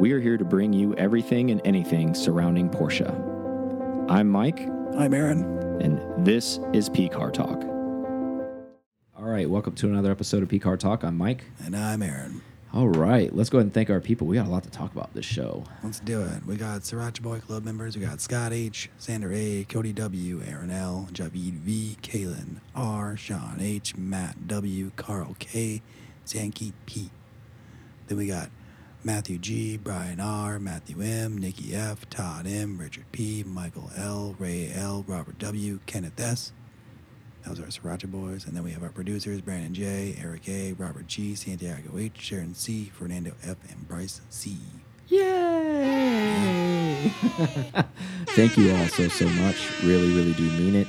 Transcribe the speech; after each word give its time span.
We 0.00 0.12
are 0.12 0.20
here 0.20 0.38
to 0.38 0.44
bring 0.46 0.72
you 0.72 0.94
everything 0.94 1.50
and 1.50 1.60
anything 1.62 2.14
surrounding 2.14 2.70
Porsche. 2.70 3.10
I'm 4.08 4.30
Mike, 4.30 4.60
I'm 4.96 5.12
Aaron. 5.12 5.44
and 5.82 6.24
this 6.24 6.58
is 6.72 6.88
P 6.88 7.06
Car 7.06 7.30
Talk. 7.30 7.62
All 9.14 9.26
right, 9.26 9.48
welcome 9.48 9.74
to 9.74 9.88
another 9.88 10.10
episode 10.10 10.42
of 10.42 10.48
P 10.48 10.58
Car 10.58 10.78
Talk. 10.78 11.04
I'm 11.04 11.18
Mike. 11.18 11.44
And 11.66 11.76
I'm 11.76 12.02
Aaron. 12.02 12.40
All 12.72 12.88
right, 12.88 13.34
let's 13.36 13.50
go 13.50 13.58
ahead 13.58 13.66
and 13.66 13.74
thank 13.74 13.90
our 13.90 14.00
people. 14.00 14.26
We 14.26 14.36
got 14.36 14.46
a 14.46 14.50
lot 14.50 14.62
to 14.62 14.70
talk 14.70 14.90
about 14.94 15.12
this 15.12 15.26
show. 15.26 15.64
Let's 15.82 16.00
do 16.00 16.22
it. 16.22 16.46
We 16.46 16.56
got 16.56 16.80
Sriracha 16.80 17.20
Boy 17.20 17.40
Club 17.40 17.62
members. 17.64 17.94
We 17.94 18.02
got 18.02 18.22
Scott 18.22 18.54
H, 18.54 18.88
Sander 18.96 19.30
A, 19.34 19.66
Cody 19.68 19.92
W, 19.92 20.42
Aaron 20.46 20.70
L, 20.70 21.08
Javid 21.12 21.58
V, 21.58 21.98
Kalen 22.00 22.60
R, 22.74 23.18
Sean 23.18 23.58
H, 23.60 23.96
Matt 23.98 24.48
W, 24.48 24.92
Carl 24.96 25.36
K, 25.38 25.82
Zanky 26.26 26.72
P. 26.86 27.10
Then 28.06 28.16
we 28.16 28.26
got 28.26 28.48
Matthew 29.02 29.38
G, 29.38 29.78
Brian 29.78 30.20
R, 30.20 30.58
Matthew 30.58 31.00
M, 31.00 31.38
Nikki 31.38 31.74
F, 31.74 32.08
Todd 32.10 32.46
M, 32.46 32.76
Richard 32.76 33.06
P, 33.12 33.42
Michael 33.42 33.90
L, 33.96 34.36
Ray 34.38 34.70
L, 34.74 35.06
Robert 35.08 35.38
W, 35.38 35.80
Kenneth 35.86 36.20
S. 36.20 36.52
Those 37.46 37.60
are 37.60 37.62
our 37.62 37.68
Sriracha 37.68 38.10
Boys. 38.10 38.44
And 38.44 38.54
then 38.54 38.62
we 38.62 38.72
have 38.72 38.82
our 38.82 38.90
producers 38.90 39.40
Brandon 39.40 39.72
J, 39.72 40.16
Eric 40.20 40.46
A, 40.50 40.74
Robert 40.74 41.06
G, 41.06 41.34
Santiago 41.34 41.96
H, 41.96 42.20
Sharon 42.20 42.54
C, 42.54 42.92
Fernando 42.94 43.32
F, 43.42 43.56
and 43.70 43.88
Bryce 43.88 44.20
C. 44.28 44.58
Yay! 45.08 47.10
Thank 48.26 48.58
you 48.58 48.74
all 48.74 48.86
so, 48.88 49.08
so 49.08 49.26
much. 49.30 49.82
Really, 49.82 50.14
really 50.14 50.34
do 50.34 50.42
mean 50.42 50.76
it. 50.76 50.88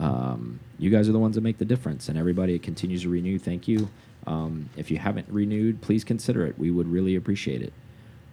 Um, 0.00 0.58
you 0.78 0.90
guys 0.90 1.08
are 1.08 1.12
the 1.12 1.20
ones 1.20 1.36
that 1.36 1.42
make 1.42 1.58
the 1.58 1.64
difference, 1.64 2.08
and 2.08 2.18
everybody 2.18 2.58
continues 2.58 3.02
to 3.02 3.08
renew. 3.08 3.38
Thank 3.38 3.68
you. 3.68 3.88
Um, 4.26 4.70
if 4.76 4.90
you 4.90 4.98
haven't 4.98 5.26
renewed, 5.28 5.80
please 5.80 6.04
consider 6.04 6.46
it. 6.46 6.58
We 6.58 6.70
would 6.70 6.88
really 6.88 7.14
appreciate 7.16 7.62
it. 7.62 7.72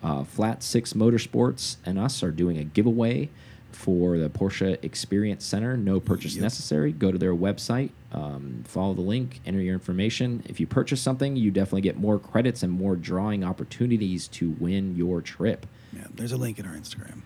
Uh, 0.04 0.24
Flat 0.24 0.64
Six 0.64 0.94
Motorsports 0.94 1.78
and 1.86 1.98
us 2.00 2.24
are 2.24 2.32
doing 2.32 2.58
a 2.58 2.64
giveaway 2.64 3.30
for 3.72 4.18
the 4.18 4.30
Porsche 4.30 4.78
Experience 4.84 5.46
Center. 5.46 5.76
No 5.78 6.00
purchase 6.00 6.36
Yep. 6.36 6.42
necessary. 6.44 6.92
Go 6.92 7.12
to 7.12 7.18
their 7.18 7.36
website, 7.36 7.90
um, 8.12 8.64
follow 8.66 8.94
the 8.94 9.02
link, 9.02 9.42
enter 9.46 9.62
your 9.62 9.74
information. 9.74 10.42
If 10.48 10.60
you 10.60 10.66
purchase 10.68 11.02
something, 11.02 11.36
you 11.36 11.52
definitely 11.52 11.82
get 11.82 11.98
more 11.98 12.18
credits 12.18 12.64
and 12.64 12.72
more 12.72 12.96
drawing 12.96 13.44
opportunities 13.44 14.28
to 14.30 14.52
win 14.60 14.96
your 14.96 15.22
trip 15.22 15.66
Yeah, 15.96 16.08
there's 16.16 16.32
a 16.32 16.38
link 16.38 16.60
in 16.60 16.66
our 16.66 16.74
Instagram. 16.76 17.22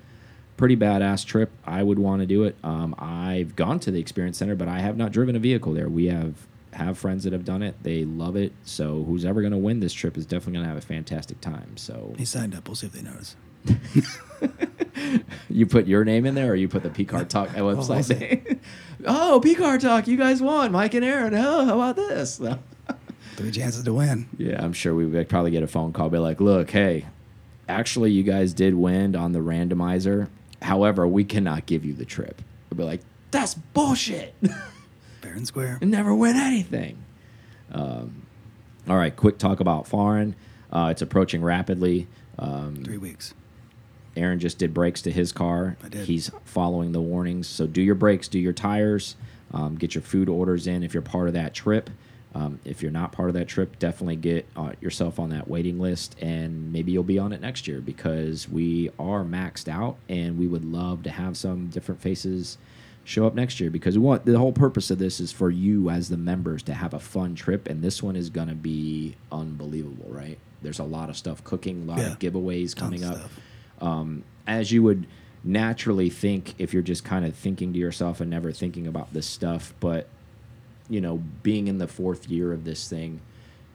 pretty 0.58 0.76
badass 0.76 1.26
trip. 1.26 1.52
I 1.66 1.82
would 1.84 2.00
want 2.00 2.22
to 2.22 2.26
do 2.26 2.44
it. 2.44 2.56
Um, 2.64 2.94
I've 3.00 3.56
gone 3.56 3.80
to 3.82 3.92
the 3.92 4.00
experience 4.00 4.38
center, 4.38 4.56
but 4.56 4.68
I 4.68 4.80
have 4.80 4.98
not 4.98 5.12
driven 5.12 5.36
a 5.36 5.40
vehicle 5.40 5.74
there. 5.74 5.88
We 5.90 6.06
have 6.08 6.34
have 6.74 6.98
friends 6.98 7.24
that 7.24 7.34
have 7.34 7.46
done 7.46 7.62
it. 7.62 7.76
They 7.84 8.06
love 8.06 8.36
it. 8.36 8.54
So 8.64 9.04
who's 9.04 9.26
ever 9.26 9.42
going 9.42 9.52
to 9.52 9.58
win 9.58 9.80
this 9.80 9.94
trip 9.94 10.18
is 10.18 10.26
definitely 10.26 10.54
going 10.54 10.66
to 10.66 10.70
have 10.70 10.78
a 10.78 10.86
fantastic 10.86 11.42
time. 11.42 11.78
So 11.78 12.14
He 12.18 12.26
signed 12.26 12.56
up. 12.56 12.68
We'll 12.68 12.76
see 12.76 12.88
if 12.88 12.94
they 12.94 13.02
notice. 13.02 13.36
you 15.50 15.66
put 15.66 15.88
your 15.88 16.04
name 16.04 16.26
in 16.26 16.36
there, 16.36 16.52
or 16.52 16.56
you 16.56 16.68
put 16.68 16.84
the 16.84 16.90
PCAR 16.90 17.28
Talk 17.28 17.50
uh, 17.52 17.62
website. 17.62 18.04
see. 18.06 18.14
name? 18.20 18.60
oh, 19.06 19.36
oh 19.36 19.42
PCAR 19.42 19.80
Talk, 19.80 20.08
you 20.08 20.18
guys 20.18 20.42
won, 20.42 20.72
Mike 20.72 20.94
and 20.94 21.06
Aaron. 21.06 21.34
Oh, 21.34 21.66
how 21.66 21.76
about 21.76 21.96
this? 21.96 22.42
Three 23.36 23.52
chances 23.52 23.84
to 23.84 23.94
win. 23.94 24.28
Yeah, 24.38 24.64
I'm 24.64 24.74
sure 24.74 24.94
we 24.94 25.06
would 25.06 25.30
probably 25.30 25.52
get 25.52 25.64
a 25.64 25.68
phone 25.68 25.94
call, 25.94 26.10
be 26.10 26.20
like, 26.20 26.40
look, 26.40 26.70
hey, 26.70 27.06
actually, 27.68 28.12
you 28.12 28.24
guys 28.24 28.54
did 28.54 28.76
win 28.76 29.16
on 29.16 29.32
the 29.32 29.40
randomizer. 29.40 30.30
However, 30.62 31.08
we 31.08 31.24
cannot 31.24 31.66
give 31.66 31.84
you 31.84 31.94
the 31.94 32.06
trip. 32.06 32.42
We'll 32.70 32.78
be 32.78 32.84
like, 32.84 33.02
that's 33.32 33.56
bullshit. 33.56 34.36
Fair 35.24 35.34
and 35.34 35.48
square. 35.48 35.78
and 35.82 35.90
never 35.90 36.14
win 36.14 36.36
anything. 36.36 36.98
Um, 37.72 38.24
all 38.88 38.98
right, 38.98 39.16
quick 39.16 39.38
talk 39.38 39.60
about 39.62 39.88
foreign. 39.88 40.36
Uh, 40.72 40.90
it's 40.92 41.02
approaching 41.02 41.42
rapidly. 41.42 42.08
Um, 42.38 42.76
Three 42.84 42.98
weeks. 42.98 43.34
Aaron 44.18 44.40
just 44.40 44.58
did 44.58 44.74
brakes 44.74 45.02
to 45.04 45.12
his 45.12 45.32
car. 45.32 45.78
I 45.84 45.88
did. 45.90 46.08
He's 46.08 46.30
following 46.46 46.92
the 46.92 47.02
warnings. 47.02 47.48
So 47.48 47.66
do 47.66 47.82
your 47.82 47.96
brakes, 47.96 48.28
do 48.28 48.38
your 48.38 48.54
tires, 48.54 49.16
um, 49.54 49.76
get 49.76 49.96
your 49.96 50.02
food 50.02 50.30
orders 50.30 50.68
in 50.68 50.84
if 50.84 50.94
you're 50.94 51.02
part 51.02 51.28
of 51.28 51.34
that 51.34 51.54
trip. 51.54 51.90
Um, 52.36 52.60
if 52.66 52.82
you're 52.82 52.92
not 52.92 53.12
part 53.12 53.30
of 53.30 53.36
that 53.36 53.48
trip, 53.48 53.78
definitely 53.80 54.16
get 54.16 54.48
uh, 54.56 54.72
yourself 54.82 55.20
on 55.20 55.30
that 55.30 55.48
waiting 55.48 55.80
list, 55.80 56.16
and 56.20 56.74
maybe 56.74 56.92
you'll 56.92 57.04
be 57.04 57.20
on 57.20 57.32
it 57.32 57.40
next 57.42 57.68
year 57.68 57.80
because 57.80 58.50
we 58.50 58.90
are 58.98 59.24
maxed 59.24 59.68
out, 59.70 59.98
and 60.10 60.38
we 60.40 60.48
would 60.48 60.66
love 60.66 61.04
to 61.04 61.12
have 61.12 61.38
some 61.38 61.68
different 61.68 62.02
faces 62.02 62.58
show 63.06 63.28
up 63.28 63.34
next 63.36 63.60
year 63.60 63.70
because 63.70 63.98
we 63.98 64.04
want 64.04 64.26
the 64.26 64.38
whole 64.38 64.54
purpose 64.54 64.90
of 64.90 64.98
this 64.98 65.20
is 65.20 65.32
for 65.32 65.50
you 65.50 65.90
as 65.90 66.10
the 66.10 66.18
members 66.18 66.64
to 66.64 66.74
have 66.74 66.94
a 66.94 67.00
fun 67.00 67.36
trip, 67.36 67.68
and 67.68 67.82
this 67.82 68.02
one 68.02 68.16
is 68.16 68.30
going 68.30 68.48
to 68.48 68.56
be 68.56 69.16
unbelievable, 69.32 70.08
right? 70.10 70.38
There's 70.62 70.80
a 70.80 70.84
lot 70.86 71.10
of 71.10 71.18
stuff 71.18 71.44
cooking, 71.44 71.84
a 71.84 71.86
lot 71.92 71.98
Yeah. 72.00 72.12
of 72.14 72.20
giveaways 72.20 72.76
coming 72.76 73.04
up 73.04 73.30
um, 73.82 74.24
as 74.48 74.72
you 74.72 74.82
would 74.84 75.06
naturally 75.44 76.10
think 76.10 76.56
if 76.58 76.74
you're 76.74 76.82
just 76.82 77.04
kind 77.04 77.26
of 77.26 77.36
thinking 77.36 77.74
to 77.74 77.80
yourself 77.80 78.22
and 78.22 78.30
never 78.30 78.52
thinking 78.54 78.88
about 78.88 79.12
this 79.14 79.26
stuff. 79.26 79.74
But, 79.82 80.08
you 80.90 81.02
know, 81.02 81.22
being 81.44 81.68
in 81.68 81.80
the 81.80 81.88
fourth 81.88 82.30
year 82.30 82.54
of 82.54 82.64
this 82.64 82.88
thing, 82.88 83.20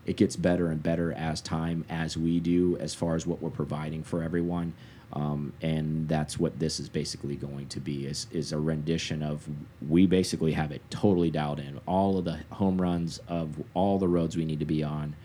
it 0.06 0.16
gets 0.16 0.34
better 0.37 0.69
and 0.71 0.83
better 0.83 1.12
as 1.12 1.43
time, 1.43 1.84
as 1.91 2.16
we 2.16 2.41
do, 2.41 2.78
as 2.78 2.95
far 2.95 3.16
as 3.16 3.27
what 3.27 3.43
we're 3.43 3.50
providing 3.50 4.03
for 4.03 4.22
everyone. 4.22 4.72
Um, 5.12 5.54
and 5.62 6.06
that's 6.06 6.38
what 6.38 6.58
this 6.58 6.78
is 6.78 6.88
basically 6.91 7.36
going 7.36 7.66
to 7.69 7.80
be 7.80 8.06
is, 8.06 8.26
is 8.30 8.52
a 8.52 8.58
rendition 8.58 9.22
of 9.22 9.48
we 9.88 10.06
basically 10.06 10.52
have 10.52 10.70
it 10.70 10.82
totally 10.91 11.30
dialed 11.30 11.60
in 11.60 11.80
all 11.86 12.19
of 12.19 12.26
the 12.26 12.38
home 12.50 12.80
runs 12.80 13.18
of 13.26 13.56
all 13.72 13.98
the 13.98 14.06
roads 14.06 14.36
we 14.36 14.44
need 14.44 14.60
to 14.60 14.66
be 14.66 14.82
on 14.82 15.16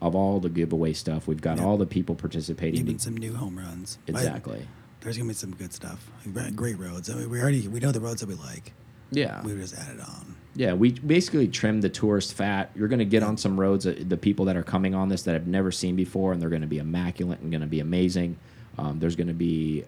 of 0.00 0.16
all 0.16 0.40
the 0.40 0.48
giveaway 0.48 0.92
stuff 0.92 1.28
we've 1.28 1.40
got 1.40 1.60
all 1.60 1.76
the 1.76 1.86
people 1.86 2.16
participating 2.16 2.80
Even 2.80 2.98
some 2.98 3.16
new 3.16 3.32
home 3.36 3.56
runs. 3.56 3.98
I- 4.08 4.10
exactly 4.10 4.66
there's 5.02 5.16
gonna 5.16 5.28
be 5.28 5.34
some 5.34 5.54
good 5.54 5.72
stuff. 5.72 6.10
Great 6.54 6.78
roads. 6.78 7.10
I 7.10 7.14
mean, 7.14 7.30
we 7.30 7.40
already 7.40 7.68
we 7.68 7.80
know 7.80 7.92
the 7.92 8.00
roads 8.00 8.20
that 8.20 8.28
we 8.28 8.34
like. 8.34 8.72
Yeah. 9.10 9.42
We 9.42 9.52
just 9.54 9.76
added 9.76 10.00
on. 10.00 10.36
Yeah, 10.54 10.74
we 10.74 10.92
basically 10.92 11.48
trimmed 11.48 11.82
the 11.82 11.88
tourist 11.88 12.34
fat. 12.34 12.70
You're 12.74 12.88
going 12.88 12.98
to 12.98 13.04
get 13.06 13.22
on 13.22 13.36
some 13.38 13.58
roads, 13.58 13.84
that 13.84 14.08
the 14.08 14.18
people 14.18 14.44
that 14.46 14.56
are 14.56 14.62
coming 14.62 14.94
on 14.94 15.08
this 15.08 15.22
that 15.22 15.34
I've 15.34 15.46
never 15.46 15.72
seen 15.72 15.96
before, 15.96 16.32
and 16.32 16.42
they're 16.42 16.50
going 16.50 16.62
to 16.62 16.68
be 16.68 16.78
immaculate 16.78 17.40
and 17.40 17.50
going 17.50 17.62
to 17.62 17.66
be 17.66 17.80
amazing. 17.80 18.38
Um, 18.78 18.98
there's 18.98 19.16
going 19.16 19.28
to 19.28 19.34
be 19.34 19.84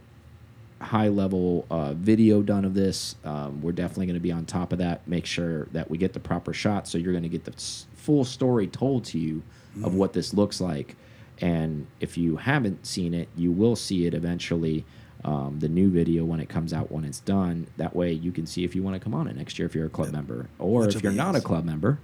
high 0.81 1.09
level 1.09 1.67
uh, 1.71 1.95
video 1.95 2.43
done 2.43 2.65
of 2.65 2.75
this. 2.75 3.17
Um, 3.25 3.62
we're 3.62 3.72
definitely 3.72 4.06
going 4.06 4.15
to 4.15 4.21
be 4.21 4.33
on 4.33 4.45
top 4.45 4.72
of 4.72 4.78
that. 4.78 5.06
Make 5.09 5.27
sure 5.27 5.65
that 5.72 5.91
we 5.91 5.99
get 5.99 6.12
the 6.12 6.21
proper 6.21 6.53
shot, 6.53 6.87
so 6.87 6.99
you're 6.99 7.12
going 7.12 7.23
to 7.23 7.28
get 7.28 7.44
the 7.44 7.55
full 7.94 8.25
story 8.25 8.67
told 8.67 9.05
to 9.06 9.19
you 9.19 9.43
of 9.83 9.94
what 9.94 10.12
this 10.12 10.34
looks 10.34 10.61
like. 10.61 10.94
And 11.41 11.87
if 12.00 12.17
you 12.17 12.37
haven't 12.37 12.87
seen 12.87 13.12
it, 13.15 13.28
you 13.37 13.50
will 13.50 13.77
see 13.77 14.06
it 14.06 14.15
eventually. 14.15 14.84
Um, 15.25 15.59
the 15.59 15.71
new 15.71 15.89
video 15.89 16.23
when 16.23 16.39
it 16.39 16.50
comes 16.50 16.75
out 16.75 16.93
when 16.93 17.03
it's 17.03 17.21
done. 17.21 17.67
That 17.78 17.97
way 17.97 18.12
you 18.12 18.31
can 18.31 18.44
see 18.47 18.62
if 18.62 18.75
you 18.75 18.83
want 18.83 18.94
to 18.94 19.00
come 19.00 19.15
on 19.15 19.27
it 19.27 19.34
next 19.34 19.59
year 19.59 19.65
if 19.65 19.75
you're 19.75 19.87
a 19.87 19.91
club 19.91 20.12
member, 20.12 20.50
or 20.59 20.83
Which 20.83 20.97
if 20.97 21.03
you're 21.03 21.12
not 21.12 21.34
a 21.34 21.41
club 21.41 21.65
member, 21.65 21.99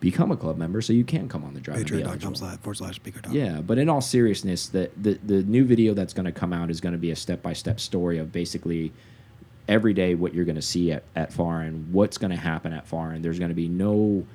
become 0.00 0.30
a 0.30 0.36
club 0.36 0.56
member 0.56 0.80
so 0.80 0.92
you 0.92 1.04
can 1.04 1.28
come 1.28 1.44
on 1.44 1.54
the 1.54 1.60
drive. 1.60 1.78
and 1.78 1.86
Patreon.com 1.88 2.34
slash 2.34 2.58
forward 2.58 2.74
slash 2.74 3.00
PCAR 3.00 3.22
Talk. 3.22 3.32
Yeah, 3.32 3.60
but 3.60 3.78
in 3.78 3.88
all 3.88 4.00
seriousness, 4.00 4.68
the 4.68 4.90
the, 4.96 5.18
the 5.24 5.42
new 5.42 5.64
video 5.64 5.94
that's 5.94 6.12
going 6.12 6.26
to 6.26 6.32
come 6.32 6.52
out 6.52 6.70
is 6.70 6.80
going 6.80 6.92
to 6.92 6.98
be 6.98 7.10
a 7.10 7.16
step 7.16 7.42
by 7.42 7.52
step 7.52 7.80
story 7.80 8.18
of 8.18 8.32
basically 8.32 8.92
every 9.68 9.92
day 9.94 10.14
what 10.14 10.34
you're 10.34 10.44
going 10.44 10.56
to 10.56 10.62
see 10.62 10.92
at 10.92 11.04
at 11.16 11.32
Foreign, 11.32 11.88
what's 11.92 12.18
going 12.18 12.30
to 12.30 12.36
happen 12.36 12.72
at 12.72 12.86
Foreign. 12.86 13.22
There's 13.22 13.38
going 13.38 13.50
to 13.50 13.54
be 13.54 13.68
no 13.68 14.26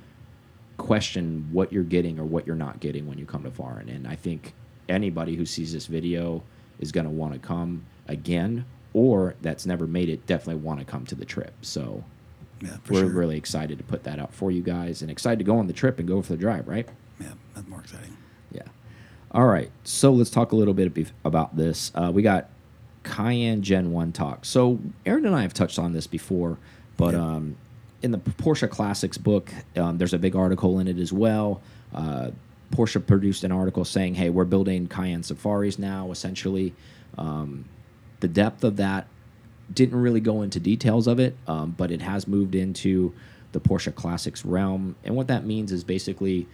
question 0.78 1.48
what 1.52 1.72
you're 1.72 1.84
getting 1.84 2.20
or 2.20 2.26
what 2.26 2.46
you're 2.46 2.56
not 2.56 2.80
getting 2.80 3.08
when 3.08 3.18
you 3.18 3.26
come 3.26 3.44
to 3.44 3.52
Foreign, 3.52 3.90
and 3.90 4.08
I 4.08 4.16
think 4.16 4.54
anybody 4.90 5.36
who 5.36 5.46
sees 5.46 5.74
this 5.74 5.88
video 5.88 6.44
is 6.80 6.92
going 6.92 7.06
to 7.06 7.12
want 7.12 7.34
to 7.34 7.40
come 7.40 7.86
again, 8.08 8.66
or 8.94 9.36
that's 9.42 9.66
never 9.66 9.88
made 9.88 10.10
it 10.10 10.26
definitely 10.26 10.62
want 10.62 10.80
to 10.80 10.86
come 10.86 11.06
to 11.06 11.16
the 11.16 11.26
trip. 11.26 11.54
So. 11.62 12.04
Yeah, 12.62 12.78
for 12.84 12.94
We're 12.94 13.00
sure. 13.02 13.10
really 13.10 13.38
excited 13.38 13.78
to 13.78 13.84
put 13.84 14.04
that 14.04 14.20
out 14.20 14.34
for 14.34 14.50
you 14.52 14.62
guys 14.62 15.02
and 15.02 15.12
excited 15.12 15.40
to 15.40 15.46
go 15.46 15.58
on 15.58 15.68
the 15.68 15.74
trip 15.74 16.00
and 16.00 16.08
go 16.08 16.22
for 16.22 16.34
the 16.34 16.38
drive, 16.38 16.68
right? 16.68 16.88
Yeah, 17.20 17.34
that's 17.54 17.68
more 17.68 17.82
exciting. 17.82 18.16
Yeah. 18.52 18.64
All 19.32 19.46
right. 19.46 19.70
So 19.84 20.12
let's 20.14 20.30
talk 20.30 20.52
a 20.52 20.56
little 20.56 20.74
bit 20.74 21.12
about 21.26 21.58
this. 21.58 21.92
Uh, 21.94 22.12
we 22.14 22.22
got 22.22 22.50
Cayenne 23.04 23.62
Gen 23.62 23.92
1 23.92 24.12
talk. 24.14 24.46
So 24.46 24.80
Aaron 25.06 25.26
and 25.26 25.36
I 25.36 25.42
have 25.42 25.54
touched 25.54 25.78
on 25.78 25.94
this 25.94 26.08
before, 26.08 26.58
but 26.98 27.14
um, 27.14 27.58
in 28.02 28.12
the 28.12 28.18
Porsche 28.18 28.70
Classics 28.70 29.18
book, 29.18 29.52
um, 29.76 29.98
there's 29.98 30.14
a 30.14 30.18
big 30.20 30.36
article 30.36 30.80
in 30.80 30.88
it 30.88 30.98
as 30.98 31.12
well. 31.12 31.62
Uh, 31.94 32.32
Porsche 32.72 33.06
produced 33.06 33.44
an 33.44 33.52
article 33.52 33.86
saying, 33.86 34.16
hey, 34.16 34.30
we're 34.30 34.46
building 34.46 34.88
Cayenne 34.88 35.24
Safaris 35.24 35.78
now, 35.78 36.12
essentially. 36.12 36.74
Um, 37.18 37.66
the 38.22 38.28
depth 38.28 38.64
of 38.64 38.78
that 38.78 39.08
didn't 39.74 40.00
really 40.00 40.20
go 40.20 40.42
into 40.42 40.60
details 40.60 41.08
of 41.08 41.20
it, 41.20 41.36
um, 41.48 41.76
but 41.78 41.92
it 41.92 42.02
has 42.02 42.28
moved 42.28 42.56
into 42.56 43.14
the 43.52 43.60
Porsche 43.60 43.94
Classics 43.94 44.46
realm. 44.46 44.96
And 45.04 45.16
what 45.16 45.28
that 45.28 45.46
means 45.46 45.72
is 45.72 45.84
basically 45.84 46.48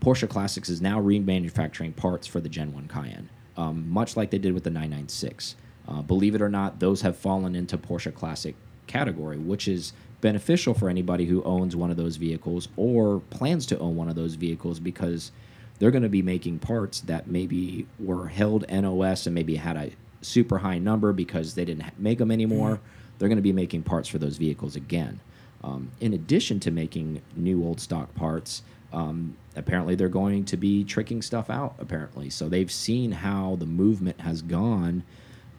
Porsche 0.00 0.28
Classics 0.28 0.68
is 0.68 0.80
now 0.80 1.00
remanufacturing 1.00 1.96
parts 1.96 2.26
for 2.26 2.40
the 2.40 2.48
Gen 2.48 2.72
1 2.72 2.88
Cayenne, 2.88 3.30
um, 3.56 3.88
much 3.88 4.16
like 4.16 4.30
they 4.30 4.38
did 4.38 4.52
with 4.52 4.64
the 4.64 4.70
996. 4.70 5.56
Uh, 5.88 6.02
believe 6.02 6.34
it 6.34 6.42
or 6.42 6.48
not, 6.48 6.80
those 6.80 7.00
have 7.02 7.16
fallen 7.16 7.54
into 7.54 7.78
Porsche 7.78 8.14
Classic 8.14 8.54
category, 8.86 9.38
which 9.38 9.66
is 9.66 9.92
beneficial 10.20 10.74
for 10.74 10.88
anybody 10.88 11.26
who 11.26 11.42
owns 11.44 11.76
one 11.76 11.90
of 11.90 11.96
those 11.96 12.16
vehicles 12.16 12.68
or 12.76 13.20
plans 13.30 13.66
to 13.66 13.78
own 13.78 13.96
one 13.96 14.08
of 14.08 14.16
those 14.16 14.34
vehicles 14.34 14.80
because 14.80 15.30
they're 15.78 15.90
going 15.90 16.02
to 16.02 16.08
be 16.08 16.22
making 16.22 16.58
parts 16.58 17.00
that 17.02 17.28
maybe 17.28 17.86
were 17.98 18.28
held 18.28 18.68
NOS 18.68 19.26
and 19.26 19.34
maybe 19.34 19.56
had 19.56 19.76
a 19.76 19.92
super 20.20 20.58
high 20.58 20.78
number 20.78 21.12
because 21.12 21.54
they 21.54 21.64
didn't 21.64 21.84
make 21.98 22.18
them 22.18 22.30
anymore. 22.30 22.76
Mm-hmm. 22.76 22.84
They're 23.18 23.28
going 23.28 23.36
to 23.36 23.42
be 23.42 23.52
making 23.52 23.82
parts 23.82 24.08
for 24.08 24.18
those 24.18 24.36
vehicles 24.36 24.76
again. 24.76 25.20
Um, 25.62 25.90
in 26.00 26.12
addition 26.12 26.60
to 26.60 26.70
making 26.70 27.20
new 27.34 27.64
old 27.64 27.80
stock 27.80 28.14
parts, 28.14 28.62
um, 28.92 29.36
apparently 29.56 29.94
they're 29.94 30.08
going 30.08 30.44
to 30.46 30.56
be 30.56 30.84
tricking 30.84 31.20
stuff 31.20 31.50
out. 31.50 31.74
Apparently, 31.78 32.30
so 32.30 32.48
they've 32.48 32.70
seen 32.70 33.12
how 33.12 33.56
the 33.56 33.66
movement 33.66 34.20
has 34.20 34.40
gone 34.40 35.02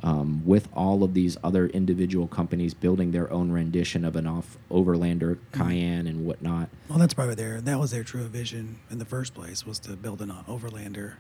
um, 0.02 0.42
with 0.46 0.70
all 0.74 1.04
of 1.04 1.14
these 1.14 1.38
other 1.44 1.68
individual 1.68 2.28
companies 2.28 2.74
building 2.74 3.12
their 3.12 3.32
own 3.32 3.52
rendition 3.52 4.06
of 4.06 4.16
an 4.16 4.26
off 4.26 4.58
Overlander 4.72 5.38
Cayenne 5.52 6.08
and 6.08 6.26
whatnot. 6.26 6.70
Well, 6.88 7.00
that's 7.00 7.14
probably 7.14 7.36
their 7.36 7.62
that 7.62 7.80
was 7.80 7.92
their 7.92 8.04
true 8.04 8.24
vision 8.24 8.80
in 8.90 9.00
the 9.00 9.06
first 9.06 9.34
place 9.34 9.66
was 9.66 9.80
to 9.80 9.92
build 9.94 10.22
an 10.22 10.32
Overlander, 10.48 11.16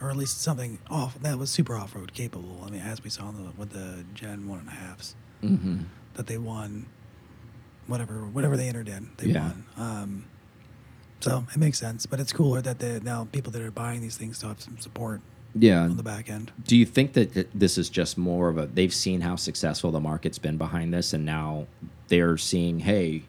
or 0.00 0.10
at 0.10 0.16
least 0.16 0.40
something 0.40 0.78
off 0.90 1.18
that 1.20 1.38
was 1.38 1.50
super 1.50 1.74
off 1.76 1.94
road 1.94 2.12
capable. 2.14 2.62
I 2.66 2.70
mean, 2.70 2.80
as 2.80 3.02
we 3.02 3.10
saw 3.10 3.30
the, 3.30 3.50
with 3.56 3.70
the 3.70 4.04
Gen 4.14 4.48
one 4.48 4.60
and 4.60 4.68
a 4.68 4.72
halfs 4.72 5.14
Mm-hmm. 5.42 5.78
that 6.14 6.26
they 6.26 6.36
won, 6.38 6.86
whatever 7.86 8.14
whatever 8.26 8.56
they 8.56 8.68
entered 8.68 8.88
in, 8.88 9.10
they 9.18 9.28
Yeah. 9.28 9.42
won. 9.48 9.64
Um, 9.76 10.24
so 11.20 11.44
it 11.52 11.56
makes 11.58 11.78
sense, 11.78 12.06
but 12.06 12.20
it's 12.20 12.32
cooler 12.32 12.60
that 12.62 12.78
the 12.80 13.00
now 13.00 13.26
people 13.32 13.52
that 13.52 13.62
are 13.62 13.70
buying 13.70 14.00
these 14.00 14.16
things 14.16 14.36
still 14.38 14.48
have 14.50 14.60
some 14.60 14.78
support 14.78 15.20
Yeah. 15.54 15.82
on 15.84 15.96
the 15.96 16.02
back 16.02 16.28
end. 16.30 16.52
Do 16.64 16.76
you 16.76 16.84
think 16.86 17.12
that 17.14 17.48
this 17.58 17.78
is 17.78 17.88
just 17.88 18.18
more 18.18 18.48
of 18.48 18.58
a 18.58 18.66
they've 18.66 18.92
seen 18.94 19.20
how 19.20 19.36
successful 19.36 19.90
the 19.90 20.00
market's 20.00 20.38
been 20.38 20.56
behind 20.58 20.92
this, 20.92 21.12
and 21.12 21.24
now 21.24 21.66
they're 22.08 22.36
seeing, 22.36 22.80
hey, 22.80 23.22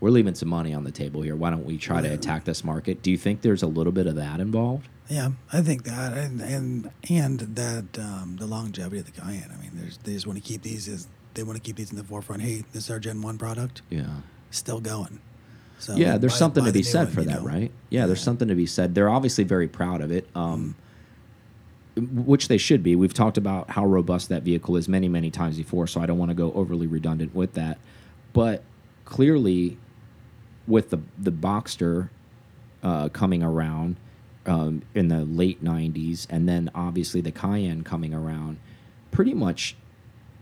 we're 0.00 0.10
leaving 0.10 0.34
some 0.34 0.48
money 0.50 0.74
on 0.74 0.84
the 0.84 0.90
table 0.90 1.22
here. 1.22 1.34
Why 1.36 1.48
don't 1.50 1.64
we 1.64 1.78
try 1.78 2.02
to 2.02 2.08
attack 2.12 2.44
this 2.44 2.62
market? 2.62 3.02
Do 3.02 3.10
you 3.10 3.16
think 3.16 3.40
there's 3.40 3.62
a 3.62 3.66
little 3.66 3.92
bit 3.92 4.06
of 4.06 4.16
that 4.16 4.38
involved? 4.40 4.88
Yeah, 5.08 5.32
I 5.52 5.60
think 5.60 5.84
that, 5.84 6.16
and 6.16 6.40
and 6.40 6.90
and 7.10 7.40
that 7.40 7.98
um, 7.98 8.36
the 8.38 8.46
longevity 8.46 8.98
of 9.00 9.04
the 9.06 9.12
Cayenne. 9.12 9.50
I 9.52 9.60
mean, 9.60 9.72
there's 9.74 9.98
they 9.98 10.12
just 10.14 10.26
want 10.26 10.42
to 10.42 10.44
keep 10.46 10.62
these 10.62 10.88
as 10.88 11.08
they 11.34 11.42
want 11.42 11.56
to 11.56 11.62
keep 11.62 11.76
these 11.76 11.90
in 11.90 11.96
the 11.96 12.04
forefront. 12.04 12.40
Hey, 12.42 12.64
this 12.72 12.84
is 12.84 12.90
our 12.90 12.98
Gen 12.98 13.20
One 13.20 13.36
product, 13.36 13.82
Yeah. 13.90 14.06
still 14.50 14.80
going. 14.80 15.20
So 15.78 15.94
yeah, 15.96 16.16
there's 16.16 16.32
buy- 16.32 16.38
something 16.38 16.62
buy 16.64 16.70
to 16.70 16.72
be 16.72 16.82
said 16.82 17.06
one, 17.08 17.14
for 17.14 17.22
that, 17.22 17.42
know? 17.42 17.46
right? 17.46 17.70
Yeah, 17.90 18.06
there's 18.06 18.22
something 18.22 18.48
to 18.48 18.54
be 18.54 18.64
said. 18.66 18.94
They're 18.94 19.10
obviously 19.10 19.44
very 19.44 19.68
proud 19.68 20.00
of 20.00 20.10
it, 20.10 20.26
um, 20.34 20.74
which 21.96 22.48
they 22.48 22.56
should 22.56 22.82
be. 22.82 22.96
We've 22.96 23.12
talked 23.12 23.36
about 23.36 23.70
how 23.70 23.84
robust 23.84 24.28
that 24.30 24.42
vehicle 24.42 24.76
is 24.76 24.88
many, 24.88 25.08
many 25.08 25.30
times 25.30 25.56
before, 25.58 25.86
so 25.86 26.00
I 26.00 26.06
don't 26.06 26.18
want 26.18 26.30
to 26.30 26.34
go 26.34 26.52
overly 26.54 26.86
redundant 26.86 27.34
with 27.34 27.52
that. 27.54 27.76
But 28.32 28.62
clearly, 29.04 29.76
with 30.66 30.88
the 30.90 30.98
the 31.18 31.32
Boxster 31.32 32.08
uh, 32.82 33.10
coming 33.10 33.42
around 33.42 33.96
um, 34.46 34.82
in 34.94 35.08
the 35.08 35.24
late 35.24 35.62
'90s, 35.64 36.26
and 36.30 36.48
then 36.48 36.70
obviously 36.74 37.20
the 37.20 37.32
Cayenne 37.32 37.82
coming 37.84 38.12
around, 38.14 38.58
pretty 39.10 39.34
much 39.34 39.76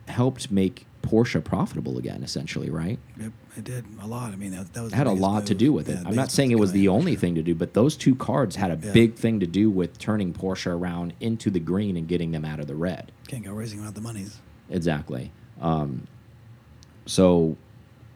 helped 0.08 0.50
make 0.50 0.87
Porsche 1.02 1.43
profitable 1.43 1.99
again, 1.99 2.22
essentially, 2.22 2.70
right? 2.70 2.99
Yep, 3.20 3.32
it 3.58 3.64
did 3.64 3.84
a 4.00 4.06
lot. 4.06 4.32
I 4.32 4.37
mean, 4.37 4.52
that, 4.52 4.72
that 4.75 4.82
was 4.82 4.93
had 4.93 5.06
a 5.06 5.12
lot 5.12 5.46
to 5.46 5.54
do 5.54 5.72
with 5.72 5.88
Yeah, 5.88 6.00
it. 6.00 6.06
I'm 6.06 6.14
not 6.14 6.31
saying 6.31 6.50
it 6.52 6.58
was 6.58 6.72
the 6.72 6.88
only 6.88 7.12
sure. 7.12 7.20
thing 7.20 7.34
to 7.37 7.43
do, 7.43 7.54
but 7.54 7.75
those 7.75 7.96
two 7.96 8.14
cards 8.14 8.56
had 8.56 8.70
a 8.70 8.87
Yeah. 8.87 8.93
big 8.93 9.14
thing 9.16 9.40
to 9.40 9.46
do 9.46 9.69
with 9.70 9.99
turning 9.99 10.32
Porsche 10.32 10.70
around 10.72 11.12
into 11.20 11.50
the 11.50 11.58
green 11.60 11.96
and 11.96 12.06
getting 12.06 12.31
them 12.31 12.44
out 12.44 12.60
of 12.60 12.66
the 12.69 12.75
red. 12.76 13.10
Can't 13.28 13.44
go 13.44 13.52
racing 13.52 13.78
without 13.81 13.94
the 13.94 14.00
monies. 14.00 14.38
Exactly. 14.70 15.32
Um, 15.60 16.06
so, 17.06 17.56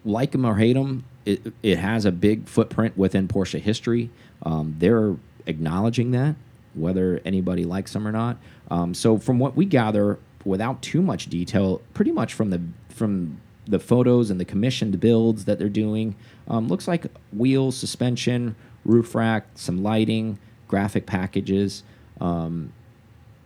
like 0.05 0.31
them 0.33 0.45
or 0.45 0.57
hate 0.57 0.75
them, 0.75 1.05
it, 1.25 1.53
it 1.63 1.79
has 1.79 2.05
a 2.05 2.13
big 2.13 2.47
footprint 2.49 2.97
within 2.97 3.27
Porsche 3.27 3.59
history. 3.61 4.11
Um, 4.43 4.77
they're 4.79 5.17
acknowledging 5.47 6.11
that, 6.13 6.37
whether 6.75 7.21
anybody 7.25 7.65
likes 7.65 7.93
them 7.93 8.07
or 8.07 8.13
not. 8.13 8.37
Um, 8.71 8.95
so, 8.95 9.19
from 9.19 9.39
what 9.39 9.57
we 9.57 9.65
gather, 9.65 10.19
without 10.45 10.83
too 10.83 11.03
much 11.03 11.27
detail, 11.27 11.81
pretty 11.95 12.13
much 12.13 12.35
from 12.35 12.51
the 12.51 12.61
from 12.89 13.41
the 13.69 13.79
photos 13.81 14.31
and 14.31 14.39
the 14.41 14.45
commissioned 14.45 15.01
builds 15.01 15.45
that 15.45 15.59
they're 15.59 15.69
doing, 15.69 16.15
um, 16.49 16.69
looks 16.69 16.87
like 16.87 17.07
wheels, 17.33 17.77
suspension, 17.77 18.55
roof 18.85 19.15
rack, 19.15 19.45
some 19.57 19.83
lighting, 19.83 20.39
graphic 20.69 21.05
packages. 21.05 21.83
Um, 22.21 22.73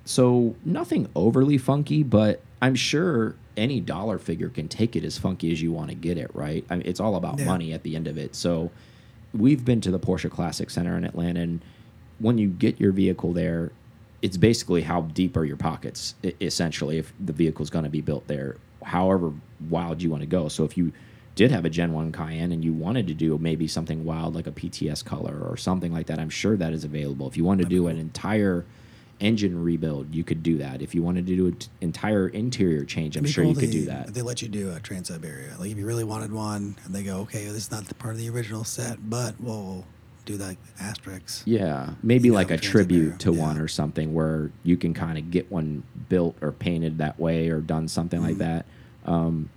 so 0.05 0.55
nothing 0.65 1.09
overly 1.15 1.57
funky, 1.59 2.03
but 2.03 2.41
I'm 2.61 2.75
sure 2.75 3.35
any 3.57 3.81
dollar 3.81 4.19
figure 4.19 4.49
can 4.51 4.69
take 4.69 4.95
it 4.95 5.05
as 5.05 5.17
funky 5.19 5.51
as 5.53 5.63
you 5.63 5.73
want 5.73 5.89
to 5.89 5.95
get 5.95 6.19
it, 6.19 6.31
right? 6.35 6.65
I 6.69 6.77
mean, 6.77 6.87
it's 6.87 7.01
all 7.01 7.17
about 7.17 7.39
Yeah. 7.39 7.47
money 7.47 7.73
at 7.73 7.83
the 7.83 7.97
end 7.97 8.07
of 8.07 8.19
it. 8.19 8.35
So 8.35 8.71
we've 9.35 9.65
been 9.65 9.81
to 9.83 9.91
the 9.91 9.99
Porsche 9.99 10.31
Classic 10.31 10.69
Center 10.71 10.97
in 10.99 11.05
Atlanta, 11.05 11.41
and 11.41 11.61
when 12.21 12.39
you 12.39 12.49
get 12.49 12.81
your 12.81 12.93
vehicle 12.93 13.33
there, 13.33 13.73
it's 14.23 14.37
basically 14.37 14.83
how 14.83 15.01
deep 15.03 15.37
are 15.37 15.45
your 15.45 15.57
pockets, 15.57 16.15
essentially, 16.41 16.99
if 16.99 17.13
the 17.19 17.33
vehicle's 17.33 17.71
going 17.71 17.85
to 17.85 17.91
be 17.91 18.03
built 18.03 18.27
there, 18.29 18.57
however 18.85 19.33
wild 19.69 20.03
you 20.03 20.11
want 20.11 20.23
to 20.23 20.27
go. 20.27 20.49
So 20.49 20.65
if 20.65 20.77
you 20.77 20.93
did 21.35 21.51
have 21.51 21.65
a 21.65 21.71
Gen 21.71 21.93
1 21.93 22.13
Cayenne 22.13 22.53
and 22.53 22.63
you 22.63 22.73
wanted 22.73 23.07
to 23.07 23.15
do 23.15 23.39
maybe 23.39 23.67
something 23.67 24.05
wild 24.05 24.35
like 24.35 24.47
a 24.47 24.53
PTS 24.53 25.05
color 25.05 25.41
or 25.41 25.57
something 25.57 25.93
like 25.93 26.07
that, 26.07 26.19
I'm 26.19 26.29
sure 26.29 26.57
that 26.57 26.73
is 26.73 26.85
available. 26.85 27.27
If 27.29 27.37
you 27.37 27.45
wanted 27.45 27.65
to 27.65 27.69
do 27.71 27.87
an 27.87 27.99
entire 27.99 28.67
engine 29.21 29.63
rebuild, 29.63 30.15
you 30.15 30.25
could 30.25 30.43
do 30.43 30.59
that. 30.59 30.83
If 30.83 30.95
you 30.95 31.03
wanted 31.03 31.27
to 31.27 31.37
do 31.37 31.47
an 31.47 31.57
entire 31.81 32.29
interior 32.29 32.85
change, 32.85 33.17
I'm 33.17 33.25
sure 33.25 33.45
cool 33.45 33.55
you 33.55 33.59
could 33.59 33.69
if 33.69 33.73
do 33.73 33.85
that. 33.87 34.13
They 34.13 34.23
let 34.23 34.43
you 34.43 34.49
do 34.49 34.71
a 34.71 34.81
Transsyberia. 34.81 35.59
Like 35.59 35.71
if 35.71 35.79
you 35.79 35.87
really 35.87 36.05
wanted 36.05 36.33
one, 36.33 36.77
and 36.85 36.95
they 36.95 37.03
go, 37.03 37.19
okay, 37.21 37.45
this 37.47 37.57
is 37.57 37.71
not 37.71 37.87
the 37.87 37.95
part 37.95 38.15
of 38.15 38.21
the 38.21 38.29
original 38.29 38.65
set, 38.65 39.09
but 39.09 39.35
we'll 39.41 39.87
do 40.39 40.43
like 40.43 40.59
asterisks. 40.79 41.43
Yeah, 41.47 41.91
maybe 42.03 42.29
you 42.29 42.33
like 42.35 42.51
know, 42.51 42.55
a 42.57 42.59
tribute 42.59 43.19
to 43.21 43.27
Siberia, 43.33 43.41
one 43.43 43.59
or 43.59 43.69
something 43.69 44.15
where 44.15 44.51
you 44.63 44.77
can 44.77 44.95
kind 44.95 45.19
of 45.19 45.31
get 45.31 45.51
one 45.51 45.83
built 46.09 46.37
or 46.41 46.53
painted 46.53 46.99
that 46.99 47.19
way 47.19 47.49
or 47.49 47.61
done 47.61 47.89
something 47.89 48.21
like 48.23 48.37
Mhm. 48.37 48.39
that. 48.39 48.67
Um, 49.07 49.49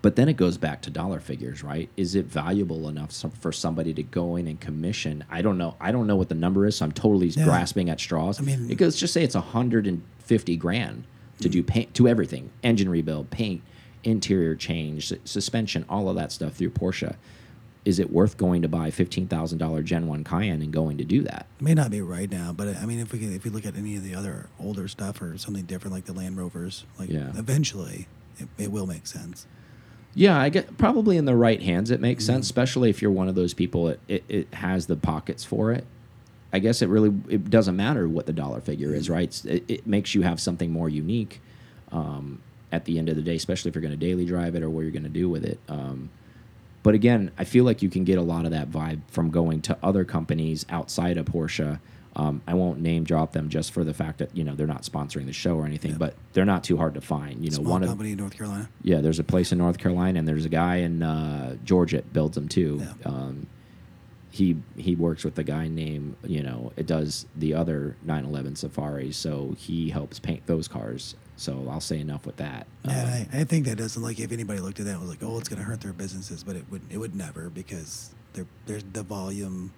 but 0.00 0.16
then 0.16 0.28
it 0.28 0.36
goes 0.36 0.56
back 0.58 0.80
to 0.82 0.90
dollar 0.90 1.18
figures, 1.20 1.62
right? 1.64 1.88
Is 1.96 2.14
it 2.14 2.26
valuable 2.26 2.88
enough 2.88 3.10
so- 3.10 3.30
for 3.40 3.50
somebody 3.50 3.92
to 3.94 4.02
go 4.02 4.36
in 4.36 4.46
and 4.46 4.60
commission? 4.60 5.24
I 5.30 5.42
don't 5.42 5.58
know. 5.58 5.74
I 5.80 5.90
don't 5.90 6.06
know 6.06 6.16
what 6.16 6.28
the 6.28 6.34
number 6.36 6.66
is, 6.66 6.76
so 6.76 6.84
I'm 6.84 6.92
totally 6.92 7.28
Yeah. 7.28 7.44
grasping 7.44 7.90
at 7.90 7.98
straws. 8.00 8.40
I 8.40 8.44
mean- 8.44 8.60
Mm. 8.60 8.68
because 8.68 8.96
just 8.96 9.12
say 9.12 9.24
it's 9.24 9.34
150 9.34 10.56
grand 10.56 11.04
to 11.40 11.48
do 11.48 11.62
paint 11.62 11.94
to 11.94 12.06
everything, 12.08 12.50
engine 12.62 12.88
rebuild, 12.88 13.30
paint, 13.30 13.62
interior 14.04 14.54
change, 14.54 15.12
suspension, 15.24 15.84
all 15.88 16.08
of 16.08 16.16
that 16.16 16.30
stuff 16.32 16.54
through 16.54 16.70
Porsche. 16.70 17.16
Is 17.88 17.98
it 17.98 18.12
worth 18.12 18.36
going 18.36 18.60
to 18.60 18.68
buy 18.68 18.90
fifteen 18.90 19.26
thousand 19.26 19.56
dollar 19.56 19.82
Gen 19.82 20.06
One 20.08 20.22
Cayenne 20.22 20.60
and 20.60 20.70
going 20.70 20.98
to 20.98 21.04
do 21.04 21.22
that? 21.22 21.46
It 21.58 21.62
may 21.64 21.72
not 21.72 21.90
be 21.90 22.02
right 22.02 22.30
now, 22.30 22.52
but 22.52 22.68
I 22.76 22.84
mean, 22.84 22.98
if 22.98 23.12
we 23.14 23.18
can, 23.18 23.34
if 23.34 23.44
we 23.44 23.50
look 23.50 23.64
at 23.64 23.76
any 23.76 23.96
of 23.96 24.04
the 24.04 24.14
other 24.14 24.50
older 24.60 24.88
stuff 24.88 25.22
or 25.22 25.38
something 25.38 25.64
different 25.64 25.94
like 25.94 26.04
the 26.04 26.12
Land 26.12 26.36
Rovers, 26.36 26.84
like 26.98 27.08
Yeah. 27.08 27.30
eventually 27.34 28.06
it, 28.38 28.48
it 28.58 28.70
will 28.70 28.86
make 28.86 29.06
sense. 29.06 29.46
Yeah, 30.14 30.38
I 30.38 30.50
get 30.50 30.76
probably 30.76 31.16
in 31.16 31.24
the 31.24 31.34
right 31.34 31.62
hands 31.62 31.90
it 31.90 32.00
makes 32.00 32.24
Mm-hmm. 32.24 32.34
sense, 32.34 32.46
especially 32.46 32.90
if 32.90 33.00
you're 33.00 33.10
one 33.10 33.28
of 33.28 33.34
those 33.34 33.54
people 33.54 33.88
it, 33.88 34.00
it, 34.06 34.24
it 34.28 34.54
has 34.54 34.86
the 34.86 34.96
pockets 34.96 35.44
for 35.44 35.72
it. 35.72 35.86
I 36.52 36.58
guess 36.58 36.82
it 36.82 36.90
really 36.90 37.08
it 37.30 37.48
doesn't 37.48 37.76
matter 37.76 38.06
what 38.06 38.26
the 38.26 38.34
dollar 38.34 38.60
figure 38.60 38.88
Mm-hmm. 38.88 38.96
is, 38.96 39.08
right? 39.08 39.44
It, 39.46 39.64
it 39.66 39.86
makes 39.86 40.14
you 40.14 40.20
have 40.22 40.40
something 40.40 40.70
more 40.70 40.90
unique 40.90 41.40
um, 41.90 42.42
at 42.70 42.84
the 42.84 42.98
end 42.98 43.08
of 43.08 43.16
the 43.16 43.22
day, 43.22 43.36
especially 43.36 43.70
if 43.70 43.74
you're 43.74 43.80
going 43.82 43.98
to 43.98 44.06
daily 44.06 44.26
drive 44.26 44.54
it 44.56 44.62
or 44.62 44.68
what 44.68 44.82
you're 44.82 44.90
going 44.90 45.04
to 45.04 45.08
do 45.08 45.30
with 45.30 45.42
it. 45.46 45.58
Um, 45.70 46.10
but 46.82 46.94
again, 46.94 47.30
I 47.38 47.44
feel 47.44 47.64
like 47.64 47.82
you 47.82 47.88
can 47.88 48.04
get 48.04 48.18
a 48.18 48.22
lot 48.22 48.44
of 48.44 48.52
that 48.52 48.70
vibe 48.70 49.00
from 49.08 49.30
going 49.30 49.60
to 49.62 49.76
other 49.82 50.04
companies 50.04 50.64
outside 50.70 51.16
of 51.18 51.26
Porsche. 51.26 51.80
Um, 52.16 52.42
I 52.48 52.54
won't 52.54 52.80
name 52.80 53.04
drop 53.04 53.32
them 53.32 53.48
just 53.48 53.70
for 53.70 53.84
the 53.84 53.94
fact 53.94 54.18
that 54.18 54.36
you 54.36 54.42
know 54.42 54.54
they're 54.56 54.66
not 54.66 54.82
sponsoring 54.82 55.26
the 55.26 55.32
show 55.32 55.54
or 55.56 55.66
anything, 55.66 55.94
but 55.94 56.14
they're 56.32 56.44
not 56.44 56.64
too 56.64 56.76
hard 56.76 56.94
to 56.94 57.00
find. 57.00 57.44
You 57.44 57.50
know, 57.50 57.58
Small 57.58 57.72
one 57.72 57.82
of 57.84 57.90
company 57.90 58.12
in 58.12 58.18
North 58.18 58.36
Carolina. 58.36 58.68
yeah, 58.82 59.00
there's 59.00 59.18
a 59.20 59.24
place 59.24 59.52
in 59.52 59.58
North 59.58 59.78
Carolina, 59.78 60.18
and 60.18 60.26
there's 60.26 60.44
a 60.44 60.48
guy 60.48 60.76
in 60.76 61.02
uh, 61.02 61.56
Georgia 61.64 61.96
that 61.96 62.12
builds 62.12 62.34
them 62.34 62.48
too. 62.48 62.80
Yeah. 62.80 62.92
Um, 63.08 63.46
he 64.30 64.56
he 64.76 64.94
works 64.94 65.24
with 65.24 65.38
a 65.38 65.44
guy 65.44 65.68
named 65.68 66.16
you 66.24 66.42
know 66.42 66.72
it 66.76 66.86
does 66.86 67.26
the 67.36 67.54
other 67.54 67.96
911 68.02 68.56
Safaris, 68.56 69.16
so 69.16 69.54
he 69.58 69.90
helps 69.90 70.18
paint 70.18 70.46
those 70.46 70.68
cars. 70.68 71.14
So 71.36 71.68
I'll 71.70 71.80
say 71.80 72.00
enough 72.00 72.26
with 72.26 72.36
that. 72.38 72.66
Yeah, 72.84 72.90
Um, 72.90 72.96
and 72.96 73.08
I, 73.32 73.40
I 73.40 73.44
think 73.44 73.66
that 73.66 73.78
doesn't 73.78 74.02
like 74.02 74.18
if 74.18 74.32
anybody 74.32 74.58
looked 74.58 74.80
at 74.80 74.86
that 74.86 74.92
and 74.92 75.00
was 75.00 75.08
like, 75.08 75.22
oh, 75.22 75.38
it's 75.38 75.48
going 75.48 75.60
to 75.60 75.64
hurt 75.64 75.80
their 75.80 75.92
businesses, 75.92 76.42
but 76.42 76.56
it 76.56 76.64
would 76.70 76.82
it 76.90 76.98
would 76.98 77.14
never 77.14 77.48
because 77.48 78.12
they're, 78.32 78.46
there's 78.66 78.84
the 78.92 79.02
volume 79.02 79.72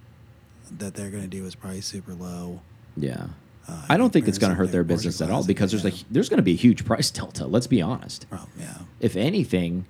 that 0.78 0.94
they're 0.94 1.10
going 1.10 1.22
to 1.22 1.28
do 1.28 1.44
is 1.46 1.54
probably 1.54 1.80
super 1.80 2.14
low. 2.14 2.60
yeah. 2.96 3.26
Uh, 3.68 3.82
I 3.90 3.98
don't 3.98 4.10
think 4.10 4.26
it's 4.26 4.38
going 4.38 4.50
to 4.50 4.56
hurt 4.56 4.72
their 4.72 4.84
business 4.84 5.20
at 5.20 5.30
all 5.30 5.44
because 5.44 5.70
there's 5.70 5.84
a 5.84 5.92
there's 6.10 6.28
going 6.30 6.38
to 6.38 6.42
be 6.42 6.52
a 6.52 6.56
huge 6.56 6.84
price 6.84 7.10
delta. 7.20 7.46
Let's 7.46 7.66
be 7.66 7.82
honest. 7.82 8.28
Problem, 8.28 8.50
yeah. 8.58 8.78
if 9.00 9.16
anything, 9.16 9.84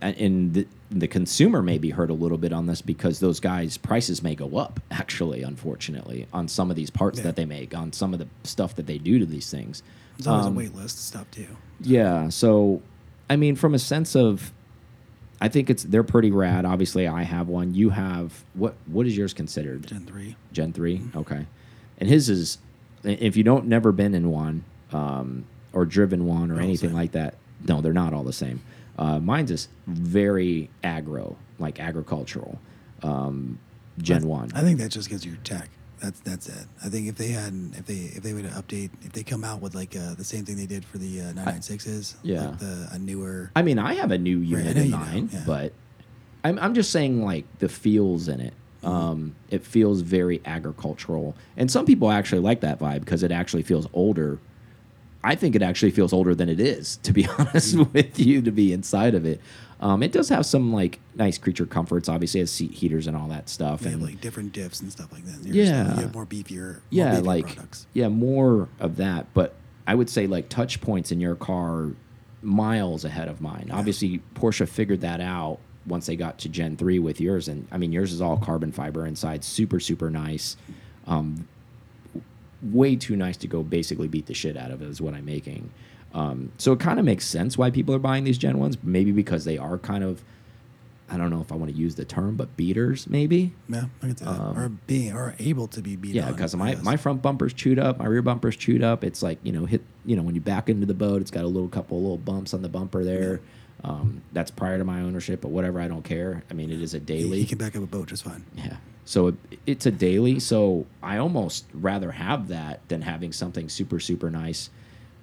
and 0.00 0.52
the, 0.54 0.66
the 0.90 1.08
consumer 1.08 1.62
may 1.62 1.78
be 1.78 1.90
hurt 1.90 2.10
a 2.10 2.14
little 2.14 2.38
bit 2.38 2.52
on 2.52 2.66
this 2.66 2.82
because 2.82 3.20
those 3.20 3.40
guys' 3.40 3.76
prices 3.78 4.22
may 4.22 4.34
go 4.34 4.56
up. 4.58 4.80
Actually, 4.90 5.42
unfortunately, 5.42 6.26
on 6.32 6.48
some 6.48 6.70
of 6.70 6.76
these 6.76 6.90
parts 6.90 7.18
Yeah. 7.18 7.24
that 7.24 7.36
they 7.36 7.44
make, 7.44 7.74
on 7.74 7.92
some 7.92 8.12
of 8.12 8.18
the 8.18 8.28
stuff 8.44 8.74
that 8.76 8.86
they 8.86 8.98
do 8.98 9.18
to 9.18 9.26
these 9.26 9.50
things. 9.50 9.82
There's 10.18 10.26
always 10.26 10.46
Um, 10.46 10.54
a 10.54 10.56
wait 10.58 10.74
list 10.74 10.96
of 10.98 11.02
stuff 11.04 11.30
too. 11.30 11.46
Yeah. 11.80 12.28
So, 12.28 12.82
I 13.30 13.36
mean, 13.36 13.56
from 13.56 13.74
a 13.74 13.78
sense 13.78 14.14
of, 14.14 14.52
I 15.40 15.48
think 15.48 15.70
it's 15.70 15.82
they're 15.82 16.04
pretty 16.04 16.30
rad. 16.30 16.64
Obviously, 16.64 17.08
I 17.08 17.22
have 17.22 17.48
one. 17.48 17.74
You 17.74 17.90
have 17.90 18.44
what? 18.54 18.74
What 18.86 19.06
is 19.06 19.16
yours 19.16 19.32
considered? 19.34 19.86
Gen 19.86 20.06
three. 20.06 20.36
Gen 20.52 20.72
3 20.72 21.00
Okay, 21.16 21.46
and 21.98 22.08
his 22.08 22.28
is 22.28 22.58
if 23.02 23.36
you 23.36 23.42
don't 23.42 23.66
never 23.66 23.90
been 23.90 24.14
in 24.14 24.30
one 24.30 24.62
um, 24.92 25.44
or 25.72 25.84
driven 25.84 26.26
one 26.26 26.42
or 26.44 26.46
They're 26.46 26.52
all 26.54 26.58
the 26.58 26.64
anything 26.64 26.90
same. 26.90 26.96
like 26.96 27.12
that. 27.12 27.34
No, 27.66 27.80
they're 27.80 27.92
not 27.92 28.12
all 28.12 28.22
the 28.22 28.32
same. 28.32 28.60
Uh, 28.98 29.18
mine's 29.18 29.50
is 29.50 29.68
very 29.86 30.70
agro, 30.84 31.36
like 31.58 31.80
agricultural. 31.80 32.58
Um, 33.02 33.58
Gen 33.98 34.24
I, 34.24 34.26
one. 34.26 34.52
I 34.54 34.62
think 34.62 34.78
that 34.78 34.90
just 34.90 35.08
because 35.08 35.24
you're 35.24 35.36
tech. 35.36 35.68
That's 36.00 36.18
that's 36.20 36.48
it. 36.48 36.66
I 36.84 36.88
think 36.88 37.06
if 37.08 37.16
they 37.16 37.28
had 37.28 37.52
if 37.76 37.86
they 37.86 37.94
if 37.94 38.22
they 38.22 38.32
would 38.32 38.46
update 38.46 38.90
if 39.02 39.12
they 39.12 39.22
come 39.22 39.44
out 39.44 39.60
with 39.60 39.74
like 39.74 39.94
uh, 39.94 40.14
the 40.14 40.24
same 40.24 40.44
thing 40.44 40.56
they 40.56 40.66
did 40.66 40.84
for 40.84 40.98
the 40.98 41.20
uh, 41.20 41.24
996s, 41.32 42.14
Yeah. 42.22 42.46
like 42.48 42.58
the 42.58 42.88
a 42.92 42.98
newer. 42.98 43.50
I 43.54 43.62
mean, 43.62 43.78
I 43.78 43.94
have 43.94 44.10
a 44.10 44.18
new 44.18 44.38
unit 44.38 44.76
in 44.76 44.86
you 44.86 44.90
mine, 44.90 45.30
yeah. 45.32 45.44
but 45.46 45.72
I'm, 46.42 46.58
I'm 46.58 46.74
just 46.74 46.90
saying 46.90 47.22
like 47.22 47.44
the 47.58 47.68
feels 47.68 48.28
in 48.28 48.40
it. 48.40 48.54
Mm-hmm. 48.82 48.88
Um, 48.94 49.36
it 49.50 49.64
feels 49.64 50.00
very 50.00 50.40
agricultural, 50.44 51.36
and 51.56 51.70
some 51.70 51.86
people 51.86 52.10
actually 52.10 52.40
like 52.40 52.62
that 52.62 52.80
vibe 52.80 53.00
because 53.00 53.22
it 53.22 53.30
actually 53.30 53.62
feels 53.62 53.86
older. 53.92 54.40
I 55.24 55.34
think 55.36 55.54
it 55.54 55.62
actually 55.62 55.92
feels 55.92 56.12
older 56.12 56.34
than 56.34 56.48
it 56.48 56.58
is, 56.60 56.96
to 57.04 57.12
be 57.12 57.26
honest 57.38 57.76
Mm-hmm. 57.76 57.92
with 57.92 58.18
you, 58.18 58.42
to 58.42 58.50
be 58.50 58.72
inside 58.72 59.14
of 59.14 59.24
it. 59.24 59.40
Um, 59.80 60.02
it 60.02 60.12
does 60.12 60.28
have 60.28 60.46
some 60.46 60.72
like 60.72 61.00
nice 61.16 61.38
creature 61.38 61.66
comforts. 61.66 62.08
Obviously, 62.08 62.40
it 62.40 62.44
has 62.44 62.50
seat 62.52 62.72
heaters 62.72 63.06
and 63.08 63.16
all 63.16 63.28
that 63.28 63.48
stuff. 63.48 63.82
Have 63.84 63.94
and 63.94 64.02
like 64.02 64.20
different 64.20 64.52
diffs 64.52 64.80
and 64.80 64.90
stuff 64.92 65.12
like 65.12 65.24
that. 65.24 65.44
You're 65.44 65.54
just- 65.54 65.72
Yeah. 65.72 65.94
you 65.96 66.02
have 66.02 66.14
more 66.14 66.26
beefier. 66.26 66.60
more 66.74 66.80
yeah, 66.90 67.16
beefier 67.16 67.24
like 67.24 67.46
products. 67.54 67.86
yeah, 67.92 68.08
more 68.08 68.68
of 68.80 68.96
that. 68.96 69.26
But 69.34 69.54
I 69.86 69.94
would 69.96 70.08
say 70.08 70.26
like 70.28 70.48
touch 70.48 70.80
points 70.80 71.10
in 71.10 71.20
your 71.20 71.34
car 71.34 71.88
miles 72.42 73.04
ahead 73.04 73.28
of 73.28 73.40
mine. 73.40 73.70
Obviously, 73.72 74.20
Porsche 74.34 74.68
figured 74.68 75.00
that 75.00 75.20
out 75.20 75.58
once 75.86 76.06
they 76.06 76.14
got 76.16 76.38
to 76.38 76.48
Gen 76.48 76.76
three 76.76 77.00
with 77.00 77.20
yours, 77.20 77.48
and 77.48 77.66
I 77.72 77.76
mean 77.78 77.92
yours 77.92 78.12
is 78.12 78.20
all 78.20 78.36
carbon 78.36 78.70
fiber 78.70 79.04
inside, 79.06 79.42
super 79.42 79.80
super 79.80 80.10
nice. 80.10 80.56
Um, 81.08 81.48
way 82.62 82.96
too 82.96 83.16
nice 83.16 83.36
to 83.38 83.46
go 83.48 83.62
basically 83.62 84.08
beat 84.08 84.26
the 84.26 84.34
shit 84.34 84.56
out 84.56 84.70
of 84.70 84.82
is 84.82 85.00
what 85.00 85.14
I'm 85.14 85.24
making. 85.24 85.70
Um, 86.14 86.52
so 86.58 86.72
it 86.72 86.80
kind 86.80 86.98
of 86.98 87.04
makes 87.04 87.26
sense 87.26 87.56
why 87.56 87.70
people 87.70 87.94
are 87.94 87.98
buying 87.98 88.24
these 88.24 88.38
Gen 88.38 88.58
ones, 88.58 88.76
maybe 88.82 89.12
because 89.12 89.44
they 89.44 89.58
are 89.58 89.78
kind 89.78 90.04
of. 90.04 90.22
I 91.10 91.18
don't 91.18 91.28
know 91.28 91.42
if 91.42 91.52
I 91.52 91.56
want 91.56 91.70
to 91.70 91.76
use 91.76 91.94
the 91.96 92.06
term, 92.06 92.36
but 92.36 92.56
beaters 92.56 93.06
maybe. 93.06 93.52
Yeah, 93.68 93.84
I 94.02 94.06
can 94.06 94.14
that. 94.14 94.54
or 94.56 94.70
being 94.86 95.12
or 95.12 95.34
able 95.38 95.68
to 95.68 95.82
be 95.82 95.94
beat. 95.94 96.12
Um, 96.12 96.16
Yeah, 96.16 96.30
because 96.30 96.54
my, 96.54 96.74
my 96.76 96.96
front 96.96 97.20
bumper's 97.20 97.52
chewed 97.52 97.78
up, 97.78 97.98
my 97.98 98.06
rear 98.06 98.22
bumper's 98.22 98.56
chewed 98.56 98.82
up. 98.82 99.04
It's 99.04 99.22
like 99.22 99.38
you 99.42 99.52
know 99.52 99.66
hit 99.66 99.82
you 100.06 100.16
know 100.16 100.22
when 100.22 100.34
you 100.34 100.40
back 100.40 100.70
into 100.70 100.86
the 100.86 100.94
boat, 100.94 101.20
it's 101.20 101.30
got 101.30 101.44
a 101.44 101.48
little 101.48 101.68
couple 101.68 102.00
little 102.00 102.16
bumps 102.16 102.54
on 102.54 102.62
the 102.62 102.68
bumper 102.68 103.04
there. 103.04 103.40
Um, 103.84 104.22
that's 104.32 104.50
prior 104.50 104.78
to 104.78 104.84
my 104.84 105.00
ownership, 105.00 105.40
but 105.42 105.48
whatever, 105.50 105.80
I 105.80 105.88
don't 105.88 106.04
care. 106.04 106.44
I 106.50 106.54
mean, 106.54 106.70
it 106.70 106.80
is 106.80 106.94
a 106.94 107.00
daily. 107.00 107.40
You 107.40 107.46
can 107.46 107.58
back 107.58 107.76
up 107.76 107.82
a 107.82 107.86
boat 107.86 108.08
just 108.08 108.22
fine. 108.22 108.44
Yeah. 108.54 108.76
So 109.04 109.28
it, 109.28 109.34
it's 109.66 109.86
a 109.86 109.90
daily. 109.90 110.38
So 110.40 110.86
I 111.02 111.18
almost 111.18 111.66
rather 111.74 112.12
have 112.12 112.48
that 112.48 112.86
than 112.88 113.02
having 113.02 113.32
something 113.32 113.68
super 113.68 113.98
super 114.00 114.30
nice, 114.30 114.70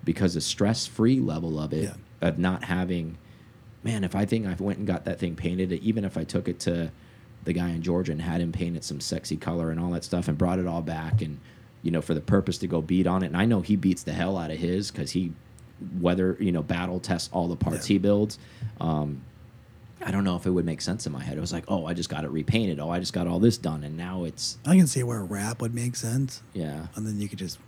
because 0.04 0.34
the 0.34 0.42
stress 0.42 0.86
free 0.86 1.20
level 1.20 1.60
of 1.60 1.74
it 1.74 1.84
Yeah. 1.84 1.94
of 2.22 2.38
not 2.40 2.66
having, 2.66 3.18
man. 3.84 4.04
If 4.04 4.16
I 4.16 4.26
think 4.26 4.46
I 4.48 4.56
went 4.62 4.80
and 4.80 4.88
got 4.88 5.06
that 5.06 5.20
thing 5.20 5.36
painted, 5.36 5.72
even 5.74 6.04
if 6.06 6.18
I 6.18 6.24
took 6.24 6.48
it 6.48 6.60
to 6.62 6.92
the 7.46 7.54
guy 7.54 7.70
in 7.70 7.82
Georgia 7.82 8.12
and 8.12 8.22
had 8.22 8.42
him 8.42 8.52
paint 8.52 8.76
it 8.76 8.84
some 8.84 9.00
sexy 9.00 9.38
color 9.38 9.72
and 9.72 9.80
all 9.80 9.92
that 9.92 10.04
stuff 10.04 10.28
and 10.28 10.38
brought 10.38 10.60
it 10.60 10.68
all 10.68 10.82
back 10.82 11.22
and 11.22 11.40
you 11.82 11.90
know 11.92 12.02
for 12.02 12.14
the 12.14 12.20
purpose 12.22 12.58
to 12.60 12.68
go 12.68 12.82
beat 12.82 13.08
on 13.08 13.24
it. 13.24 13.28
And 13.28 13.38
I 13.38 13.46
know 13.46 13.62
he 13.62 13.78
beats 13.78 14.04
the 14.04 14.12
hell 14.12 14.38
out 14.38 14.52
of 14.52 14.58
his 14.58 14.92
because 14.92 15.12
he 15.12 15.32
whether 16.02 16.36
you 16.42 16.52
know 16.52 16.62
battle 16.62 17.00
tests 17.00 17.30
all 17.32 17.48
the 17.48 17.56
parts 17.56 17.90
Yeah. 17.90 17.94
he 17.94 17.98
builds. 18.00 18.38
Um, 18.82 19.22
I 20.06 20.12
don't 20.12 20.24
know 20.24 20.36
if 20.36 20.46
it 20.46 20.52
would 20.52 20.66
make 20.66 20.82
sense 20.82 21.06
in 21.06 21.12
my 21.12 21.22
head. 21.24 21.38
It 21.38 21.42
was 21.42 21.52
like, 21.52 21.66
oh, 21.68 21.86
I 21.86 21.94
just 21.94 22.10
got 22.10 22.24
it 22.24 22.30
repainted. 22.32 22.80
Oh, 22.80 22.90
I 22.90 23.00
just 23.00 23.12
got 23.14 23.28
all 23.28 23.40
this 23.40 23.58
done, 23.58 23.84
and 23.84 23.98
now 23.98 24.24
it's 24.24 24.58
I 24.66 24.76
can 24.78 24.88
see 24.88 25.04
where 25.04 25.20
a 25.20 25.24
wrap 25.24 25.62
would 25.62 25.74
make 25.76 25.96
sense, 25.96 26.42
yeah, 26.54 26.88
and 26.96 27.06
then 27.06 27.20
you 27.20 27.28
could 27.28 27.40
just 27.40 27.60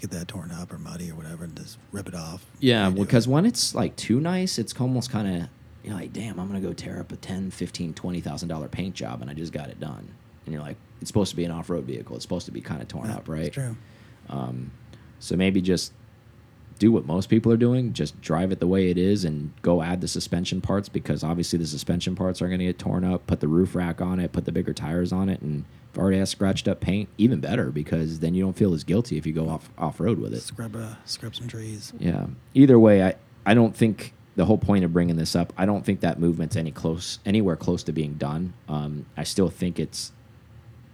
get 0.00 0.10
that 0.10 0.28
torn 0.28 0.50
up 0.52 0.72
or 0.72 0.78
muddy 0.78 1.10
or 1.10 1.14
whatever, 1.14 1.44
and 1.44 1.56
just 1.56 1.78
rip 1.92 2.08
it 2.08 2.14
off. 2.14 2.46
yeah. 2.60 2.88
Because 2.90 3.26
when 3.28 3.44
it's 3.46 3.74
like 3.74 3.94
too 3.96 4.20
nice, 4.20 4.58
it's 4.58 4.78
almost 4.80 5.10
kind 5.10 5.42
of 5.42 5.48
you're 5.84 5.94
like, 5.94 6.12
damn, 6.12 6.38
I'm 6.40 6.46
gonna 6.48 6.60
go 6.60 6.72
tear 6.72 7.00
up 7.00 7.12
a 7.12 7.16
10, 7.16 7.50
15, 7.50 7.94
20,000 7.94 8.48
dollar 8.48 8.68
paint 8.68 8.94
job, 8.94 9.22
and 9.22 9.30
I 9.30 9.34
just 9.34 9.52
got 9.52 9.68
it 9.68 9.78
done. 9.80 10.08
And 10.46 10.52
you're 10.52 10.62
like, 10.62 10.76
it's 11.00 11.08
supposed 11.10 11.30
to 11.30 11.36
be 11.36 11.44
an 11.44 11.50
off 11.50 11.70
road 11.70 11.84
vehicle. 11.84 12.16
It's 12.16 12.24
supposed 12.24 12.46
to 12.46 12.52
be 12.52 12.60
kind 12.60 12.80
of 12.82 12.88
torn 12.88 13.08
Yeah, 13.08 13.16
up, 13.16 13.28
right? 13.28 13.52
True. 13.52 13.76
Um, 14.28 14.70
so 15.20 15.36
maybe 15.36 15.60
just 15.60 15.92
do 16.78 16.92
what 16.92 17.06
most 17.06 17.28
people 17.28 17.52
are 17.52 17.56
doing, 17.56 17.92
just 17.92 18.20
drive 18.20 18.52
it 18.52 18.60
the 18.60 18.66
way 18.66 18.90
it 18.90 18.98
is 18.98 19.24
and 19.24 19.52
go 19.62 19.82
add 19.82 20.00
the 20.00 20.08
suspension 20.08 20.60
parts 20.60 20.88
because 20.88 21.24
obviously 21.24 21.58
the 21.58 21.66
suspension 21.66 22.14
parts 22.14 22.40
are 22.40 22.48
going 22.48 22.60
to 22.60 22.66
get 22.66 22.78
torn 22.78 23.04
up, 23.04 23.26
put 23.26 23.40
the 23.40 23.48
roof 23.48 23.74
rack 23.74 24.00
on 24.00 24.18
it, 24.20 24.32
put 24.32 24.44
the 24.44 24.52
bigger 24.52 24.72
tires 24.72 25.12
on 25.12 25.28
it 25.28 25.40
and 25.40 25.64
if 25.90 25.96
it 25.96 26.00
already 26.00 26.18
has 26.18 26.30
scratched 26.30 26.68
up 26.68 26.80
paint, 26.80 27.08
even 27.16 27.40
better 27.40 27.70
because 27.70 28.20
then 28.20 28.34
you 28.34 28.42
don't 28.42 28.56
feel 28.56 28.74
as 28.74 28.84
guilty 28.84 29.16
if 29.16 29.26
you 29.26 29.32
go 29.32 29.48
off 29.48 29.70
off 29.78 30.00
road 30.00 30.18
with 30.18 30.34
it. 30.34 30.40
Scrub 30.40 30.76
uh, 30.76 30.94
scrub 31.04 31.34
some 31.34 31.48
trees. 31.48 31.92
Yeah. 31.98 32.26
Either 32.54 32.78
way, 32.78 33.02
I 33.02 33.14
I 33.46 33.54
don't 33.54 33.74
think 33.74 34.12
the 34.36 34.44
whole 34.44 34.58
point 34.58 34.84
of 34.84 34.92
bringing 34.92 35.16
this 35.16 35.34
up, 35.34 35.52
I 35.56 35.66
don't 35.66 35.84
think 35.84 36.00
that 36.00 36.20
movement's 36.20 36.54
any 36.54 36.70
close 36.70 37.18
anywhere 37.26 37.56
close 37.56 37.82
to 37.84 37.92
being 37.92 38.14
done. 38.14 38.52
Um, 38.68 39.06
I 39.16 39.24
still 39.24 39.48
think 39.48 39.80
it's 39.80 40.12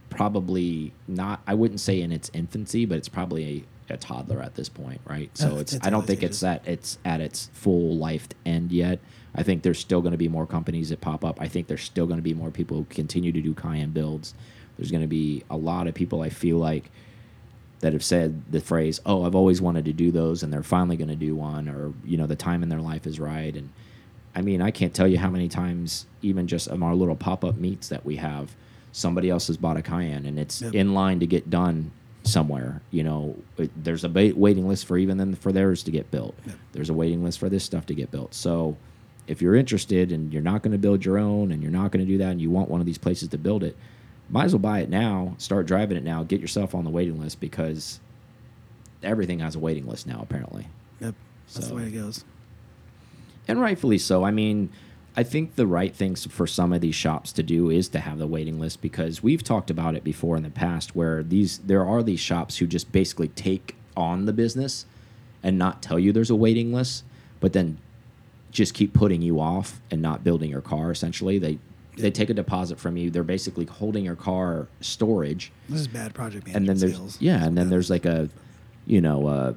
probably 0.08 0.92
not. 1.08 1.42
I 1.46 1.54
wouldn't 1.54 1.80
say 1.80 2.00
in 2.00 2.12
its 2.12 2.30
infancy, 2.32 2.86
but 2.86 2.96
it's 2.96 3.08
probably 3.08 3.66
a, 3.88 3.96
toddler 3.96 4.40
at 4.42 4.54
this 4.54 4.68
point, 4.68 5.00
right? 5.06 5.30
So 5.36 5.54
Yeah, 5.54 5.60
it's. 5.60 5.72
it's 5.74 5.86
I 5.86 5.90
don't 5.90 6.06
think 6.06 6.22
it's 6.22 6.38
stages. 6.38 6.62
at 6.66 6.68
it's 6.68 6.98
at 7.04 7.20
its 7.20 7.50
full 7.52 7.96
life 7.96 8.28
end 8.46 8.72
yet. 8.72 8.98
I 9.34 9.42
think 9.42 9.62
there's 9.62 9.78
still 9.78 10.00
going 10.00 10.12
to 10.12 10.18
be 10.18 10.28
more 10.28 10.46
companies 10.46 10.90
that 10.90 11.00
pop 11.00 11.24
up. 11.24 11.40
I 11.40 11.48
think 11.48 11.66
there's 11.66 11.82
still 11.82 12.06
going 12.06 12.18
to 12.18 12.22
be 12.22 12.34
more 12.34 12.50
people 12.50 12.76
who 12.78 12.84
continue 12.84 13.32
to 13.32 13.40
do 13.40 13.52
Cayenne 13.54 13.90
builds. 13.90 14.32
There's 14.78 14.90
going 14.90 15.02
to 15.02 15.08
be 15.08 15.42
a 15.50 15.56
lot 15.56 15.86
of 15.86 15.94
people. 15.94 16.22
I 16.22 16.28
feel 16.30 16.56
like 16.58 16.90
that 17.80 17.92
have 17.92 18.04
said 18.04 18.50
the 18.50 18.60
phrase, 18.60 19.00
"Oh, 19.04 19.24
I've 19.24 19.34
always 19.34 19.60
wanted 19.60 19.84
to 19.86 19.92
do 19.92 20.10
those," 20.10 20.42
and 20.42 20.52
they're 20.52 20.62
finally 20.62 20.96
going 20.96 21.08
to 21.08 21.16
do 21.16 21.34
one, 21.36 21.68
or 21.68 21.92
you 22.04 22.16
know, 22.16 22.26
the 22.26 22.36
time 22.36 22.62
in 22.62 22.68
their 22.68 22.80
life 22.80 23.06
is 23.06 23.18
right. 23.20 23.54
And 23.54 23.70
I 24.34 24.40
mean, 24.40 24.62
I 24.62 24.70
can't 24.70 24.94
tell 24.94 25.06
you 25.06 25.18
how 25.18 25.30
many 25.30 25.48
times, 25.48 26.06
even 26.22 26.46
just 26.46 26.68
on 26.68 26.82
our 26.82 26.94
little 26.94 27.14
pop-up 27.16 27.56
meets 27.56 27.88
that 27.88 28.04
we 28.06 28.16
have, 28.16 28.54
somebody 28.92 29.30
else 29.30 29.48
has 29.48 29.56
bought 29.56 29.76
a 29.76 29.82
Cayenne, 29.82 30.24
and 30.26 30.38
it's 30.38 30.62
Yep. 30.62 30.74
in 30.74 30.94
line 30.94 31.20
to 31.20 31.26
get 31.26 31.50
done 31.50 31.90
somewhere. 32.24 32.82
You 32.90 33.04
know, 33.04 33.36
it, 33.58 33.70
there's 33.82 34.04
a 34.04 34.08
waiting 34.08 34.66
list 34.66 34.86
for 34.86 34.98
even 34.98 35.16
then 35.18 35.34
for 35.36 35.52
theirs 35.52 35.82
to 35.84 35.90
get 35.90 36.10
built. 36.10 36.34
Yep. 36.46 36.56
There's 36.72 36.90
a 36.90 36.94
waiting 36.94 37.22
list 37.22 37.38
for 37.38 37.48
this 37.48 37.64
stuff 37.64 37.86
to 37.86 37.94
get 37.94 38.10
built. 38.10 38.34
So. 38.34 38.76
If 39.26 39.40
you're 39.40 39.54
interested 39.54 40.12
and 40.12 40.30
you're 40.34 40.42
not 40.42 40.60
going 40.62 40.72
to 40.72 40.78
build 40.78 41.02
your 41.02 41.16
own 41.16 41.50
and 41.50 41.62
you're 41.62 41.72
not 41.72 41.90
going 41.92 42.04
to 42.04 42.12
do 42.12 42.18
that 42.18 42.32
and 42.32 42.42
you 42.42 42.50
want 42.50 42.68
one 42.68 42.80
of 42.80 42.86
these 42.86 42.98
places 42.98 43.30
to 43.30 43.38
build 43.38 43.64
it, 43.64 43.74
might 44.28 44.44
as 44.44 44.52
well 44.52 44.58
buy 44.58 44.80
it 44.80 44.90
now, 44.90 45.34
start 45.38 45.64
driving 45.64 45.96
it 45.96 46.04
now, 46.04 46.22
get 46.24 46.42
yourself 46.42 46.74
on 46.74 46.84
the 46.84 46.90
waiting 46.90 47.18
list 47.18 47.40
because 47.40 48.00
everything 49.02 49.38
has 49.38 49.54
a 49.54 49.58
waiting 49.58 49.86
list 49.86 50.06
now, 50.06 50.20
apparently. 50.20 50.66
Yep, 51.00 51.14
that's 51.54 51.66
So- 51.66 51.74
the 51.74 51.80
way 51.80 51.86
it 51.86 51.92
goes. 51.92 52.22
And 53.48 53.58
rightfully 53.58 53.96
so. 53.96 54.24
I 54.24 54.30
mean, 54.30 54.68
I 55.16 55.22
think 55.22 55.54
the 55.54 55.66
right 55.66 55.94
things 55.94 56.26
for 56.26 56.46
some 56.46 56.72
of 56.72 56.80
these 56.80 56.94
shops 56.94 57.32
to 57.34 57.42
do 57.42 57.70
is 57.70 57.88
to 57.90 58.00
have 58.00 58.18
the 58.18 58.26
waiting 58.26 58.58
list 58.58 58.82
because 58.82 59.22
we've 59.22 59.44
talked 59.44 59.70
about 59.70 59.94
it 59.94 60.02
before 60.02 60.36
in 60.36 60.42
the 60.42 60.50
past 60.50 60.96
where 60.96 61.22
these 61.22 61.58
there 61.58 61.84
are 61.86 62.02
these 62.02 62.20
shops 62.20 62.56
who 62.56 62.66
just 62.66 62.90
basically 62.90 63.28
take 63.28 63.76
on 63.96 64.24
the 64.26 64.32
business 64.32 64.86
and 65.42 65.56
not 65.56 65.82
tell 65.82 65.98
you 65.98 66.12
there's 66.12 66.30
a 66.30 66.34
waiting 66.34 66.72
list, 66.72 67.04
but 67.38 67.52
then 67.52 67.78
just 68.50 68.74
keep 68.74 68.92
putting 68.92 69.22
you 69.22 69.38
off 69.40 69.80
and 69.90 70.02
not 70.02 70.24
building 70.24 70.50
your 70.50 70.60
car 70.60 70.90
essentially. 70.90 71.38
They 71.38 71.58
they 71.96 72.10
take 72.10 72.28
a 72.28 72.34
deposit 72.34 72.80
from 72.80 72.96
you. 72.96 73.08
They're 73.08 73.22
basically 73.22 73.66
holding 73.66 74.04
your 74.04 74.16
car 74.16 74.66
storage 74.80 75.52
This 75.68 75.82
is 75.82 75.86
bad 75.88 76.12
project 76.12 76.46
management 76.48 76.56
and 76.56 76.68
then 76.68 76.78
there's 76.80 76.94
skills. 76.96 77.16
yeah, 77.20 77.44
and 77.44 77.56
then 77.56 77.70
there's 77.70 77.88
like 77.88 78.04
a, 78.04 78.28
you 78.84 79.00
know, 79.00 79.28
uh, 79.28 79.54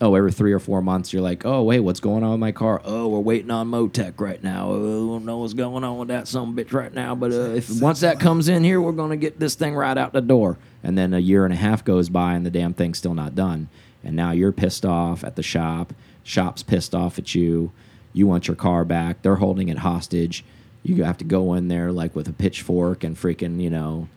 oh, 0.00 0.14
every 0.14 0.32
three 0.32 0.52
or 0.52 0.58
four 0.58 0.80
months 0.80 1.12
you're 1.12 1.22
like, 1.22 1.44
oh 1.44 1.62
wait, 1.62 1.80
what's 1.80 2.00
going 2.00 2.22
on 2.22 2.32
with 2.32 2.40
my 2.40 2.52
car? 2.52 2.80
Oh, 2.84 3.08
we're 3.08 3.18
waiting 3.18 3.50
on 3.50 3.70
Motec 3.70 4.20
right 4.20 4.42
now. 4.42 4.70
Oh, 4.70 4.78
we 4.78 5.12
don't 5.12 5.24
know 5.24 5.38
what's 5.38 5.54
going 5.54 5.84
on 5.84 5.98
with 5.98 6.08
that 6.08 6.28
some 6.28 6.56
bitch 6.56 6.72
right 6.72 6.92
now, 6.92 7.14
but 7.14 7.32
uh, 7.32 7.54
if 7.54 7.80
once 7.80 8.00
that 8.00 8.20
comes 8.20 8.48
in 8.48 8.64
here, 8.64 8.80
we're 8.80 8.92
gonna 8.92 9.16
get 9.16 9.38
this 9.38 9.54
thing 9.54 9.74
right 9.74 9.98
out 9.98 10.12
the 10.12 10.20
door. 10.20 10.58
And 10.82 10.96
then 10.96 11.12
a 11.12 11.18
year 11.18 11.44
and 11.44 11.52
a 11.52 11.56
half 11.56 11.84
goes 11.84 12.08
by 12.08 12.34
and 12.34 12.46
the 12.46 12.50
damn 12.50 12.74
thing's 12.74 12.98
still 12.98 13.14
not 13.14 13.34
done. 13.34 13.68
And 14.04 14.14
now 14.14 14.30
you're 14.30 14.52
pissed 14.52 14.86
off 14.86 15.24
at 15.24 15.36
the 15.36 15.42
shop. 15.42 15.92
Shop's 16.22 16.62
pissed 16.62 16.94
off 16.94 17.18
at 17.18 17.34
you. 17.34 17.72
You 18.12 18.26
want 18.26 18.46
your 18.46 18.56
car 18.56 18.84
back. 18.84 19.22
They're 19.22 19.36
holding 19.36 19.68
it 19.68 19.78
hostage. 19.78 20.44
You 20.82 21.02
have 21.02 21.18
to 21.18 21.24
go 21.24 21.54
in 21.54 21.68
there 21.68 21.90
like 21.90 22.14
with 22.14 22.28
a 22.28 22.32
pitchfork 22.32 23.02
and 23.02 23.16
freaking, 23.16 23.60
you 23.60 23.70
know, 23.70 24.08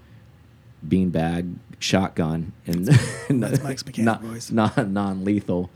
beanbag 0.87 1.55
shotgun 1.81 2.53
and 2.65 2.85
That's 3.29 3.61
Mike's 3.63 3.85
mechanic 3.85 4.19
voice. 4.21 4.51
not 4.51 4.89
non-lethal. 4.89 5.69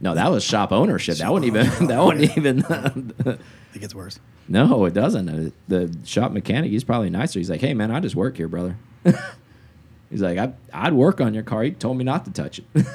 No, 0.00 0.14
that 0.14 0.30
was 0.30 0.42
shop 0.42 0.72
ownership. 0.72 1.16
that 1.16 1.24
Shop 1.24 1.32
wouldn't 1.32 1.54
even. 1.56 1.86
That 1.88 2.02
wouldn't 2.04 2.36
even. 2.36 3.38
It 3.74 3.80
gets 3.80 3.94
worse. 3.94 4.20
no, 4.48 4.84
it 4.84 4.92
doesn't. 4.92 5.28
Uh, 5.30 5.50
The 5.68 5.96
shop 6.04 6.30
mechanic, 6.32 6.70
he's 6.70 6.84
probably 6.84 7.08
nicer. 7.08 7.38
He's 7.38 7.48
like, 7.48 7.60
"Hey, 7.62 7.72
man, 7.72 7.90
I 7.90 8.00
just 8.00 8.14
work 8.14 8.36
here, 8.36 8.46
brother." 8.48 8.76
he's 10.10 10.20
like, 10.20 10.36
I, 10.36 10.52
"I'd 10.74 10.92
work 10.92 11.22
on 11.22 11.32
your 11.32 11.42
car." 11.42 11.62
He 11.62 11.70
told 11.70 11.96
me 11.96 12.04
not 12.04 12.26
to 12.26 12.32
touch 12.32 12.58
it. 12.74 12.86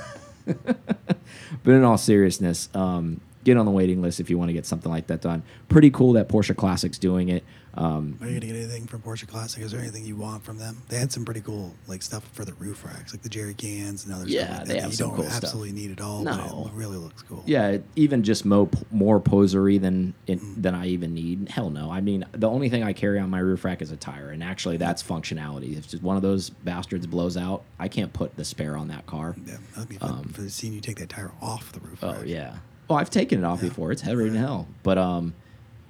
but 0.45 1.71
in 1.71 1.83
all 1.83 1.97
seriousness, 1.97 2.69
um, 2.75 3.21
get 3.43 3.57
on 3.57 3.65
the 3.65 3.71
waiting 3.71 4.01
list 4.03 4.19
if 4.19 4.29
you 4.29 4.37
want 4.37 4.49
to 4.49 4.53
get 4.53 4.65
something 4.67 4.91
like 4.91 5.07
that 5.07 5.21
done. 5.21 5.41
Pretty 5.67 5.89
cool 5.89 6.13
that 6.13 6.29
Porsche 6.29 6.55
Classic's 6.55 6.99
doing 6.99 7.29
it. 7.29 7.43
Um, 7.77 8.17
Are 8.21 8.27
you 8.27 8.39
gonna 8.39 8.47
get 8.53 8.55
anything 8.55 8.87
from 8.87 9.01
Porsche 9.01 9.27
Classic? 9.27 9.61
Is 9.61 9.71
there 9.71 9.79
anything 9.79 10.03
you 10.03 10.15
want 10.15 10.43
from 10.43 10.57
them? 10.57 10.81
They 10.89 10.97
had 10.97 11.11
some 11.11 11.23
pretty 11.25 11.41
cool 11.41 11.75
like 11.87 12.01
stuff 12.01 12.27
for 12.33 12.43
the 12.43 12.53
roof 12.55 12.83
racks, 12.83 13.13
like 13.13 13.21
the 13.21 13.29
jerry 13.29 13.53
cans 13.53 14.03
and 14.05 14.13
other 14.15 14.27
Yeah, 14.27 14.45
stuff 14.45 14.57
like 14.59 14.67
they 14.67 14.73
that. 14.73 14.81
have 14.81 14.91
you 14.91 14.97
some 14.97 15.07
don't 15.09 15.15
cool 15.17 15.25
stuff. 15.25 15.43
absolutely 15.43 15.71
need 15.73 15.91
it 15.91 16.01
all, 16.01 16.23
but 16.23 16.35
No. 16.37 16.65
it 16.73 16.73
really 16.75 16.97
looks 16.97 17.21
cool. 17.21 17.43
yeah, 17.45 17.77
even 17.95 18.23
just 18.23 18.45
mo 18.45 18.69
more 18.91 19.19
posery 19.19 19.77
than 19.77 20.13
in, 20.25 20.39
Mm-hmm. 20.39 20.61
than 20.61 20.75
I 20.75 20.87
even 20.87 21.13
need. 21.13 21.49
Hell 21.49 21.69
no. 21.69 21.91
I 21.91 22.01
mean, 22.01 22.25
the 22.31 22.49
only 22.49 22.69
thing 22.69 22.83
I 22.83 22.93
carry 22.93 23.19
on 23.19 23.29
my 23.29 23.39
roof 23.39 23.63
rack 23.63 23.81
is 23.81 23.91
a 23.91 23.97
tire, 23.97 24.29
and 24.31 24.43
actually 24.43 24.77
that's 24.77 25.03
functionality. 25.03 25.77
If 25.77 25.87
just 25.87 26.01
one 26.01 26.15
of 26.15 26.23
those 26.23 26.49
bastards 26.49 27.05
blows 27.05 27.37
out, 27.37 27.63
I 27.77 27.87
can't 27.87 28.11
put 28.11 28.35
the 28.37 28.43
spare 28.45 28.75
on 28.75 28.87
that 28.87 29.05
car. 29.05 29.35
Yeah, 29.45 29.57
that'd 29.75 29.89
be 29.89 29.97
fun 29.97 30.23
for 30.25 30.49
seeing 30.49 30.73
you 30.73 30.81
take 30.81 30.97
that 30.97 31.09
tire 31.09 31.31
off 31.41 31.71
the 31.73 31.79
roof. 31.81 32.03
Um, 32.03 32.09
Oh 32.09 32.13
rack. 32.19 32.27
yeah. 32.27 32.55
Well, 32.87 32.97
I've 32.97 33.09
taken 33.09 33.39
it 33.39 33.43
off 33.45 33.61
before. 33.61 33.91
It's 33.91 34.01
heavier 34.01 34.29
than 34.29 34.35
hell, 34.39 34.67
but 34.81 34.97
um, 34.97 35.33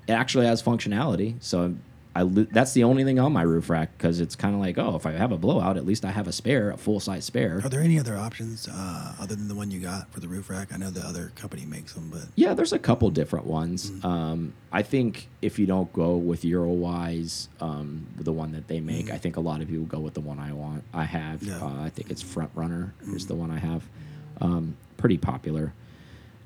it 0.08 0.14
actually 0.14 0.46
has 0.46 0.62
functionality. 0.62 1.36
So 1.40 1.76
I 2.18 2.24
that's 2.24 2.74
the 2.74 2.84
only 2.84 3.04
thing 3.04 3.20
on 3.20 3.32
my 3.32 3.44
roof 3.44 3.70
rack 3.70 3.96
because 3.96 4.20
it's 4.20 4.36
kind 4.36 4.56
of 4.56 4.60
like, 4.60 4.80
oh, 4.80 4.96
if 4.96 5.06
I 5.06 5.12
have 5.12 5.32
a 5.32 5.38
blowout, 5.38 5.78
at 5.78 5.86
least 5.86 6.04
I 6.04 6.10
have 6.10 6.28
a 6.28 6.32
spare, 6.32 6.72
a 6.72 6.78
full 6.78 7.00
size 7.00 7.26
spare. 7.26 7.62
Are 7.64 7.70
there 7.70 7.82
any 7.82 8.00
other 8.00 8.18
options 8.18 8.68
uh, 8.68 9.14
other 9.20 9.36
than 9.36 9.48
the 9.48 9.54
one 9.54 9.70
you 9.70 9.80
got 9.80 10.12
for 10.12 10.20
the 10.20 10.28
roof 10.28 10.50
rack? 10.50 10.74
I 10.74 10.78
know 10.78 10.90
the 10.90 11.06
other 11.06 11.32
company 11.36 11.66
makes 11.66 11.94
them, 11.94 12.10
but 12.12 12.24
Yeah, 12.36 12.56
there's 12.56 12.74
a 12.74 12.80
couple 12.80 13.10
different 13.12 13.46
ones. 13.46 13.92
Mm. 13.92 14.06
Um, 14.06 14.54
I 14.72 14.82
think 14.82 15.28
if 15.44 15.60
you 15.60 15.68
don't 15.68 15.94
go 15.94 16.16
with 16.16 16.42
Eurowise, 16.42 17.50
um, 17.62 18.08
the 18.18 18.34
one 18.34 18.52
that 18.54 18.68
they 18.68 18.80
make, 18.80 19.12
I 19.12 19.20
think 19.20 19.38
a 19.38 19.42
lot 19.42 19.62
of 19.62 19.68
people 19.68 19.86
go 19.86 20.00
with 20.00 20.16
the 20.16 20.22
one 20.22 20.40
I 20.40 20.54
want. 20.54 20.84
I 20.94 21.04
have. 21.04 21.42
Mm. 21.42 21.48
Yeah. 21.48 21.64
Uh, 21.64 21.84
I 21.84 21.90
think 21.90 22.10
it's 22.10 22.24
Front 22.24 22.50
Runner 22.56 22.94
is 23.14 23.28
the 23.28 23.36
one 23.36 23.52
I 23.52 23.60
have. 23.60 23.84
Um, 24.42 24.76
pretty 24.98 25.18
popular. 25.18 25.74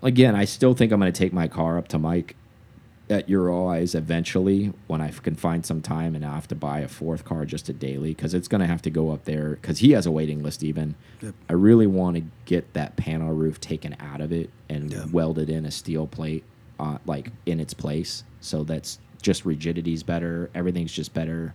Again, 0.04 0.36
I 0.36 0.44
still 0.46 0.74
think 0.74 0.92
I'm 0.92 1.00
going 1.00 1.12
to 1.14 1.18
take 1.18 1.32
my 1.32 1.48
car 1.48 1.78
up 1.78 1.88
to 1.90 2.00
Mike 2.00 2.36
at 3.12 3.28
Eurowise 3.28 3.94
eventually 3.94 4.72
when 4.88 5.02
I 5.02 5.10
can 5.12 5.36
find 5.36 5.66
some 5.66 5.82
time 5.82 6.16
and 6.16 6.26
I 6.26 6.34
have 6.34 6.48
to 6.48 6.56
buy 6.56 6.80
a 6.80 6.88
fourth 6.88 7.26
car 7.26 7.46
just 7.46 7.68
a 7.70 7.74
daily 7.74 8.14
because 8.14 8.34
it's 8.34 8.48
going 8.48 8.62
to 8.62 8.68
have 8.68 8.82
to 8.84 8.90
go 8.90 9.12
up 9.12 9.26
there 9.26 9.52
because 9.52 9.80
he 9.80 9.92
has 9.92 10.06
a 10.06 10.12
waiting 10.12 10.42
list 10.42 10.64
even. 10.64 10.96
Yep. 11.22 11.36
I 11.50 11.54
really 11.54 11.88
want 11.88 12.16
to 12.16 12.24
get 12.46 12.74
that 12.74 12.96
panel 12.96 13.34
roof 13.34 13.60
taken 13.60 13.96
out 14.00 14.22
of 14.22 14.32
it 14.32 14.50
and 14.70 14.92
Yeah. 14.92 15.06
welded 15.12 15.50
in 15.50 15.66
a 15.66 15.72
steel 15.72 16.08
plate 16.08 16.44
uh, 16.80 16.98
like 17.06 17.32
in 17.46 17.60
its 17.60 17.74
place 17.76 18.24
so 18.40 18.64
that's 18.64 18.98
just 19.22 19.46
rigidity's 19.46 20.02
better 20.02 20.50
everything's 20.56 20.92
just 20.92 21.14
better 21.14 21.54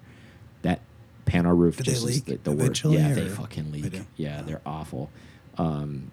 that 0.62 0.80
panel 1.24 1.52
roof 1.52 1.78
they 1.78 1.82
just 1.84 2.06
is 2.08 2.22
the, 2.22 2.36
the 2.44 2.52
worst 2.52 2.84
yeah 2.84 3.12
they 3.12 3.28
fucking 3.28 3.72
They 3.72 3.80
leak 3.80 3.92
do? 3.92 4.06
yeah 4.16 4.42
they're 4.42 4.60
awful 4.64 5.10
um, 5.58 6.12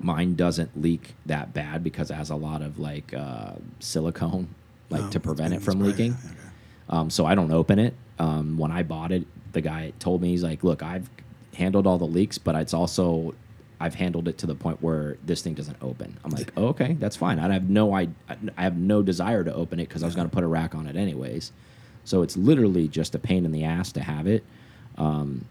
mine 0.00 0.34
doesn't 0.34 0.80
leak 0.80 1.14
that 1.26 1.52
bad 1.52 1.84
because 1.84 2.10
it 2.10 2.14
has 2.14 2.30
a 2.30 2.36
lot 2.36 2.62
of 2.62 2.78
like 2.78 3.12
uh, 3.12 3.52
silicone 3.80 4.48
like 4.90 5.02
Oh, 5.04 5.10
to 5.10 5.20
prevent 5.20 5.54
it 5.54 5.62
from 5.62 5.80
leaking 5.80 6.12
Okay. 6.12 6.34
um, 6.88 7.10
so 7.10 7.26
I 7.26 7.34
don't 7.34 7.52
open 7.52 7.78
it. 7.78 7.94
Um, 8.18 8.56
when 8.58 8.70
I 8.72 8.82
bought 8.82 9.12
it, 9.12 9.26
the 9.52 9.60
guy 9.60 9.92
told 9.98 10.22
me 10.22 10.28
he's 10.30 10.42
like, 10.42 10.64
"Look, 10.64 10.82
I've 10.82 11.08
handled 11.54 11.86
all 11.86 11.98
the 11.98 12.06
leaks, 12.06 12.38
but 12.38 12.54
it's 12.56 12.74
also 12.74 13.34
I've 13.80 13.94
handled 13.94 14.26
it 14.28 14.38
to 14.38 14.46
the 14.46 14.54
point 14.54 14.82
where 14.82 15.16
this 15.24 15.40
thing 15.42 15.54
doesn't 15.54 15.76
open." 15.82 16.16
I'm 16.24 16.30
like, 16.30 16.52
oh, 16.56 16.68
"Okay, 16.68 16.94
that's 16.98 17.16
fine." 17.16 17.38
I 17.38 17.52
have 17.52 17.68
no 17.70 17.94
I 17.94 18.08
I 18.56 18.62
have 18.62 18.76
no 18.76 19.02
desire 19.02 19.44
to 19.44 19.54
open 19.54 19.78
it 19.80 19.88
because 19.88 20.02
I 20.02 20.06
was 20.06 20.14
going 20.14 20.28
to 20.28 20.34
put 20.34 20.44
a 20.44 20.48
rack 20.48 20.74
on 20.74 20.86
it 20.86 20.96
anyways. 20.96 21.52
So 22.04 22.22
it's 22.22 22.36
literally 22.36 22.88
just 22.88 23.14
a 23.14 23.18
pain 23.18 23.44
in 23.44 23.52
the 23.52 23.64
ass 23.64 23.92
to 23.92 24.00
have 24.02 24.26
it. 24.26 24.42
Um, 24.96 25.44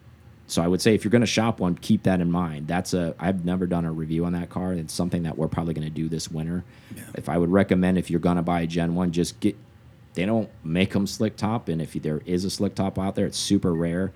so 0.47 0.61
I 0.63 0.67
would 0.67 0.81
say 0.81 0.95
if 0.95 1.03
you're 1.03 1.11
going 1.11 1.21
to 1.21 1.25
shop 1.27 1.59
one, 1.59 1.75
keep 1.75 2.03
that 2.03 2.21
in 2.21 2.31
mind. 2.31 2.67
That's 2.67 2.93
a 2.93 3.13
I've 3.19 3.45
never 3.45 3.67
done 3.67 3.85
a 3.85 3.91
review 3.91 4.25
on 4.25 4.33
that 4.33 4.49
car. 4.49 4.73
It's 4.73 4.93
something 4.93 5.23
that 5.23 5.37
we're 5.37 5.47
probably 5.49 5.73
going 5.73 5.87
to 5.87 5.93
do 5.93 6.07
this 6.09 6.31
winter. 6.31 6.63
Yeah. 6.95 7.03
If 7.15 7.29
I 7.29 7.37
would 7.37 7.49
recommend 7.51 7.97
if 7.97 8.09
you're 8.09 8.19
going 8.19 8.37
to 8.37 8.41
buy 8.43 8.61
a 8.61 8.67
Gen 8.67 8.95
One, 8.95 9.11
just 9.11 9.39
get. 9.39 9.55
They 10.13 10.25
don't 10.25 10.49
make 10.63 10.93
them 10.93 11.05
slick 11.05 11.35
top, 11.35 11.69
and 11.69 11.79
if 11.79 11.93
there 11.93 12.21
is 12.25 12.43
a 12.43 12.49
slick 12.49 12.73
top 12.73 12.97
out 12.97 13.13
there, 13.15 13.27
it's 13.27 13.37
super 13.37 13.71
rare. 13.73 14.11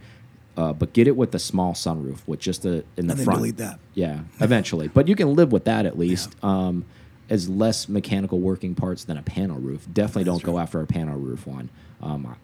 Uh, 0.57 0.73
but 0.73 0.93
get 0.93 1.07
it 1.07 1.15
with 1.15 1.31
the 1.31 1.37
small 1.39 1.73
sunroof, 1.73 2.19
with 2.25 2.39
just 2.39 2.63
the 2.63 2.83
in 2.97 3.05
the 3.07 3.13
And 3.13 3.23
front. 3.23 3.37
delete 3.39 3.57
that. 3.57 3.79
Yeah, 3.93 4.21
eventually. 4.39 4.87
But 4.87 5.07
you 5.07 5.15
can 5.15 5.35
live 5.35 5.51
with 5.51 5.65
that 5.65 5.85
at 5.85 5.99
least. 5.99 6.35
Um, 6.43 6.85
as 7.29 7.47
less 7.47 7.87
mechanical 7.87 8.39
working 8.39 8.75
parts 8.75 9.05
than 9.05 9.15
a 9.15 9.21
panel 9.21 9.57
roof. 9.57 9.87
Definitely 9.93 10.25
don't 10.25 10.43
go 10.43 10.59
after 10.59 10.81
a 10.81 10.85
panel 10.85 11.17
roof 11.17 11.47
one. 11.47 11.69
Um, 12.01 12.35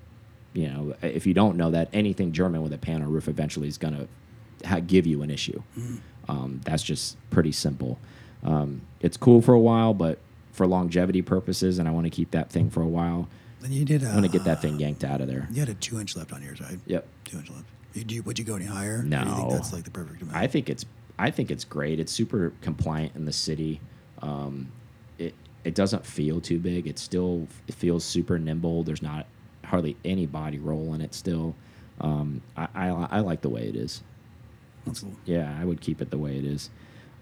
you 0.57 0.67
know, 0.67 0.95
if 1.03 1.27
you 1.27 1.35
don't 1.35 1.55
know 1.55 1.69
that, 1.69 1.87
anything 1.93 2.31
German 2.31 2.63
with 2.63 2.73
a 2.73 2.79
panel 2.79 3.11
roof 3.11 3.27
eventually 3.27 3.67
is 3.67 3.77
going 3.77 4.07
to 4.63 4.81
give 4.81 5.05
you 5.05 5.21
an 5.21 5.29
issue. 5.29 5.61
Um, 6.27 6.61
that's 6.65 6.81
just 6.81 7.15
pretty 7.29 7.51
simple. 7.51 7.99
Um, 8.43 8.81
it's 8.99 9.17
cool 9.17 9.41
for 9.43 9.53
a 9.53 9.59
while, 9.59 9.93
but 9.93 10.17
for 10.53 10.65
longevity 10.65 11.21
purposes, 11.21 11.77
and 11.77 11.87
I 11.87 11.91
want 11.91 12.05
to 12.05 12.09
keep 12.09 12.31
that 12.31 12.49
thing 12.49 12.71
for 12.71 12.81
a 12.81 12.87
while, 12.87 13.27
Then 13.61 13.71
you 13.71 13.85
did. 13.85 14.03
Uh, 14.03 14.07
I'm 14.07 14.13
going 14.13 14.23
to 14.23 14.29
get 14.35 14.45
that 14.45 14.59
thing 14.59 14.79
yanked 14.79 15.03
out 15.03 15.21
of 15.21 15.27
there. 15.27 15.47
You 15.51 15.59
had 15.59 15.69
a 15.69 15.75
two 15.75 15.99
inch 15.99 16.15
left 16.15 16.33
on 16.33 16.41
yours, 16.41 16.59
right? 16.59 16.79
Yep. 16.87 17.07
Two 17.25 17.37
inch 17.37 17.49
left. 17.51 17.65
Did 17.93 18.11
you, 18.11 18.23
would 18.23 18.39
you 18.39 18.45
go 18.45 18.55
any 18.55 18.65
higher? 18.65 19.03
Do 19.03 19.09
you 19.09 19.23
think 19.23 19.37
No. 19.37 19.49
that's 19.51 19.71
like 19.73 19.83
the 19.83 19.91
perfect 19.91 20.23
amount. 20.23 20.35
I 20.37 20.47
think 20.47 20.69
it's 20.71 20.85
I 21.19 21.29
think 21.31 21.49
it's 21.51 21.65
great. 21.65 21.99
It's 21.99 22.11
super 22.11 22.51
compliant 22.61 23.15
in 23.15 23.25
the 23.25 23.33
city. 23.33 23.79
Um, 24.23 24.71
it 25.19 25.33
it 25.63 25.75
doesn't 25.75 26.03
feel 26.05 26.41
too 26.41 26.57
big. 26.59 26.87
It 26.87 26.97
still 26.99 27.47
it 27.67 27.75
feels 27.75 28.03
super 28.03 28.37
nimble. 28.39 28.83
There's 28.83 29.01
not 29.03 29.25
hardly 29.67 29.95
any 30.03 30.25
body 30.25 30.59
roll 30.59 30.93
in 30.93 31.01
it. 31.01 31.13
Still, 31.13 31.55
um, 32.01 32.41
I, 32.55 32.67
I 32.75 32.87
I 32.89 33.19
like 33.19 33.41
the 33.41 33.49
way 33.49 33.67
it 33.67 33.75
is. 33.75 34.01
That's 34.85 35.01
cool. 35.01 35.13
Yeah, 35.25 35.55
I 35.59 35.65
would 35.65 35.81
keep 35.81 36.01
it 36.01 36.09
the 36.09 36.17
way 36.17 36.37
it 36.37 36.45
is. 36.45 36.69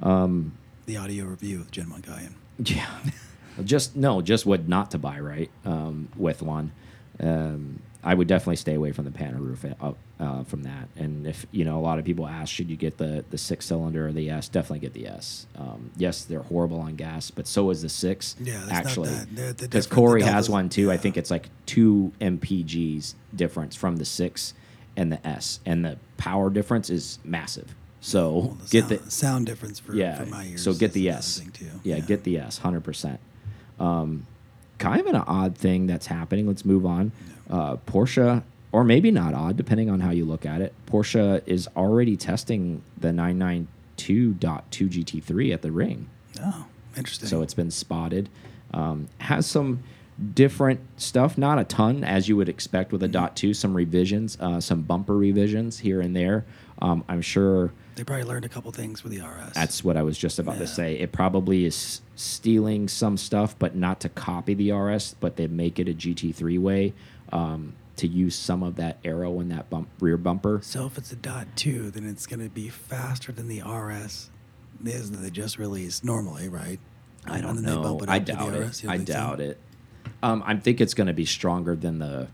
Um, 0.02 0.54
The 0.86 0.98
audio 0.98 1.26
review 1.26 1.60
of 1.62 1.72
Gen 1.72 1.90
1 1.90 2.02
guy 2.02 2.30
yeah, 2.64 2.88
just 3.66 3.96
no, 3.96 4.22
just 4.22 4.46
what 4.46 4.68
not 4.68 4.92
to 4.92 4.98
buy 4.98 5.20
right 5.20 5.50
um, 5.66 6.08
with 6.16 6.42
one. 6.42 6.72
Um, 7.20 7.82
I 8.08 8.14
would 8.14 8.28
definitely 8.28 8.58
stay 8.58 8.76
away 8.76 8.92
from 8.92 9.06
the 9.06 9.12
panel 9.12 9.42
roof 9.42 9.66
uh, 9.66 9.94
uh, 10.20 10.44
from 10.44 10.62
that. 10.64 10.88
And 10.96 11.26
if 11.26 11.46
you 11.52 11.66
know, 11.66 11.80
a 11.80 11.82
lot 11.82 11.98
of 11.98 12.06
people 12.06 12.28
ask, 12.28 12.54
should 12.54 12.70
you 12.70 12.78
get 12.78 12.98
the 12.98 13.26
the 13.32 13.38
six 13.38 13.66
cylinder 13.66 14.08
or 14.08 14.12
the 14.14 14.30
S? 14.30 14.48
Definitely 14.48 14.80
get 14.80 14.94
the 14.94 15.08
S. 15.08 15.48
Um, 15.58 15.90
yes, 15.98 16.24
they're 16.24 16.44
horrible 16.44 16.80
on 16.80 16.96
gas, 16.96 17.32
but 17.32 17.48
so 17.48 17.72
is 17.72 17.82
the 17.82 17.90
six. 17.90 18.36
Yeah, 18.40 18.60
that's 18.60 18.68
not 18.70 18.76
actually, 18.86 19.10
that- 19.10 19.36
they're- 19.36 19.54
they're 19.54 19.68
because 19.68 19.88
Corey 19.88 20.22
has 20.22 20.50
one 20.50 20.70
too. 20.70 20.92
I 20.92 20.98
think 20.98 21.18
it's 21.18 21.32
like 21.32 21.50
two 21.66 22.12
mpgs 22.22 23.16
difference 23.36 23.76
from 23.76 23.96
the 23.98 24.06
six 24.06 24.54
and 24.96 25.12
the 25.12 25.26
S, 25.28 25.60
and 25.66 25.84
the 25.84 25.98
power 26.18 26.50
difference 26.50 26.90
is 26.90 27.18
massive. 27.26 27.74
So 28.02 28.32
Well, 28.38 28.42
the 28.62 28.68
get 28.70 28.88
sound, 28.88 29.00
the 29.02 29.12
sound 29.12 29.46
difference 29.48 29.80
for, 29.80 29.96
yeah. 29.96 30.16
for 30.20 30.26
my 30.28 30.46
ears. 30.46 30.62
so 30.64 30.74
get 30.76 30.94
the 30.94 31.10
S. 31.10 31.42
too. 31.54 31.66
Yeah, 31.84 32.00
get 32.02 32.24
the 32.24 32.38
S, 32.38 32.60
hundred 32.60 32.82
percent. 32.84 33.20
Um, 33.80 34.28
kind 34.78 35.00
of 35.02 35.08
an 35.08 35.16
odd 35.16 35.58
thing 35.58 35.88
that's 35.88 36.06
happening. 36.06 36.46
Let's 36.48 36.64
move 36.66 36.86
on. 36.86 37.12
Uh, 37.50 37.78
Porsche, 37.78 38.44
or 38.72 38.84
maybe 38.84 39.12
not 39.12 39.34
odd, 39.34 39.56
depending 39.58 39.90
on 39.90 40.00
how 40.00 40.12
you 40.12 40.26
look 40.26 40.46
at 40.46 40.62
it. 40.62 40.74
Porsche 40.88 41.42
is 41.46 41.68
already 41.76 42.18
testing 42.18 42.82
the 42.98 43.10
992.2 43.10 43.68
GT3 43.98 45.54
at 45.54 45.62
the 45.62 45.72
ring. 45.72 46.10
Oh, 46.44 46.66
interesting. 46.98 47.30
So 47.30 47.42
it's 47.42 47.54
been 47.54 47.72
spotted. 47.72 48.30
Um, 48.74 49.08
has 49.20 49.46
some 49.46 49.84
different 50.34 50.80
stuff, 50.98 51.38
not 51.38 51.60
a 51.60 51.64
ton 51.64 52.04
as 52.04 52.28
you 52.28 52.36
would 52.38 52.50
expect 52.50 52.92
with 52.92 53.04
a 53.04 53.08
dot 53.08 53.36
two. 53.36 53.54
Some 53.54 53.76
revisions, 53.76 54.38
uh, 54.40 54.60
some 54.62 54.82
bumper 54.82 55.16
revisions 55.16 55.80
here 55.80 56.02
and 56.02 56.16
there. 56.16 56.46
Um, 56.82 57.04
I'm 57.08 57.22
sure 57.22 57.72
they 57.96 58.04
probably 58.04 58.26
learned 58.26 58.44
a 58.44 58.50
couple 58.50 58.72
things 58.72 59.04
with 59.04 59.14
the 59.14 59.22
RS. 59.26 59.54
that's 59.54 59.84
what 59.84 59.96
I 59.96 60.02
was 60.04 60.18
just 60.18 60.40
about 60.40 60.58
to 60.58 60.68
say. 60.68 60.96
It 61.00 61.14
probably 61.14 61.66
is 61.66 62.02
stealing 62.16 62.90
some 62.90 63.16
stuff, 63.16 63.58
but 63.58 63.76
not 63.76 64.02
to 64.02 64.10
copy 64.10 64.54
the 64.54 64.74
RS, 64.74 65.16
but 65.22 65.38
they 65.38 65.48
make 65.48 65.80
it 65.80 65.88
a 65.88 65.94
GT3 65.94 66.60
way 66.60 66.94
um, 67.32 67.74
to 67.98 68.08
use 68.08 68.36
some 68.36 68.62
of 68.64 68.76
that 68.76 68.98
aero 69.04 69.40
in 69.40 69.50
that 69.50 69.70
bump, 69.70 69.88
rear 70.00 70.18
bumper. 70.18 70.60
so 70.64 70.86
if 70.86 70.98
it's 70.98 71.12
a 71.12 71.16
dot 71.16 71.48
two, 71.56 71.90
then 71.92 72.08
it's 72.08 72.26
going 72.26 72.42
to 72.42 72.50
be 72.50 72.70
faster 72.70 73.32
than 73.32 73.48
the 73.48 73.62
RS 73.62 74.30
is 74.84 75.12
that 75.12 75.18
they 75.18 75.30
just 75.30 75.58
released 75.58 76.04
normally, 76.04 76.50
right? 76.50 76.80
I 77.26 77.42
don't 77.42 77.62
know. 77.62 78.00
I 78.08 78.20
doubt 78.20 78.54
it. 78.54 78.84
I 78.88 78.98
think 78.98 79.08
so? 79.08 79.14
doubt 79.14 79.40
it. 79.40 79.60
Um, 80.22 80.44
I 80.46 80.56
think 80.58 80.82
it's 80.82 80.94
going 80.94 81.08
to 81.08 81.14
be 81.14 81.26
stronger 81.26 81.76
than 81.76 82.00
the 82.00 82.28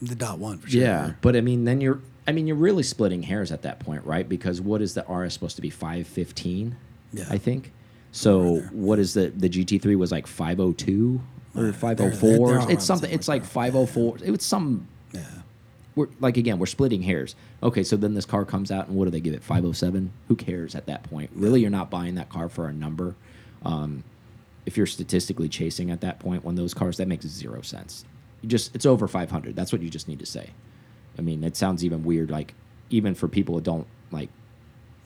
The 0.00 0.14
dot 0.14 0.38
one 0.38 0.58
for 0.58 0.68
sure. 0.68 0.80
Yeah, 0.80 1.12
but 1.20 1.34
I 1.36 1.40
mean, 1.40 1.64
then 1.64 1.80
you're. 1.80 2.00
I 2.24 2.30
mean, 2.30 2.46
you're 2.46 2.54
really 2.56 2.84
splitting 2.84 3.24
hairs 3.24 3.50
at 3.50 3.62
that 3.62 3.80
point, 3.80 4.04
right? 4.06 4.28
Because 4.28 4.60
what 4.60 4.80
is 4.80 4.94
the 4.94 5.02
RS 5.08 5.32
supposed 5.34 5.56
to 5.56 5.62
be? 5.62 5.70
Five 5.70 6.06
fifteen, 6.06 6.76
Yeah. 7.12 7.24
I 7.28 7.38
think. 7.38 7.72
So 8.12 8.58
what 8.70 8.98
is 9.00 9.14
the 9.14 9.28
the 9.28 9.48
GT 9.48 9.80
three 9.82 9.96
was 9.96 10.12
like 10.12 10.26
five 10.28 10.60
oh 10.60 10.72
two 10.72 11.20
or 11.54 11.68
Uh, 11.68 11.72
five 11.72 11.96
they're- 11.98 12.06
oh 12.06 12.10
they're- 12.10 12.18
four? 12.18 12.30
they're 12.30 12.40
all 12.58 12.62
around 12.64 12.70
It's 12.70 12.84
something. 12.84 13.10
It's 13.10 13.28
like 13.28 13.42
like 13.42 13.50
five 13.50 13.74
oh 13.76 13.86
four. 13.86 14.16
It 14.22 14.30
was 14.30 14.42
some. 14.42 14.86
Yeah. 15.12 15.20
We're 15.94 16.08
like 16.20 16.36
again, 16.36 16.58
we're 16.58 16.66
splitting 16.66 17.02
hairs. 17.02 17.34
Okay, 17.62 17.82
so 17.82 17.96
then 17.96 18.14
this 18.14 18.24
car 18.24 18.44
comes 18.44 18.70
out, 18.70 18.88
and 18.88 18.96
what 18.96 19.04
do 19.04 19.10
they 19.10 19.20
give 19.20 19.34
it? 19.34 19.42
Five 19.42 19.64
oh 19.64 19.72
seven. 19.72 20.10
Who 20.28 20.36
cares 20.36 20.74
at 20.74 20.86
that 20.86 21.02
point? 21.04 21.30
Really, 21.34 21.60
you're 21.60 21.70
not 21.70 21.90
buying 21.90 22.14
that 22.14 22.28
car 22.30 22.48
for 22.48 22.66
a 22.68 22.72
number. 22.72 23.14
Um, 23.64 24.02
if 24.64 24.76
you're 24.76 24.86
statistically 24.86 25.48
chasing 25.48 25.90
at 25.90 26.00
that 26.00 26.18
point, 26.20 26.44
when 26.44 26.54
those 26.54 26.72
cars, 26.72 26.96
that 26.96 27.08
makes 27.08 27.26
zero 27.26 27.60
sense. 27.62 28.04
You 28.40 28.48
just 28.48 28.74
it's 28.74 28.86
over 28.86 29.06
500. 29.06 29.54
That's 29.54 29.72
what 29.72 29.82
you 29.82 29.90
just 29.90 30.08
need 30.08 30.18
to 30.20 30.26
say. 30.26 30.50
I 31.18 31.22
mean, 31.22 31.44
it 31.44 31.56
sounds 31.56 31.84
even 31.84 32.04
weird, 32.04 32.30
like 32.30 32.54
even 32.90 33.14
for 33.14 33.28
people 33.28 33.54
who 33.56 33.60
don't 33.60 33.86
like 34.10 34.30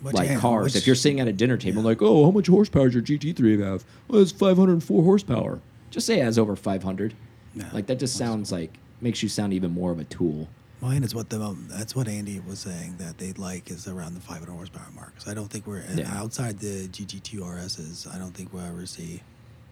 like 0.02 0.38
cars. 0.38 0.64
which- 0.74 0.76
if 0.76 0.87
you're 0.87 0.94
sitting 0.96 1.20
at 1.20 1.26
a 1.26 1.32
dinner 1.32 1.56
table, 1.56 1.82
yeah. 1.82 1.88
like, 1.88 2.02
oh, 2.02 2.24
how 2.26 2.30
much 2.30 2.46
horsepower 2.46 2.88
does 2.88 2.94
your 2.94 3.02
GT3 3.18 3.61
have? 3.64 3.85
Well, 4.09 4.20
it's 4.22 4.30
504 4.30 5.02
horsepower. 5.02 5.61
Just 5.96 6.06
say 6.09 6.20
it 6.20 6.24
has 6.24 6.38
over 6.38 6.54
500. 6.54 7.14
Yeah. 7.54 7.64
Like 7.72 7.87
that 7.87 7.98
just 7.98 8.18
sounds 8.18 8.52
like 8.52 8.76
makes 9.00 9.22
you 9.22 9.30
sound 9.30 9.54
even 9.54 9.70
more 9.72 9.92
of 9.92 9.98
a 9.98 10.04
tool. 10.04 10.46
Well, 10.82 10.90
and 10.90 11.02
it's 11.02 11.14
what 11.14 11.30
the 11.30 11.40
um, 11.40 11.68
that's 11.70 11.96
what 11.96 12.06
Andy 12.06 12.38
was 12.46 12.59
saying 12.59 12.96
that 12.98 13.16
they'd 13.16 13.38
like 13.38 13.70
is 13.70 13.88
around 13.88 14.12
the 14.12 14.20
500 14.20 14.52
horsepower 14.52 14.90
mark. 14.94 15.14
So 15.16 15.30
I 15.30 15.35
don't 15.35 15.48
think 15.48 15.66
we're 15.66 15.82
Yeah. 15.94 16.12
outside 16.14 16.59
the 16.59 16.87
GT2 16.88 17.40
RSs. 17.40 18.14
I 18.14 18.18
don't 18.18 18.32
think 18.35 18.52
we'll 18.52 18.66
ever 18.66 18.85
see 18.85 19.22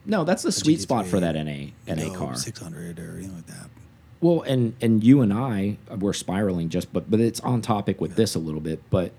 No, 0.07 0.25
that's 0.25 0.43
the 0.43 0.51
sweet 0.51 0.81
spot 0.81 1.05
for 1.07 1.21
that 1.21 1.35
NA 1.37 1.53
you 1.53 1.73
NA 1.95 2.05
know, 2.09 2.15
car. 2.15 2.35
600 2.37 2.99
or 2.99 3.17
anything 3.19 3.35
like 3.35 3.47
that. 3.49 3.69
Well, 4.23 4.41
and 4.47 4.73
and 4.81 5.05
you 5.05 5.21
and 5.21 5.31
I 5.31 5.77
were 5.95 6.15
spiraling 6.15 6.71
just, 6.71 6.91
but 6.91 7.11
but 7.11 7.21
it's 7.21 7.41
on 7.41 7.61
topic 7.61 8.01
with 8.01 8.17
this 8.17 8.35
a 8.35 8.39
little 8.39 8.63
bit. 8.63 8.81
But 8.89 9.13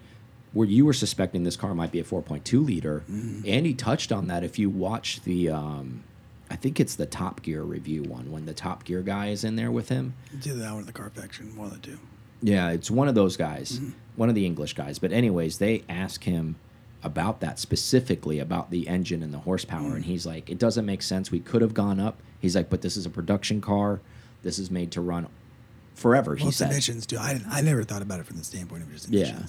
where 0.53 0.67
you 0.67 0.85
were 0.85 0.93
suspecting 0.93 1.43
this 1.43 1.55
car 1.55 1.75
might 1.75 1.91
be 1.91 1.99
a 1.99 2.03
4.2 2.03 2.65
liter, 2.65 3.03
Mm-hmm. 3.11 3.41
Andy 3.47 3.75
touched 3.75 4.11
on 4.11 4.25
that. 4.25 4.43
If 4.43 4.57
you 4.57 4.71
watch 4.71 5.21
the, 5.21 5.49
um, 5.49 6.01
I 6.49 6.55
think 6.55 6.79
it's 6.79 6.95
the 6.95 7.05
Top 7.05 7.41
Gear 7.41 7.63
review 7.63 8.03
one 8.03 8.31
when 8.31 8.45
the 8.45 8.53
Top 8.53 8.83
Gear 8.83 9.01
guy 9.01 9.29
is 9.29 9.43
in 9.43 9.55
there 9.55 9.71
with 9.71 9.89
him. 9.89 10.13
It's 10.33 10.45
either 10.47 10.59
that 10.59 10.73
one 10.73 10.83
or 10.83 10.85
the 10.85 10.91
Carfection, 10.93 11.55
one 11.55 11.67
of 11.67 11.73
the 11.73 11.79
two. 11.79 11.99
Yeah, 12.41 12.69
it's 12.69 12.91
one 12.91 13.07
of 13.07 13.15
those 13.15 13.35
guys, 13.37 13.73
Mm-hmm. 13.79 13.89
one 14.15 14.29
of 14.29 14.35
the 14.35 14.45
English 14.45 14.73
guys. 14.73 14.99
But 14.99 15.11
anyways, 15.11 15.57
they 15.57 15.83
ask 15.89 16.23
him 16.23 16.55
about 17.03 17.39
that 17.39 17.57
specifically 17.59 18.39
about 18.39 18.69
the 18.71 18.87
engine 18.87 19.23
and 19.23 19.33
the 19.33 19.39
horsepower, 19.39 19.81
Mm-hmm. 19.87 19.95
and 19.95 20.05
he's 20.05 20.25
like, 20.25 20.49
"It 20.49 20.59
doesn't 20.59 20.85
make 20.85 21.01
sense. 21.01 21.31
We 21.31 21.39
could 21.39 21.61
have 21.61 21.73
gone 21.73 21.99
up." 21.99 22.19
He's 22.39 22.55
like, 22.55 22.69
"But 22.69 22.81
this 22.81 22.95
is 22.97 23.05
a 23.05 23.09
production 23.09 23.61
car. 23.61 24.01
This 24.43 24.59
is 24.59 24.69
made 24.69 24.91
to 24.91 25.01
run 25.01 25.27
forever." 25.95 26.35
He 26.35 26.43
Well, 26.43 26.49
it's 26.49 26.57
said. 26.57 26.71
emissions 26.71 27.05
too. 27.07 27.17
I, 27.17 27.41
I 27.49 27.61
never 27.61 27.83
thought 27.83 28.01
about 28.03 28.19
it 28.19 28.25
from 28.27 28.37
the 28.37 28.43
standpoint 28.43 28.83
of 28.83 28.91
just 28.91 29.09
Yeah, 29.09 29.39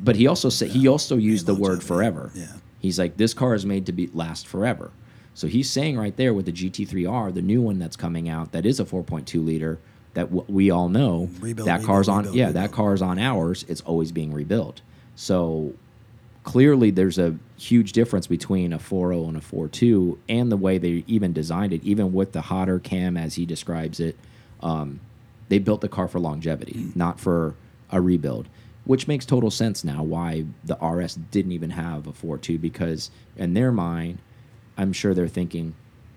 but 0.00 0.16
he 0.16 0.26
also 0.26 0.48
said 0.48 0.70
he 0.70 0.88
also 0.88 1.16
used 1.16 1.46
the 1.46 1.54
word 1.54 1.82
forever. 1.84 2.32
Yeah. 2.34 2.46
he's 2.80 2.98
like, 2.98 3.16
"This 3.18 3.34
car 3.34 3.54
is 3.54 3.64
made 3.66 3.86
to 3.86 3.92
be 3.92 4.08
last 4.12 4.46
forever." 4.48 4.90
So 5.34 5.46
he's 5.46 5.70
saying 5.70 5.96
right 5.98 6.16
there 6.16 6.34
with 6.34 6.46
the 6.46 6.52
GT3R, 6.52 7.32
the 7.34 7.42
new 7.42 7.62
one 7.62 7.78
that's 7.78 7.96
coming 7.96 8.28
out, 8.28 8.52
that 8.52 8.66
is 8.66 8.80
a 8.80 8.84
4.2 8.84 9.44
liter, 9.44 9.78
that 10.14 10.50
we 10.50 10.70
all 10.70 10.88
know 10.88 11.28
Rebuild, 11.40 11.68
that 11.68 11.74
rebuild, 11.78 11.86
car's 11.86 12.08
on. 12.08 12.18
rebuild, 12.18 12.36
yeah, 12.36 12.52
that 12.52 12.72
car's 12.72 13.00
on 13.00 13.18
ours. 13.18 13.64
It's 13.68 13.80
always 13.82 14.10
being 14.12 14.32
rebuilt. 14.32 14.80
So 15.14 15.72
clearly, 16.42 16.90
there's 16.90 17.18
a 17.18 17.36
huge 17.56 17.92
difference 17.92 18.26
between 18.26 18.72
a 18.72 18.78
4.0 18.78 19.28
and 19.28 19.36
a 19.36 19.40
4.2, 19.40 20.18
and 20.28 20.50
the 20.50 20.56
way 20.56 20.78
they 20.78 21.04
even 21.06 21.32
designed 21.32 21.72
it, 21.72 21.82
even 21.84 22.12
with 22.12 22.32
the 22.32 22.40
hotter 22.42 22.78
cam 22.78 23.16
as 23.16 23.34
he 23.36 23.46
describes 23.46 24.00
it. 24.00 24.16
Um, 24.62 25.00
they 25.48 25.58
built 25.58 25.80
the 25.80 25.88
car 25.88 26.08
for 26.08 26.18
longevity, 26.20 26.74
Mm. 26.74 26.96
not 26.96 27.20
for 27.20 27.54
a 27.90 28.00
rebuild, 28.00 28.48
which 28.84 29.06
makes 29.08 29.24
total 29.26 29.50
sense 29.50 29.84
now 29.84 30.02
why 30.02 30.44
the 30.64 30.76
RS 30.80 31.16
didn't 31.30 31.52
even 31.52 31.70
have 31.70 32.06
a 32.06 32.12
4.2 32.12 32.58
because 32.60 33.10
in 33.36 33.54
their 33.54 33.70
mind, 33.72 34.18
I'm 34.80 34.92
sure 34.92 35.12
they're 35.14 35.28
thinking, 35.28 35.74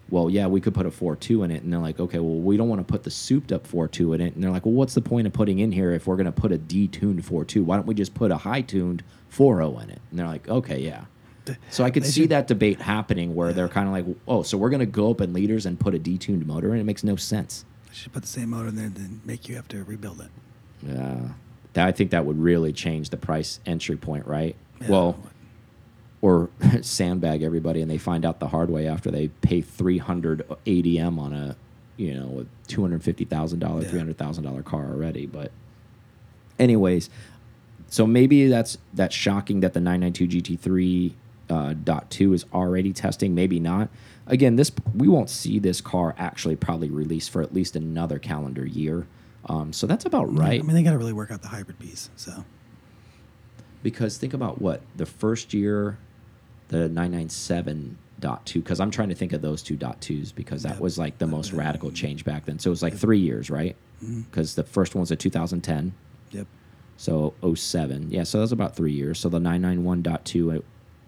well, 0.09 0.29
yeah, 0.29 0.47
we 0.47 0.61
could 0.61 0.73
put 0.73 0.85
a 0.85 0.89
4-2 0.89 1.43
in 1.45 1.51
it. 1.51 1.63
And 1.63 1.73
they're 1.73 1.79
like, 1.79 1.99
okay, 1.99 2.19
well, 2.19 2.35
we 2.39 2.55
don't 2.55 2.69
want 2.69 2.85
to 2.85 2.91
put 2.91 3.03
the 3.03 3.11
souped 3.11 3.51
up 3.51 3.67
4-2 3.67 4.15
in 4.15 4.21
it. 4.21 4.35
And 4.35 4.43
they're 4.43 4.51
like, 4.51 4.65
well, 4.65 4.73
what's 4.73 4.93
the 4.93 5.01
point 5.01 5.27
of 5.27 5.33
putting 5.33 5.59
in 5.59 5.71
here 5.71 5.91
if 5.91 6.07
we're 6.07 6.15
going 6.15 6.25
to 6.25 6.31
put 6.31 6.51
a 6.51 6.57
detuned 6.57 7.23
4-2? 7.23 7.63
Why 7.63 7.75
don't 7.75 7.85
we 7.87 7.93
just 7.93 8.13
put 8.13 8.31
a 8.31 8.37
high 8.37 8.61
tuned 8.61 9.03
4-0 9.35 9.83
in 9.83 9.89
it? 9.89 9.99
And 10.11 10.19
they're 10.19 10.27
like, 10.27 10.47
okay, 10.47 10.79
yeah. 10.79 11.05
So 11.71 11.83
I 11.83 11.89
could 11.91 12.03
They 12.03 12.07
see 12.07 12.21
should- 12.21 12.29
that 12.29 12.47
debate 12.47 12.79
happening 12.81 13.35
where 13.35 13.51
they're 13.51 13.67
kind 13.67 13.87
of 13.87 13.93
like, 13.93 14.05
oh, 14.27 14.43
so 14.43 14.57
we're 14.57 14.69
going 14.69 14.79
to 14.79 14.85
go 14.85 15.11
up 15.11 15.19
in 15.19 15.33
liters 15.33 15.65
and 15.65 15.77
put 15.79 15.93
a 15.93 15.99
detuned 15.99 16.45
motor 16.45 16.73
in? 16.73 16.79
It 16.79 16.85
makes 16.85 17.03
no 17.03 17.17
sense. 17.17 17.65
I 17.89 17.93
should 17.93 18.13
put 18.13 18.21
the 18.21 18.29
same 18.29 18.51
motor 18.51 18.69
in 18.69 18.75
there 18.75 18.85
and 18.85 19.19
make 19.25 19.49
you 19.49 19.55
have 19.55 19.67
to 19.69 19.83
rebuild 19.83 20.21
it. 20.21 20.29
Yeah. 20.87 21.17
That, 21.73 21.87
I 21.87 21.91
think 21.91 22.11
that 22.11 22.25
would 22.25 22.39
really 22.39 22.71
change 22.71 23.09
the 23.09 23.17
price 23.17 23.59
entry 23.65 23.97
point, 23.97 24.25
right? 24.25 24.55
Yeah. 24.79 24.87
Well, 24.89 25.19
or 26.23 26.49
sandbag 26.81 27.43
everybody 27.43 27.81
and 27.81 27.91
they 27.91 27.97
find 27.97 28.23
out 28.23 28.39
the 28.39 28.47
hard 28.47 28.69
way 28.69 28.87
after 28.87 29.11
they 29.11 29.27
pay 29.27 29.59
300 29.59 30.47
ADM 30.65 31.19
on 31.19 31.33
a, 31.33 31.57
you 31.97 32.13
know, 32.13 32.45
a 32.45 32.71
$250,000, 32.71 33.83
Yeah. 33.83 33.89
$300,000 33.89 34.63
car 34.63 34.85
already. 34.85 35.25
But, 35.25 35.51
anyways, 36.57 37.09
so 37.89 38.07
maybe 38.07 38.47
that's 38.47 38.77
that's 38.93 39.13
shocking 39.13 39.59
that 39.59 39.73
the 39.73 39.81
992 39.81 40.57
GT3 40.57 41.13
uh, 41.49 41.73
dot 41.83 42.09
two 42.09 42.31
is 42.33 42.45
already 42.53 42.93
testing. 42.93 43.35
Maybe 43.35 43.59
not. 43.59 43.89
Again, 44.25 44.55
this 44.55 44.71
we 44.95 45.09
won't 45.09 45.29
see 45.29 45.59
this 45.59 45.81
car 45.81 46.15
actually 46.17 46.55
probably 46.55 46.89
released 46.89 47.31
for 47.31 47.41
at 47.41 47.53
least 47.53 47.75
another 47.75 48.17
calendar 48.17 48.65
year. 48.65 49.05
Um, 49.47 49.73
so 49.73 49.85
that's 49.85 50.05
about 50.05 50.33
right. 50.35 50.61
I 50.61 50.63
mean, 50.63 50.73
they 50.73 50.83
got 50.83 50.93
to 50.93 50.97
really 50.97 51.11
work 51.11 51.31
out 51.31 51.41
the 51.41 51.49
hybrid 51.49 51.77
piece. 51.79 52.09
So 52.15 52.45
because 53.83 54.17
think 54.17 54.33
about 54.33 54.61
what 54.61 54.81
the 54.95 55.05
first 55.05 55.53
year, 55.53 55.97
the 56.69 56.89
997 56.89 57.97
dot 58.19 58.45
two. 58.45 58.61
Because 58.61 58.79
I'm 58.79 58.91
trying 58.91 59.09
to 59.09 59.15
think 59.15 59.33
of 59.33 59.41
those 59.41 59.61
two 59.61 59.75
dot 59.75 59.99
twos 60.01 60.31
because 60.31 60.63
that 60.63 60.73
Yep. 60.73 60.79
was 60.81 60.97
like 60.97 61.17
the 61.17 61.27
most 61.27 61.53
Uh, 61.53 61.57
radical 61.57 61.91
change 61.91 62.23
back 62.23 62.45
then. 62.45 62.59
So 62.59 62.69
it 62.69 62.71
was 62.71 62.81
like 62.83 62.95
three 62.95 63.19
years, 63.19 63.49
right? 63.49 63.75
Because 64.29 64.55
the 64.55 64.63
first 64.63 64.95
one 64.95 65.01
was 65.01 65.11
a 65.11 65.15
2010. 65.15 65.93
yep. 66.31 66.47
So 66.97 67.33
07. 67.41 68.11
Yeah, 68.11 68.23
so 68.23 68.37
that 68.37 68.43
was 68.43 68.51
about 68.51 68.75
three 68.75 68.91
years. 68.93 69.19
So 69.19 69.29
the 69.29 69.39
991.2 69.39 70.61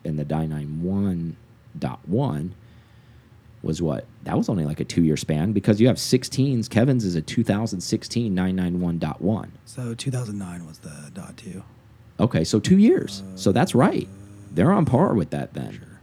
and 0.04 0.20
the 0.20 0.26
991.1 0.26 2.52
was 3.64 3.82
what? 3.82 4.06
That 4.24 4.38
was 4.38 4.50
only 4.50 4.66
like 4.66 4.80
a 4.80 4.86
two 4.86 5.04
year 5.04 5.18
span 5.18 5.52
because 5.52 5.82
you 5.82 5.88
have 5.88 5.98
16s. 5.98 6.70
Kevin's 6.70 7.04
is 7.06 7.16
a 7.16 7.22
2016 7.22 8.36
991.1. 8.36 9.48
So 9.66 9.94
2009 9.96 10.66
was 10.66 10.80
the 10.80 11.10
dot 11.14 11.38
two. 11.38 11.64
Okay, 12.20 12.44
so 12.44 12.60
two 12.60 12.78
years. 12.78 13.24
So 13.36 13.52
that's 13.52 13.76
right. 13.76 14.08
They're 14.56 14.72
on 14.72 14.86
par 14.86 15.14
with 15.14 15.30
that 15.32 15.54
then. 15.54 15.74
Sure. 15.74 16.00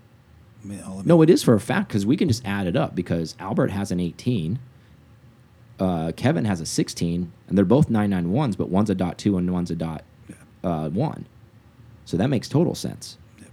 I 0.65 0.67
mean, 0.69 1.03
No, 1.05 1.23
it 1.23 1.31
is 1.31 1.43
for 1.43 1.55
a 1.55 1.61
fact 1.61 1.89
because 1.89 2.07
we 2.07 2.17
can 2.17 2.29
just 2.29 2.45
add 2.47 2.67
it 2.67 2.77
up 2.77 2.95
because 2.95 3.35
Albert 3.41 3.71
has 3.73 3.91
an 3.91 3.99
18. 3.99 4.59
Uh, 5.81 6.13
Kevin 6.15 6.45
has 6.45 6.61
a 6.61 6.67
16, 6.67 7.33
and 7.49 7.59
they're 7.59 7.65
both 7.65 7.89
991s, 7.89 8.57
but 8.57 8.69
one's 8.69 8.91
a 8.91 8.95
dot 8.95 9.19
two 9.19 9.37
and 9.37 9.51
one's 9.53 9.71
a 9.71 9.75
dot 9.75 10.05
Yeah. 10.29 10.37
uh, 10.71 10.89
one. 10.91 11.27
So 12.05 12.17
that 12.17 12.29
makes 12.29 12.49
total 12.49 12.75
sense. 12.77 13.17
Yep. 13.41 13.49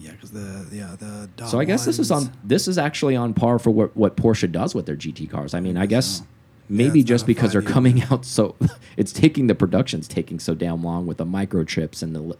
Yeah, 0.00 0.10
because 0.12 0.30
the 0.32 0.66
yeah 0.72 0.96
the 0.98 1.28
dot 1.36 1.48
So 1.50 1.60
I 1.60 1.64
guess 1.64 1.84
this 1.84 1.98
is 1.98 2.10
on 2.10 2.32
this 2.42 2.66
is 2.66 2.78
actually 2.78 3.14
on 3.16 3.34
par 3.34 3.58
for 3.58 3.70
what, 3.70 3.96
what 3.96 4.16
Porsche 4.16 4.50
does 4.50 4.74
with 4.74 4.86
their 4.86 4.96
GT 4.96 5.30
cars. 5.30 5.54
I 5.54 5.60
mean, 5.60 5.76
I 5.76 5.86
guess 5.86 6.18
so. 6.18 6.26
maybe 6.68 7.00
not 7.00 7.06
just 7.08 7.26
because 7.26 7.52
they're 7.52 7.62
coming 7.62 8.02
out 8.04 8.24
so 8.24 8.56
it's 8.96 9.12
taking 9.12 9.46
the 9.46 9.54
production's 9.54 10.08
taking 10.08 10.38
so 10.40 10.54
damn 10.54 10.82
long 10.82 11.06
with 11.06 11.16
the 11.18 11.26
microchips 11.26 12.02
and 12.02 12.14
the 12.14 12.36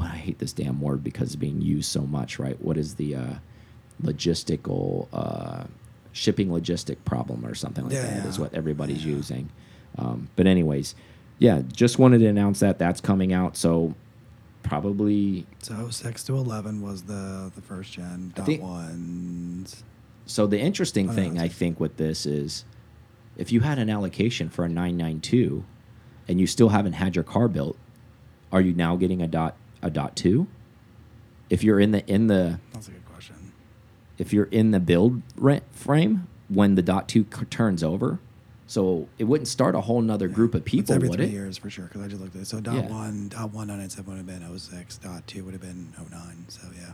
I 0.00 0.16
hate 0.16 0.38
this 0.38 0.52
damn 0.52 0.80
word 0.80 1.02
because 1.04 1.28
it's 1.28 1.36
being 1.36 1.60
used 1.60 1.90
so 1.90 2.02
much, 2.02 2.38
right? 2.38 2.60
What 2.62 2.76
is 2.76 2.94
the 2.96 3.14
uh, 3.16 3.34
logistical 4.02 5.08
uh, 5.12 5.64
shipping 6.12 6.48
logistic 6.48 6.96
problem 7.04 7.44
or 7.46 7.54
something 7.54 7.84
like 7.84 7.92
Yeah, 7.94 8.02
that 8.02 8.26
is 8.26 8.36
yeah. 8.36 8.42
what 8.44 8.54
everybody's 8.54 9.04
using. 9.04 9.50
Um, 9.98 10.28
but 10.36 10.46
anyways, 10.46 10.94
yeah, 11.38 11.62
just 11.72 11.98
wanted 11.98 12.18
to 12.18 12.26
announce 12.26 12.60
that 12.60 12.78
that's 12.78 13.00
coming 13.00 13.32
out. 13.32 13.56
So 13.56 13.94
probably 14.62 15.46
So 15.62 15.90
six 15.90 16.24
to 16.24 16.34
eleven 16.36 16.82
was 16.82 17.02
the 17.02 17.50
the 17.54 17.62
first 17.62 17.92
gen 17.92 18.32
dot 18.34 18.46
think- 18.46 18.62
ones. 18.62 19.84
So 20.28 20.46
the 20.48 20.58
interesting 20.58 21.08
Oh, 21.10 21.12
thing 21.12 21.34
it's 21.36 21.42
I 21.44 21.48
think 21.48 21.78
with 21.78 21.98
this 21.98 22.26
is, 22.26 22.64
if 23.36 23.52
you 23.52 23.60
had 23.60 23.78
an 23.78 23.88
allocation 23.88 24.48
for 24.48 24.64
a 24.64 24.68
992, 24.68 25.64
and 26.26 26.40
you 26.40 26.48
still 26.48 26.70
haven't 26.70 26.94
had 26.94 27.14
your 27.14 27.22
car 27.22 27.46
built, 27.46 27.76
are 28.50 28.60
you 28.60 28.74
now 28.74 28.96
getting 28.96 29.22
a 29.22 29.28
dot 29.28 29.54
a 29.82 29.90
dot 29.90 30.16
two? 30.16 30.46
If 31.50 31.62
you're 31.62 31.78
in 31.80 31.92
the 31.92 32.04
in 32.06 32.26
the 32.26 32.58
That's 32.72 32.88
a 32.88 32.92
good 32.92 33.04
question. 33.06 33.52
if 34.18 34.32
you're 34.32 34.46
in 34.46 34.70
the 34.72 34.80
build 34.80 35.22
frame 35.72 36.26
when 36.48 36.74
the 36.74 36.82
dot 36.82 37.08
two 37.08 37.24
turns 37.24 37.82
over, 37.82 38.18
so 38.66 39.08
it 39.18 39.24
wouldn't 39.24 39.46
start 39.48 39.74
a 39.76 39.82
whole 39.82 40.00
nother 40.02 40.26
group 40.28 40.54
of 40.54 40.62
It's 40.62 40.70
people, 40.70 40.94
every 40.94 41.08
would 41.08 41.18
three 41.18 41.26
it? 41.26 41.32
years 41.32 41.56
for 41.56 41.70
sure. 41.70 41.84
Because 41.86 42.02
I 42.02 42.08
just 42.08 42.20
looked 42.20 42.34
at 42.34 42.42
it. 42.42 42.46
So 42.46 42.60
dot 42.60 42.74
Yeah. 42.74 42.88
one, 42.90 43.28
dot 43.28 43.52
one, 43.52 43.68
nine 43.68 43.88
seven 43.90 44.10
would 44.12 44.16
have 44.18 44.26
been 44.26 44.42
06. 44.58 44.98
Dot 44.98 45.24
two 45.26 45.44
would 45.44 45.52
have 45.52 45.62
been 45.62 45.92
09. 45.98 46.46
So 46.48 46.62
yeah. 46.76 46.92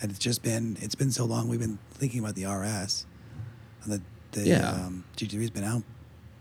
And 0.00 0.10
it's 0.10 0.18
just 0.20 0.42
been 0.42 0.76
it's 0.80 0.94
been 0.94 1.10
so 1.10 1.24
long. 1.24 1.48
We've 1.48 1.60
been 1.60 1.78
thinking 1.92 2.20
about 2.20 2.34
the 2.36 2.44
RS, 2.46 3.04
and 3.82 3.92
the 3.92 4.02
the 4.32 4.46
Yeah. 4.48 4.70
um, 4.70 5.04
GT3's 5.16 5.50
been 5.50 5.64
out 5.64 5.82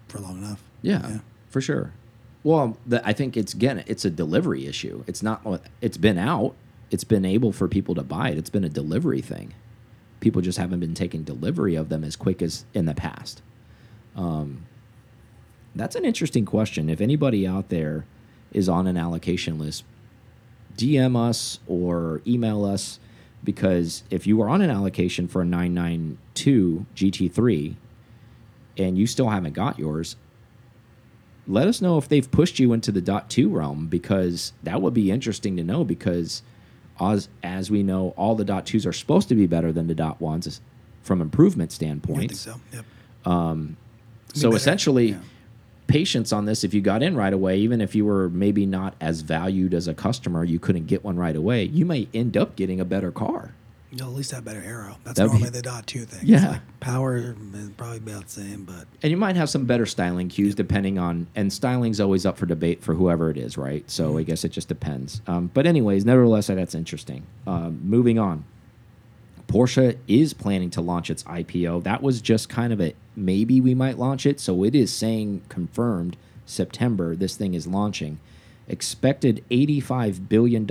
for 0.08 0.20
long 0.20 0.38
enough. 0.38 0.62
Yeah, 0.82 1.20
for 1.50 1.60
sure. 1.62 1.92
Well, 2.46 2.78
the, 2.86 3.06
I 3.06 3.12
think 3.12 3.36
it's 3.36 3.56
again, 3.56 3.84
it's 3.88 4.06
a 4.06 4.12
delivery 4.12 4.68
issue. 4.68 5.04
It's 5.08 5.24
not. 5.24 5.42
It's 5.82 5.98
been 5.98 6.20
out. 6.20 6.54
It's 6.92 7.04
been 7.04 7.26
able 7.26 7.52
for 7.52 7.68
people 7.68 7.96
to 7.96 8.04
buy 8.04 8.30
it. 8.30 8.38
It's 8.38 8.52
been 8.52 8.64
a 8.64 8.70
delivery 8.70 9.20
thing. 9.20 9.56
People 10.20 10.44
just 10.44 10.60
haven't 10.60 10.80
been 10.80 10.94
taking 10.94 11.24
delivery 11.24 11.74
of 11.74 11.90
them 11.90 12.04
as 12.04 12.16
quick 12.16 12.44
as 12.44 12.64
in 12.76 12.86
the 12.86 12.94
past. 12.94 13.42
Um, 14.16 14.68
that's 15.74 15.96
an 15.96 16.06
interesting 16.06 16.46
question. 16.46 16.88
If 16.88 17.02
anybody 17.02 17.48
out 17.48 17.70
there 17.70 18.06
is 18.54 18.70
on 18.70 18.86
an 18.86 18.96
allocation 18.96 19.58
list, 19.58 19.84
DM 20.78 21.18
us 21.18 21.58
or 21.66 22.22
email 22.28 22.64
us 22.64 23.00
because 23.44 24.04
if 24.12 24.28
you 24.28 24.38
were 24.38 24.50
on 24.50 24.62
an 24.62 24.70
allocation 24.70 25.28
for 25.28 25.42
a 25.42 25.46
992 25.46 26.86
GT3 26.96 27.76
and 28.78 29.00
you 29.00 29.08
still 29.08 29.30
haven't 29.30 29.54
got 29.54 29.80
yours, 29.80 30.16
let 31.48 31.68
us 31.68 31.82
know 31.82 31.98
if 31.98 32.08
they've 32.10 32.30
pushed 32.30 32.60
you 32.60 32.74
into 32.74 32.92
the 32.92 33.02
dot 33.02 33.30
two 33.30 33.50
realm 33.50 33.88
because 33.88 34.54
that 34.64 34.82
would 34.82 34.94
be 34.94 35.12
interesting 35.12 35.56
to 35.58 35.64
know 35.64 35.84
because 35.84 36.42
as 37.00 37.28
as 37.44 37.70
we 37.70 37.84
know 37.84 38.14
all 38.18 38.36
the 38.36 38.46
dot 38.46 38.66
twos 38.66 38.86
are 38.86 38.94
supposed 38.94 39.28
to 39.30 39.36
be 39.36 39.46
better 39.48 39.72
than 39.72 39.88
the 39.88 39.96
dot 39.96 40.20
ones 40.22 40.62
from 41.04 41.22
improvement 41.22 41.72
standpoint 41.72 42.36
so. 42.36 42.56
Yep. 42.74 42.86
um, 43.26 43.78
so 44.34 44.50
better. 44.50 44.58
essentially, 44.58 45.10
Yeah. 45.12 45.18
patience 45.88 46.34
on 46.34 46.46
this. 46.46 46.64
If 46.64 46.74
you 46.74 46.82
got 46.82 47.04
in 47.04 47.16
right 47.16 47.32
away, 47.34 47.60
even 47.60 47.80
if 47.80 47.94
you 47.96 48.06
were 48.06 48.28
maybe 48.30 48.66
not 48.66 48.96
as 49.00 49.22
valued 49.22 49.74
as 49.74 49.88
a 49.88 49.94
customer, 49.94 50.44
you 50.44 50.58
couldn't 50.60 50.88
get 50.88 51.04
one 51.04 51.16
right 51.18 51.36
away. 51.36 51.64
You 51.66 51.86
may 51.86 52.08
end 52.14 52.36
up 52.36 52.56
getting 52.56 52.80
a 52.80 52.86
better 52.86 53.12
car. 53.12 53.54
You'll 53.96 54.10
at 54.10 54.14
least 54.16 54.32
have 54.32 54.44
better 54.44 54.62
aero. 54.62 54.98
That's 55.06 55.18
That'd 55.18 55.32
be- 55.32 55.38
normally 55.40 55.52
the 55.52 55.62
dot 55.62 55.88
two 55.88 56.02
thing. 56.04 56.20
Yeah. 56.28 56.50
like 56.52 56.80
power 56.82 57.16
is 57.18 57.70
probably 57.78 57.98
about 57.98 58.26
the 58.26 58.30
same, 58.42 58.66
but 58.66 58.86
And 59.02 59.10
you 59.10 59.16
might 59.16 59.38
have 59.38 59.50
some 59.50 59.64
better 59.66 59.86
styling 59.86 60.28
cues 60.28 60.54
depending 60.54 61.00
on, 61.00 61.28
and 61.34 61.52
styling's 61.54 62.02
always 62.02 62.26
up 62.26 62.38
for 62.38 62.46
debate 62.46 62.84
for 62.84 62.94
whoever 62.94 63.30
it 63.30 63.38
is, 63.38 63.58
right? 63.58 63.90
So 63.90 64.18
I 64.18 64.24
guess 64.24 64.44
it 64.44 64.50
just 64.50 64.68
depends. 64.68 65.22
Um, 65.28 65.50
but, 65.54 65.66
anyways, 65.66 66.04
nevertheless, 66.04 66.48
that's 66.48 66.76
interesting. 66.76 67.24
Um, 67.48 67.80
moving 67.84 68.20
on. 68.20 68.44
Porsche 69.48 69.98
is 70.08 70.34
planning 70.34 70.70
to 70.72 70.82
launch 70.82 71.10
its 71.10 71.24
IPO. 71.24 71.84
That 71.84 72.02
was 72.02 72.20
just 72.20 72.50
kind 72.50 72.74
of 72.74 72.82
a 72.82 72.96
maybe 73.16 73.62
we 73.62 73.74
might 73.76 73.98
launch 73.98 74.26
it. 74.26 74.40
So 74.42 74.64
it 74.66 74.76
is 74.76 74.92
saying 74.92 75.44
confirmed 75.50 76.18
September 76.46 77.16
this 77.16 77.38
thing 77.38 77.54
is 77.54 77.66
launching. 77.68 78.20
Expected 78.68 79.46
$85 79.52 80.28
billion 80.28 80.66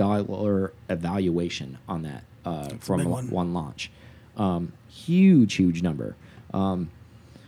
evaluation 0.89 1.77
on 1.87 2.01
that 2.03 2.23
uh, 2.45 2.69
from 2.79 3.03
one. 3.05 3.29
one 3.29 3.53
launch. 3.53 3.91
Um, 4.37 4.73
huge, 4.89 5.55
huge 5.55 5.81
number. 5.81 6.15
Um, 6.53 6.89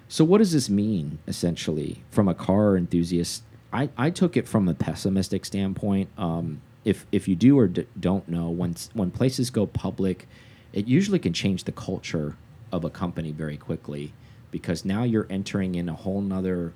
so 0.08 0.24
what 0.24 0.38
does 0.40 0.54
this 0.54 0.70
mean 0.70 1.20
essentially 1.28 2.04
from 2.12 2.28
a 2.28 2.34
car 2.34 2.78
enthusiast? 2.78 3.44
I, 3.74 3.90
I 3.98 4.10
took 4.10 4.38
it 4.38 4.48
from 4.48 4.68
a 4.68 4.74
pessimistic 4.74 5.46
standpoint. 5.46 6.10
Um, 6.18 6.62
if 6.86 7.06
if 7.12 7.28
you 7.28 7.36
do 7.36 7.60
or 7.60 7.68
d 7.68 7.86
don't 8.00 8.28
know, 8.30 8.50
when 8.50 8.76
when 8.94 9.12
places 9.12 9.50
go 9.50 9.66
public, 9.66 10.28
it 10.72 10.88
usually 10.88 11.20
can 11.20 11.34
change 11.34 11.66
the 11.66 11.74
culture 11.74 12.38
of 12.72 12.86
a 12.86 12.90
company 12.90 13.32
very 13.32 13.58
quickly 13.58 14.14
because 14.52 14.86
now 14.86 15.04
you're 15.04 15.28
entering 15.30 15.76
in 15.76 15.90
a 15.90 15.94
whole 15.94 16.22
nother 16.22 16.74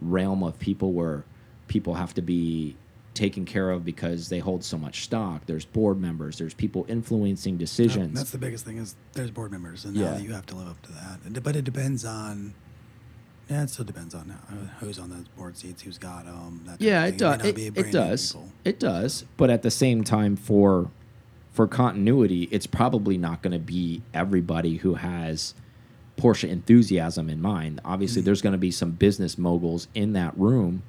realm 0.00 0.42
of 0.42 0.58
people 0.58 0.92
where 0.92 1.24
people 1.68 1.94
have 1.94 2.12
to 2.14 2.22
be 2.22 2.74
taken 3.14 3.44
care 3.44 3.70
of 3.70 3.84
because 3.84 4.28
they 4.28 4.38
hold 4.38 4.64
so 4.64 4.78
much 4.78 5.02
stock. 5.04 5.44
There's 5.46 5.64
board 5.64 6.00
members. 6.00 6.38
There's 6.38 6.54
people 6.54 6.86
influencing 6.88 7.58
decisions. 7.58 8.14
that's 8.18 8.30
the 8.30 8.38
biggest 8.38 8.64
thing 8.64 8.78
is 8.78 8.94
there's 9.12 9.30
board 9.30 9.50
members, 9.52 9.84
and 9.84 9.94
Yeah. 9.96 10.12
now 10.12 10.16
you 10.18 10.32
have 10.32 10.46
to 10.46 10.54
live 10.56 10.68
up 10.68 10.82
to 10.82 10.92
that. 10.92 11.42
But 11.42 11.56
it 11.56 11.64
depends 11.64 12.04
on. 12.04 12.54
Yeah, 13.50 13.64
it 13.64 13.70
still 13.70 13.84
depends 13.84 14.14
on 14.14 14.30
uh, 14.30 14.54
who's 14.80 14.98
on 14.98 15.10
those 15.10 15.26
board 15.36 15.56
seats, 15.58 15.82
who's 15.82 15.98
got 15.98 16.26
um. 16.26 16.62
That 16.66 16.80
yeah, 16.80 17.04
it 17.04 17.18
does. 17.18 17.44
It, 17.44 17.58
it 17.76 17.92
does. 17.92 18.34
It 18.64 18.80
does. 18.80 19.24
But 19.36 19.50
at 19.50 19.62
the 19.62 19.70
same 19.70 20.04
time, 20.04 20.36
for 20.36 20.90
for 21.52 21.66
continuity, 21.66 22.44
it's 22.50 22.66
probably 22.66 23.18
not 23.18 23.42
going 23.42 23.52
to 23.52 23.58
be 23.58 24.00
everybody 24.14 24.76
who 24.76 24.94
has 24.94 25.52
Porsche 26.16 26.48
enthusiasm 26.48 27.28
in 27.28 27.42
mind. 27.42 27.80
Obviously, 27.84 28.22
Mm. 28.22 28.24
there's 28.26 28.40
going 28.40 28.52
to 28.52 28.58
be 28.58 28.70
some 28.70 28.92
business 28.92 29.36
moguls 29.36 29.88
in 29.94 30.14
that 30.14 30.38
room, 30.38 30.82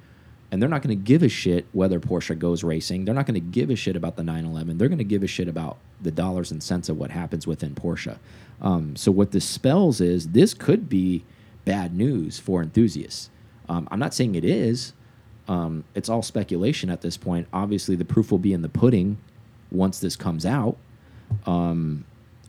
and 0.54 0.62
they're 0.62 0.70
not 0.70 0.82
going 0.82 0.96
to 0.96 1.04
give 1.04 1.24
a 1.24 1.28
shit 1.28 1.66
whether 1.72 1.98
Porsche 1.98 2.38
goes 2.38 2.62
racing. 2.62 3.04
They're 3.04 3.14
not 3.14 3.26
going 3.26 3.34
to 3.34 3.40
give 3.40 3.70
a 3.70 3.74
shit 3.74 3.96
about 3.96 4.14
the 4.14 4.22
911. 4.22 4.78
They're 4.78 4.86
going 4.86 4.98
to 4.98 5.04
give 5.04 5.24
a 5.24 5.26
shit 5.26 5.48
about 5.48 5.78
the 6.00 6.12
dollars 6.12 6.52
and 6.52 6.62
cents 6.62 6.88
of 6.88 6.96
what 6.96 7.10
happens 7.10 7.44
within 7.44 7.74
Porsche. 7.74 8.18
Um, 8.62 8.94
so 8.94 9.10
what 9.10 9.32
this 9.32 9.44
spells 9.44 10.00
is 10.00 10.28
this 10.28 10.54
could 10.54 10.88
be 10.88 11.24
bad 11.64 11.92
news 11.92 12.38
for 12.38 12.62
enthusiasts. 12.62 13.30
Um, 13.68 13.88
I'm 13.90 13.98
not 13.98 14.14
saying 14.14 14.36
it 14.36 14.44
is. 14.44 14.92
Um, 15.48 15.82
it's 15.92 16.08
all 16.08 16.22
speculation 16.22 16.88
at 16.88 17.00
this 17.00 17.16
point. 17.16 17.48
Obviously, 17.52 17.96
the 17.96 18.04
proof 18.04 18.30
will 18.30 18.38
be 18.38 18.52
in 18.52 18.62
the 18.62 18.68
pudding 18.68 19.18
once 19.72 19.98
this 19.98 20.14
comes 20.14 20.46
out. 20.46 20.76
Um, 21.46 22.04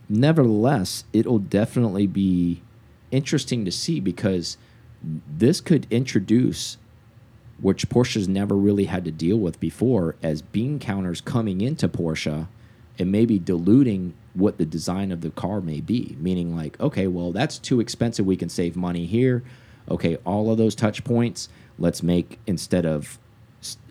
nevertheless, 0.08 1.02
it'll 1.12 1.40
definitely 1.40 2.06
be 2.06 2.62
interesting 3.10 3.64
to 3.64 3.72
see 3.72 3.98
because 3.98 4.58
this 5.02 5.60
could 5.60 5.88
introduce, 5.90 6.76
which 7.60 7.88
Porsche's 7.88 8.28
never 8.28 8.54
really 8.54 8.84
had 8.84 9.04
to 9.04 9.10
deal 9.10 9.38
with 9.38 9.58
before, 9.60 10.16
as 10.22 10.42
bean 10.42 10.78
counters 10.78 11.20
coming 11.20 11.60
into 11.60 11.88
Porsche 11.88 12.48
and 12.98 13.12
maybe 13.12 13.38
diluting 13.38 14.14
what 14.34 14.58
the 14.58 14.66
design 14.66 15.10
of 15.10 15.20
the 15.20 15.30
car 15.30 15.60
may 15.60 15.80
be. 15.80 16.16
Meaning, 16.20 16.54
like, 16.54 16.78
okay, 16.80 17.06
well, 17.06 17.32
that's 17.32 17.58
too 17.58 17.80
expensive. 17.80 18.26
We 18.26 18.36
can 18.36 18.48
save 18.48 18.76
money 18.76 19.06
here. 19.06 19.42
Okay, 19.88 20.16
all 20.24 20.50
of 20.50 20.58
those 20.58 20.74
touch 20.74 21.04
points, 21.04 21.48
let's 21.78 22.02
make 22.02 22.38
instead 22.46 22.84
of 22.84 23.18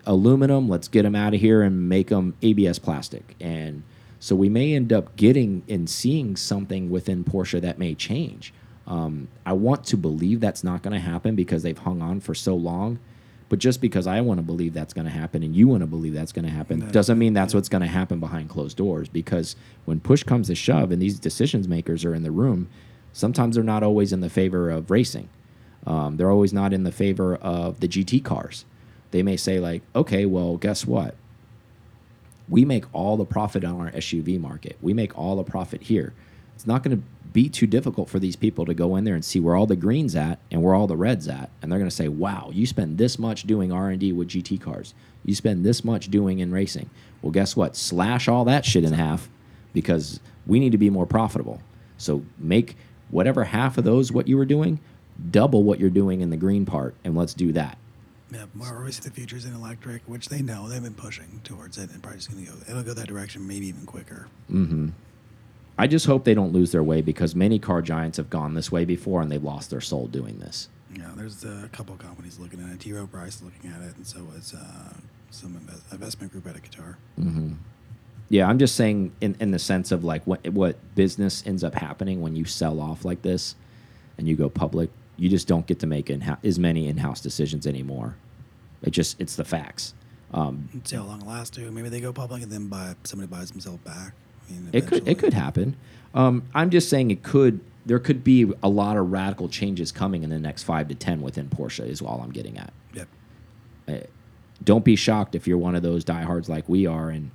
aluminum, 0.05 0.69
let's 0.69 0.87
get 0.87 1.03
them 1.03 1.15
out 1.15 1.33
of 1.33 1.41
here 1.41 1.61
and 1.61 1.89
make 1.89 2.09
them 2.09 2.35
ABS 2.41 2.79
plastic. 2.79 3.35
And 3.39 3.83
so 4.19 4.35
we 4.35 4.49
may 4.49 4.73
end 4.73 4.93
up 4.93 5.15
getting 5.15 5.63
and 5.67 5.89
seeing 5.89 6.35
something 6.35 6.89
within 6.89 7.23
Porsche 7.23 7.61
that 7.61 7.79
may 7.79 7.95
change. 7.95 8.53
Um, 8.87 9.27
I 9.45 9.53
want 9.53 9.85
to 9.85 9.97
believe 9.97 10.39
that's 10.39 10.63
not 10.63 10.83
going 10.83 10.93
to 10.93 10.99
happen 10.99 11.35
because 11.35 11.63
they've 11.63 11.77
hung 11.77 12.01
on 12.01 12.19
for 12.19 12.35
so 12.35 12.55
long. 12.55 12.99
But 13.47 13.59
just 13.59 13.79
because 13.79 14.07
I 14.07 14.21
want 14.21 14.39
to 14.39 14.41
believe 14.43 14.73
that's 14.73 14.93
going 14.93 15.05
to 15.05 15.11
happen 15.11 15.43
and 15.43 15.55
you 15.55 15.67
want 15.67 15.81
to 15.81 15.87
believe 15.87 16.13
that's 16.13 16.31
going 16.31 16.45
to 16.45 16.51
happen 16.51 16.79
No. 16.79 16.87
doesn't 16.87 17.19
mean 17.19 17.33
that's 17.33 17.53
what's 17.53 17.69
going 17.69 17.81
to 17.83 17.87
happen 17.87 18.19
behind 18.19 18.49
closed 18.49 18.75
doors. 18.77 19.07
Because 19.07 19.55
when 19.85 19.99
push 19.99 20.23
comes 20.23 20.47
to 20.47 20.55
shove 20.55 20.91
and 20.91 20.99
these 21.01 21.19
decisions 21.19 21.67
makers 21.67 22.03
are 22.03 22.15
in 22.15 22.23
the 22.23 22.31
room, 22.31 22.67
sometimes 23.13 23.55
they're 23.55 23.63
not 23.63 23.83
always 23.83 24.11
in 24.11 24.21
the 24.21 24.29
favor 24.31 24.71
of 24.71 24.89
racing. 24.89 25.29
Um, 25.85 26.17
they're 26.17 26.31
always 26.31 26.53
not 26.53 26.73
in 26.73 26.83
the 26.83 26.91
favor 26.91 27.35
of 27.35 27.79
the 27.81 27.87
GT 27.87 28.23
cars. 28.23 28.65
They 29.11 29.21
may 29.21 29.37
say, 29.37 29.59
like, 29.59 29.83
okay, 29.95 30.25
well, 30.25 30.57
guess 30.57 30.87
what? 30.87 31.13
We 32.49 32.65
make 32.65 32.85
all 32.93 33.15
the 33.17 33.25
profit 33.25 33.63
on 33.63 33.79
our 33.79 33.91
SUV 33.91 34.39
market. 34.39 34.77
We 34.81 34.93
make 34.93 35.17
all 35.17 35.35
the 35.35 35.43
profit 35.43 35.83
here. 35.83 36.13
It's 36.55 36.65
not 36.65 36.83
going 36.83 36.97
to 36.97 37.03
be 37.31 37.49
too 37.49 37.67
difficult 37.67 38.09
for 38.09 38.17
these 38.17 38.35
people 38.35 38.65
to 38.65 38.73
go 38.73 38.95
in 38.95 39.03
there 39.03 39.13
and 39.13 39.23
see 39.23 39.39
where 39.39 39.55
all 39.55 39.65
the 39.67 39.75
greens 39.75 40.15
at 40.15 40.39
and 40.49 40.63
where 40.63 40.73
all 40.73 40.87
the 40.87 40.95
reds 40.95 41.27
at, 41.27 41.49
and 41.61 41.69
they're 41.71 41.79
going 41.79 41.89
to 41.89 41.95
say, 41.95 42.07
"Wow, 42.07 42.49
you 42.53 42.65
spend 42.65 42.97
this 42.97 43.19
much 43.19 43.43
doing 43.43 43.71
R 43.71 43.89
and 43.89 43.99
D 43.99 44.13
with 44.13 44.29
GT 44.29 44.59
cars. 44.59 44.93
You 45.25 45.35
spend 45.35 45.65
this 45.65 45.83
much 45.83 46.09
doing 46.09 46.39
in 46.39 46.51
racing. 46.51 46.89
Well, 47.21 47.31
guess 47.31 47.55
what? 47.55 47.75
Slash 47.75 48.27
all 48.27 48.45
that 48.45 48.63
shit 48.63 48.83
in 48.83 48.93
half 48.93 49.29
because 49.73 50.19
we 50.47 50.59
need 50.59 50.71
to 50.71 50.77
be 50.77 50.89
more 50.89 51.05
profitable. 51.05 51.61
So 51.97 52.23
make 52.37 52.77
whatever 53.09 53.45
half 53.45 53.77
of 53.77 53.83
those 53.83 54.11
what 54.11 54.27
you 54.27 54.37
were 54.37 54.45
doing, 54.45 54.79
double 55.31 55.63
what 55.63 55.79
you're 55.79 55.89
doing 55.89 56.21
in 56.21 56.29
the 56.29 56.37
green 56.37 56.65
part, 56.65 56.95
and 57.03 57.15
let's 57.15 57.33
do 57.33 57.51
that. 57.53 57.77
Yeah, 58.31 58.45
more 58.53 58.77
obviously 58.77 59.09
the 59.09 59.15
futures 59.15 59.45
in 59.45 59.53
electric, 59.53 60.01
which 60.07 60.29
they 60.29 60.41
know 60.41 60.67
they've 60.67 60.81
been 60.81 60.93
pushing 60.93 61.41
towards 61.43 61.77
it, 61.77 61.91
and 61.91 62.01
probably 62.01 62.19
just 62.19 62.31
gonna 62.31 62.45
go. 62.45 62.53
It'll 62.69 62.83
go 62.83 62.93
that 62.93 63.07
direction, 63.07 63.47
maybe 63.47 63.67
even 63.67 63.85
quicker. 63.85 64.27
hmm 64.47 64.89
I 65.77 65.87
just 65.87 66.05
hope 66.05 66.23
they 66.23 66.33
don't 66.33 66.53
lose 66.53 66.71
their 66.71 66.83
way 66.83 67.01
because 67.01 67.35
many 67.35 67.59
car 67.59 67.81
giants 67.81 68.17
have 68.17 68.29
gone 68.29 68.53
this 68.53 68.71
way 68.71 68.85
before 68.85 69.21
and 69.21 69.31
they've 69.31 69.43
lost 69.43 69.69
their 69.69 69.81
soul 69.81 70.07
doing 70.07 70.39
this. 70.39 70.69
Yeah, 70.95 71.11
there's 71.15 71.43
a 71.43 71.69
couple 71.73 71.93
of 71.95 71.99
companies 71.99 72.39
looking 72.39 72.61
at 72.61 72.69
it. 72.69 72.79
T. 72.79 72.93
Rowe 72.93 73.07
Price 73.07 73.41
looking 73.41 73.69
at 73.71 73.81
it, 73.81 73.95
and 73.97 74.07
so 74.07 74.25
is 74.37 74.53
uh, 74.53 74.93
some 75.31 75.55
invest 75.57 75.83
investment 75.91 76.31
group 76.31 76.47
out 76.47 76.55
of 76.55 76.63
Qatar. 76.63 76.95
hmm 77.15 77.53
Yeah, 78.29 78.47
I'm 78.47 78.57
just 78.57 78.75
saying 78.75 79.11
in 79.19 79.35
in 79.41 79.51
the 79.51 79.59
sense 79.59 79.91
of 79.91 80.05
like 80.05 80.23
what 80.25 80.47
what 80.49 80.77
business 80.95 81.43
ends 81.45 81.63
up 81.63 81.75
happening 81.75 82.21
when 82.21 82.35
you 82.37 82.45
sell 82.45 82.79
off 82.79 83.03
like 83.03 83.21
this 83.23 83.55
and 84.17 84.27
you 84.27 84.35
go 84.37 84.49
public. 84.49 84.89
You 85.17 85.29
just 85.29 85.47
don't 85.47 85.65
get 85.65 85.79
to 85.79 85.87
make 85.87 86.09
in 86.09 86.37
as 86.43 86.59
many 86.59 86.87
in-house 86.87 87.21
decisions 87.21 87.65
anymore. 87.67 88.15
It 88.81 88.91
just 88.91 89.19
it's 89.19 89.35
the 89.35 89.45
facts. 89.45 89.93
Um, 90.33 90.69
see 90.85 90.95
how 90.95 91.03
long 91.03 91.21
it 91.21 91.27
lasts. 91.27 91.55
Too. 91.55 91.69
Maybe 91.71 91.89
they 91.89 91.99
go 92.01 92.13
public 92.13 92.41
and 92.43 92.51
then 92.51 92.67
buy 92.67 92.95
somebody 93.03 93.29
buys 93.29 93.51
themselves 93.51 93.79
back. 93.79 94.13
Mean, 94.49 94.69
It 94.73 94.87
could 94.87 95.07
it 95.07 95.19
could 95.19 95.33
happen. 95.33 95.75
Um, 96.13 96.43
I'm 96.53 96.69
just 96.69 96.89
saying 96.89 97.11
it 97.11 97.23
could. 97.23 97.59
There 97.85 97.99
could 97.99 98.23
be 98.23 98.51
a 98.63 98.69
lot 98.69 98.97
of 98.97 99.11
radical 99.11 99.47
changes 99.47 99.91
coming 99.91 100.23
in 100.23 100.29
the 100.29 100.39
next 100.39 100.63
five 100.63 100.87
to 100.87 100.95
ten 100.95 101.21
within 101.21 101.49
Porsche. 101.49 101.87
Is 101.87 102.01
all 102.01 102.21
I'm 102.23 102.31
getting 102.31 102.57
at. 102.57 102.73
Yep. 102.93 103.07
Uh, 103.87 103.93
don't 104.63 104.85
be 104.85 104.95
shocked 104.95 105.35
if 105.35 105.47
you're 105.47 105.57
one 105.57 105.75
of 105.75 105.83
those 105.83 106.03
diehards 106.03 106.49
like 106.49 106.67
we 106.67 106.87
are, 106.87 107.09
and 107.09 107.31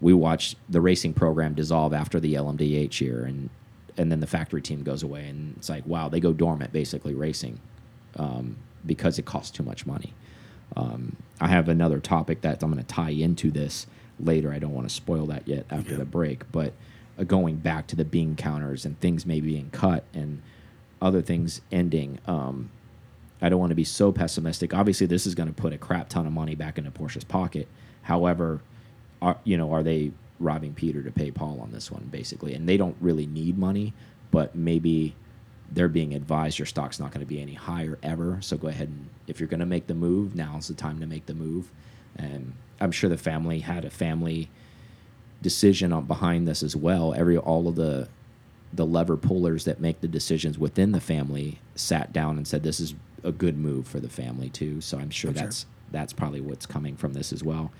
we 0.00 0.14
watch 0.14 0.56
the 0.68 0.80
racing 0.80 1.12
program 1.12 1.54
dissolve 1.54 1.92
after 1.92 2.20
the 2.20 2.34
LMDH 2.34 3.00
year, 3.00 3.24
and 3.24 3.50
and 3.98 4.10
then 4.10 4.20
the 4.20 4.26
factory 4.26 4.62
team 4.62 4.82
goes 4.82 5.02
away, 5.02 5.28
and 5.28 5.56
it's 5.56 5.68
like 5.68 5.86
wow, 5.86 6.08
they 6.08 6.20
go 6.20 6.32
dormant 6.32 6.72
basically 6.72 7.14
racing 7.14 7.60
um, 8.16 8.56
because 8.86 9.18
it 9.18 9.26
costs 9.26 9.50
too 9.50 9.62
much 9.62 9.86
money. 9.86 10.14
Um, 10.76 11.16
I 11.40 11.48
have 11.48 11.68
another 11.68 12.00
topic 12.00 12.42
that 12.42 12.62
I'm 12.62 12.70
going 12.70 12.82
to 12.82 12.88
tie 12.88 13.10
into 13.10 13.50
this 13.50 13.86
later. 14.24 14.52
I 14.52 14.58
don't 14.58 14.72
want 14.74 14.88
to 14.88 14.94
spoil 14.94 15.26
that 15.26 15.46
yet 15.48 15.66
after 15.70 15.92
Yeah. 15.92 15.98
the 15.98 16.04
break, 16.04 16.50
but 16.52 16.72
uh, 17.18 17.24
going 17.24 17.56
back 17.56 17.86
to 17.88 17.96
the 17.96 18.04
bean 18.04 18.36
counters 18.36 18.84
and 18.84 18.98
things 19.00 19.24
maybe 19.26 19.48
being 19.52 19.70
cut 19.70 20.04
and 20.14 20.42
other 21.02 21.22
things 21.22 21.60
ending. 21.72 22.18
Um, 22.26 22.70
I 23.42 23.48
don't 23.48 23.58
want 23.58 23.70
to 23.70 23.74
be 23.76 23.84
so 23.84 24.12
pessimistic. 24.12 24.74
Obviously, 24.74 25.06
this 25.06 25.26
is 25.26 25.34
going 25.34 25.48
to 25.48 25.54
put 25.54 25.72
a 25.72 25.78
crap 25.78 26.08
ton 26.10 26.26
of 26.26 26.32
money 26.32 26.54
back 26.54 26.76
into 26.76 26.90
Porsche's 26.90 27.24
pocket. 27.24 27.68
However, 28.02 28.60
are 29.22 29.38
you 29.44 29.56
know 29.56 29.72
are 29.72 29.82
they 29.82 30.12
robbing 30.38 30.74
Peter 30.74 31.02
to 31.02 31.10
pay 31.10 31.30
Paul 31.30 31.60
on 31.60 31.70
this 31.72 31.90
one 31.90 32.08
basically? 32.10 32.54
And 32.54 32.68
they 32.68 32.76
don't 32.76 32.96
really 33.00 33.26
need 33.26 33.56
money, 33.58 33.92
but 34.30 34.54
maybe 34.54 35.14
they're 35.72 35.88
being 35.88 36.14
advised 36.14 36.58
your 36.58 36.66
stock's 36.66 36.98
not 36.98 37.12
going 37.12 37.20
to 37.20 37.26
be 37.26 37.40
any 37.40 37.54
higher 37.54 37.98
ever. 38.02 38.38
So 38.42 38.56
go 38.58 38.68
ahead 38.68 38.88
and 38.88 39.08
if 39.26 39.38
you're 39.40 39.48
going 39.48 39.60
to 39.60 39.66
make 39.66 39.86
the 39.86 39.94
move, 39.94 40.34
now's 40.34 40.68
the 40.68 40.74
time 40.74 40.98
to 41.00 41.06
make 41.06 41.26
the 41.26 41.34
move. 41.34 41.70
And 42.16 42.54
I'm 42.80 42.92
sure 42.92 43.10
the 43.10 43.16
family 43.16 43.60
had 43.60 43.84
a 43.84 43.90
family 43.90 44.50
decision 45.42 45.92
on 45.92 46.04
behind 46.04 46.46
this 46.46 46.62
as 46.62 46.76
well. 46.76 47.14
Every 47.14 47.36
all 47.36 47.68
of 47.68 47.76
the 47.76 48.08
the 48.72 48.86
lever 48.86 49.16
pullers 49.16 49.64
that 49.64 49.80
make 49.80 50.00
the 50.00 50.08
decisions 50.08 50.56
within 50.58 50.92
the 50.92 51.00
family 51.00 51.58
sat 51.74 52.12
down 52.12 52.36
and 52.36 52.46
said 52.46 52.62
this 52.62 52.78
is 52.78 52.94
a 53.24 53.32
good 53.32 53.58
move 53.58 53.86
for 53.86 53.98
the 53.98 54.08
family 54.08 54.48
too. 54.48 54.80
So 54.80 54.98
I'm 54.98 55.10
sure 55.10 55.30
I'm 55.30 55.36
sure. 55.36 55.44
that's 55.44 55.66
that's 55.90 56.12
probably 56.12 56.40
what's 56.40 56.66
coming 56.66 56.96
from 56.96 57.14
this 57.14 57.32
as 57.32 57.42
well. 57.42 57.72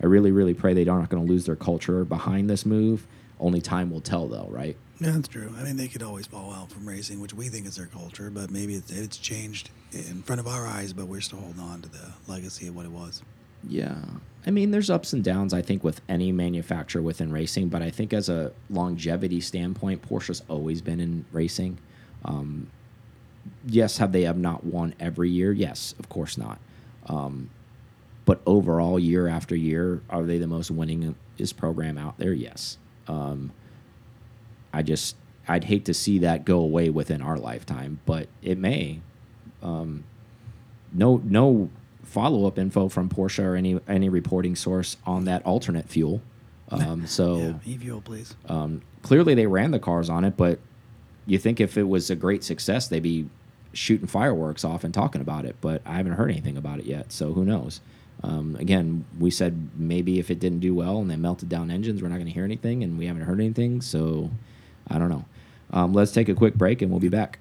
I 0.00 0.06
really 0.06 0.30
really 0.30 0.54
pray 0.54 0.74
they 0.74 0.86
aren't 0.86 1.08
going 1.08 1.26
to 1.26 1.30
lose 1.30 1.46
their 1.46 1.56
culture 1.56 2.04
behind 2.04 2.48
this 2.48 2.64
move. 2.64 3.06
Only 3.38 3.60
time 3.60 3.90
will 3.90 4.00
tell 4.00 4.28
though, 4.28 4.48
right? 4.50 4.76
Yeah, 5.00 5.10
that's 5.10 5.28
true. 5.28 5.52
I 5.58 5.62
mean, 5.62 5.76
they 5.76 5.88
could 5.88 6.02
always 6.02 6.26
fall 6.26 6.54
out 6.54 6.70
from 6.70 6.88
racing, 6.88 7.20
which 7.20 7.34
we 7.34 7.48
think 7.48 7.66
is 7.66 7.76
their 7.76 7.86
culture, 7.86 8.30
but 8.30 8.50
maybe 8.50 8.76
it's, 8.76 8.90
it's 8.90 9.18
changed 9.18 9.68
in 9.92 10.22
front 10.22 10.40
of 10.40 10.46
our 10.46 10.66
eyes, 10.66 10.94
but 10.94 11.06
we're 11.06 11.20
still 11.20 11.40
holding 11.40 11.60
on 11.60 11.82
to 11.82 11.88
the 11.90 12.12
legacy 12.26 12.66
of 12.68 12.74
what 12.74 12.86
it 12.86 12.92
was. 12.92 13.22
Yeah. 13.62 13.98
I 14.46 14.50
mean, 14.50 14.70
there's 14.70 14.90
ups 14.90 15.12
and 15.12 15.24
downs, 15.24 15.52
I 15.52 15.60
think, 15.60 15.82
with 15.82 16.00
any 16.08 16.30
manufacturer 16.30 17.02
within 17.02 17.32
racing, 17.32 17.68
but 17.68 17.82
I 17.82 17.90
think 17.90 18.12
as 18.12 18.28
a 18.28 18.52
longevity 18.70 19.40
standpoint, 19.40 20.08
Porsche's 20.08 20.42
always 20.48 20.80
been 20.80 21.00
in 21.00 21.24
racing. 21.32 21.78
Um, 22.24 22.68
yes, 23.66 23.98
have 23.98 24.12
they 24.12 24.22
have 24.22 24.38
not 24.38 24.64
won 24.64 24.94
every 25.00 25.30
year? 25.30 25.52
Yes, 25.52 25.94
of 25.98 26.08
course 26.08 26.38
not. 26.38 26.58
Um, 27.06 27.50
but 28.24 28.40
overall, 28.46 28.98
year 28.98 29.26
after 29.26 29.56
year, 29.56 30.00
are 30.10 30.22
they 30.22 30.38
the 30.38 30.46
most 30.46 30.70
winning 30.70 31.16
winningest 31.38 31.56
program 31.56 31.98
out 31.98 32.18
there? 32.18 32.32
Yes. 32.32 32.78
Um, 33.08 33.52
I 34.72 34.82
just, 34.82 35.16
I'd 35.48 35.64
hate 35.64 35.84
to 35.86 35.94
see 35.94 36.18
that 36.18 36.44
go 36.44 36.58
away 36.60 36.90
within 36.90 37.20
our 37.20 37.36
lifetime, 37.36 38.00
but 38.06 38.28
it 38.42 38.58
may. 38.58 39.00
Um, 39.62 40.04
no, 40.92 41.20
no 41.24 41.70
follow 42.16 42.46
up 42.46 42.58
info 42.58 42.88
from 42.88 43.10
Porsche 43.10 43.44
or 43.44 43.54
any 43.56 43.78
any 43.86 44.08
reporting 44.08 44.56
source 44.56 44.96
on 45.04 45.26
that 45.26 45.44
alternate 45.44 45.86
fuel. 45.86 46.22
Um, 46.70 47.06
so 47.18 47.36
Yeah, 47.36 47.72
e-fuel, 47.74 48.00
please. 48.00 48.34
um, 48.48 48.80
clearly 49.02 49.34
they 49.34 49.46
ran 49.46 49.70
the 49.70 49.78
cars 49.78 50.08
on 50.08 50.24
it, 50.24 50.34
but 50.36 50.58
you 51.26 51.38
think 51.38 51.60
if 51.60 51.76
it 51.76 51.82
was 51.86 52.08
a 52.08 52.16
great 52.16 52.42
success, 52.42 52.88
they'd 52.88 53.02
be 53.02 53.28
shooting 53.74 54.06
fireworks 54.06 54.64
off 54.64 54.82
and 54.82 54.94
talking 54.94 55.20
about 55.20 55.44
it. 55.44 55.56
But 55.60 55.82
I 55.84 55.96
haven't 55.98 56.12
heard 56.14 56.30
anything 56.30 56.56
about 56.56 56.78
it 56.78 56.86
yet, 56.86 57.12
so 57.12 57.34
who 57.34 57.44
knows? 57.44 57.80
Um, 58.22 58.56
again, 58.58 59.04
we 59.20 59.30
said 59.30 59.68
maybe 59.76 60.18
if 60.18 60.30
it 60.30 60.40
didn't 60.40 60.60
do 60.60 60.74
well 60.74 60.98
and 61.00 61.10
they 61.10 61.16
melted 61.16 61.50
down 61.50 61.70
engines, 61.70 62.00
we're 62.00 62.08
not 62.08 62.14
going 62.16 62.26
to 62.28 62.32
hear 62.32 62.44
anything, 62.44 62.82
and 62.82 62.96
we 62.98 63.04
haven't 63.06 63.24
heard 63.24 63.40
anything. 63.40 63.82
So 63.82 64.30
I 64.88 64.98
don't 64.98 65.10
know. 65.10 65.26
Um, 65.70 65.92
let's 65.92 66.12
take 66.12 66.30
a 66.30 66.34
quick 66.34 66.54
break, 66.54 66.80
and 66.80 66.90
we'll 66.90 67.00
be 67.00 67.10
back. 67.10 67.40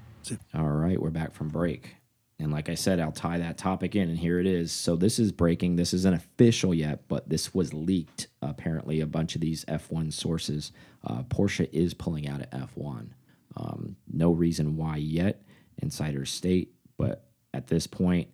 All 0.53 0.67
right, 0.67 1.01
we're 1.01 1.11
back 1.11 1.33
from 1.33 1.47
break. 1.47 1.95
And 2.37 2.51
like 2.51 2.67
I 2.67 2.75
said, 2.75 2.99
I'll 2.99 3.13
tie 3.13 3.37
that 3.37 3.57
topic 3.57 3.95
in, 3.95 4.09
and 4.09 4.19
here 4.19 4.39
it 4.39 4.45
is. 4.45 4.71
So 4.71 4.97
this 4.97 5.19
is 5.19 5.31
breaking. 5.31 5.77
This 5.77 5.93
isn't 5.93 6.13
official 6.13 6.73
yet, 6.73 7.07
but 7.07 7.29
this 7.29 7.53
was 7.53 7.73
leaked. 7.73 8.27
Apparently, 8.41 8.99
a 8.99 9.07
bunch 9.07 9.35
of 9.35 9.41
these 9.41 9.63
F1 9.65 10.11
sources. 10.11 10.73
Uh, 11.05 11.23
Porsche 11.23 11.69
is 11.71 11.93
pulling 11.93 12.27
out 12.27 12.41
of 12.41 12.49
F1. 12.49 13.09
Um, 13.55 13.95
no 14.11 14.31
reason 14.31 14.75
why 14.75 14.97
yet. 14.97 15.43
Insiders 15.81 16.31
state, 16.31 16.73
but 16.97 17.25
at 17.53 17.67
this 17.67 17.87
point, 17.87 18.29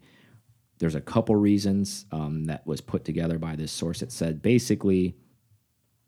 there's 0.80 0.96
a 0.96 1.02
couple 1.02 1.36
reasons 1.36 2.06
um, 2.12 2.46
that 2.46 2.66
was 2.66 2.82
put 2.82 3.06
together 3.06 3.38
by 3.38 3.56
this 3.56 3.72
source. 3.72 4.02
It 4.02 4.12
said 4.12 4.42
basically, 4.42 5.16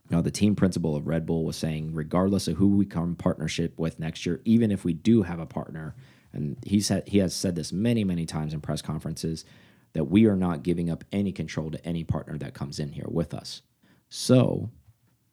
you 0.09 0.15
know, 0.17 0.21
the 0.21 0.31
team 0.31 0.55
principal 0.55 0.95
of 0.95 1.07
Red 1.07 1.25
Bull 1.25 1.45
was 1.45 1.55
saying, 1.55 1.93
regardless 1.93 2.47
of 2.47 2.57
who 2.57 2.75
we 2.75 2.85
come 2.85 3.15
partnership 3.15 3.77
with 3.77 3.99
next 3.99 4.25
year, 4.25 4.41
even 4.45 4.71
if 4.71 4.83
we 4.83 4.93
do 4.93 5.21
have 5.21 5.39
a 5.39 5.45
partner, 5.45 5.95
and 6.33 6.57
he 6.65 6.81
said 6.81 7.07
he 7.07 7.19
has 7.19 7.33
said 7.33 7.55
this 7.55 7.71
many, 7.71 8.03
many 8.03 8.25
times 8.25 8.53
in 8.53 8.61
press 8.61 8.81
conferences, 8.81 9.45
that 9.93 10.05
we 10.05 10.25
are 10.25 10.35
not 10.35 10.63
giving 10.63 10.89
up 10.89 11.03
any 11.11 11.31
control 11.31 11.71
to 11.71 11.85
any 11.85 12.03
partner 12.03 12.37
that 12.37 12.53
comes 12.53 12.79
in 12.79 12.91
here 12.91 13.07
with 13.07 13.33
us. 13.33 13.61
So 14.09 14.69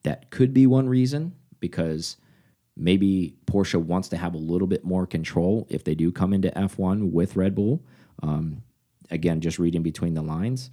that 0.03 0.31
could 0.31 0.55
be 0.55 0.67
one 0.67 0.89
reason 0.89 1.35
because 1.59 2.17
maybe 2.77 3.35
Porsche 3.47 3.83
wants 3.83 4.09
to 4.09 4.17
have 4.17 4.35
a 4.35 4.39
little 4.39 4.67
bit 4.67 4.85
more 4.85 5.07
control 5.07 5.67
if 5.71 5.85
they 5.85 5.95
do 5.95 6.13
come 6.13 6.33
into 6.33 6.51
F1 6.51 7.11
with 7.11 7.37
Red 7.37 7.55
Bull. 7.55 7.83
Um, 8.23 8.63
again, 9.11 9.41
just 9.41 9.59
reading 9.59 9.83
between 9.83 10.15
the 10.15 10.23
lines. 10.23 10.71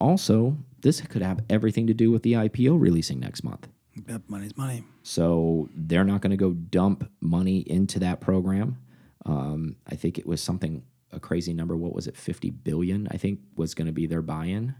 Also, 0.00 0.56
this 0.80 1.00
could 1.00 1.22
have 1.22 1.40
everything 1.48 1.86
to 1.86 1.94
do 1.94 2.10
with 2.10 2.22
the 2.22 2.34
IPO 2.34 2.80
releasing 2.80 3.18
next 3.20 3.42
month. 3.42 3.68
Yep, 4.08 4.22
money's 4.28 4.56
money. 4.56 4.84
So 5.02 5.68
they're 5.74 6.04
not 6.04 6.20
going 6.20 6.30
to 6.30 6.36
go 6.36 6.52
dump 6.52 7.10
money 7.20 7.58
into 7.60 7.98
that 8.00 8.20
program. 8.20 8.78
Um, 9.26 9.76
I 9.86 9.96
think 9.96 10.18
it 10.18 10.26
was 10.26 10.40
something 10.40 10.84
a 11.12 11.20
crazy 11.20 11.52
number. 11.52 11.76
What 11.76 11.94
was 11.94 12.06
it? 12.06 12.16
Fifty 12.16 12.50
billion. 12.50 13.08
I 13.10 13.16
think 13.16 13.40
was 13.56 13.74
going 13.74 13.86
to 13.86 13.92
be 13.92 14.06
their 14.06 14.22
buy-in. 14.22 14.74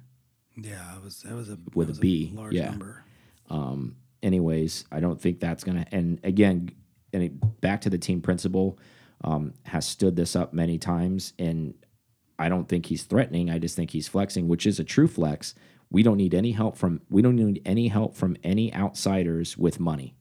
Yeah, 0.57 0.97
it 0.97 1.03
was 1.05 1.23
that 1.23 1.35
was 1.35 1.51
a 1.51 1.59
With 1.75 1.89
that 1.89 1.93
a 1.93 1.95
was 1.95 1.99
B, 1.99 2.33
large 2.35 2.55
yeah. 2.55 2.71
number. 2.71 3.05
Um, 3.51 3.97
anyways, 4.23 4.85
I 4.91 5.01
don't 5.01 5.21
think 5.21 5.41
that's 5.41 5.65
going 5.65 5.85
to. 5.85 5.95
And 5.95 6.21
again, 6.25 6.71
and 7.13 7.25
it, 7.25 7.61
back 7.61 7.83
to 7.83 7.91
the 7.91 7.99
team 7.99 8.21
principal 8.21 8.79
um, 9.25 9.55
has 9.65 9.87
stood 9.87 10.17
this 10.17 10.37
up 10.37 10.53
many 10.53 10.79
times, 10.79 11.33
and 11.39 11.75
I 12.39 12.49
don't 12.49 12.69
think 12.69 12.87
he's 12.87 13.05
threatening. 13.05 13.51
I 13.51 13.59
just 13.59 13.77
think 13.77 13.91
he's 13.91 14.09
flexing, 14.09 14.49
which 14.49 14.67
is 14.67 14.79
a 14.79 14.85
true 14.85 15.09
flex. 15.09 15.55
We 15.91 16.03
don't 16.03 16.17
need 16.17 16.35
any 16.35 16.53
help 16.53 16.77
from. 16.77 17.01
We 17.09 17.23
don't 17.23 17.37
need 17.37 17.63
any 17.65 17.89
help 17.89 18.15
from 18.15 18.37
any 18.43 18.75
outsiders 18.75 19.57
with 19.59 19.81
money. 19.81 20.15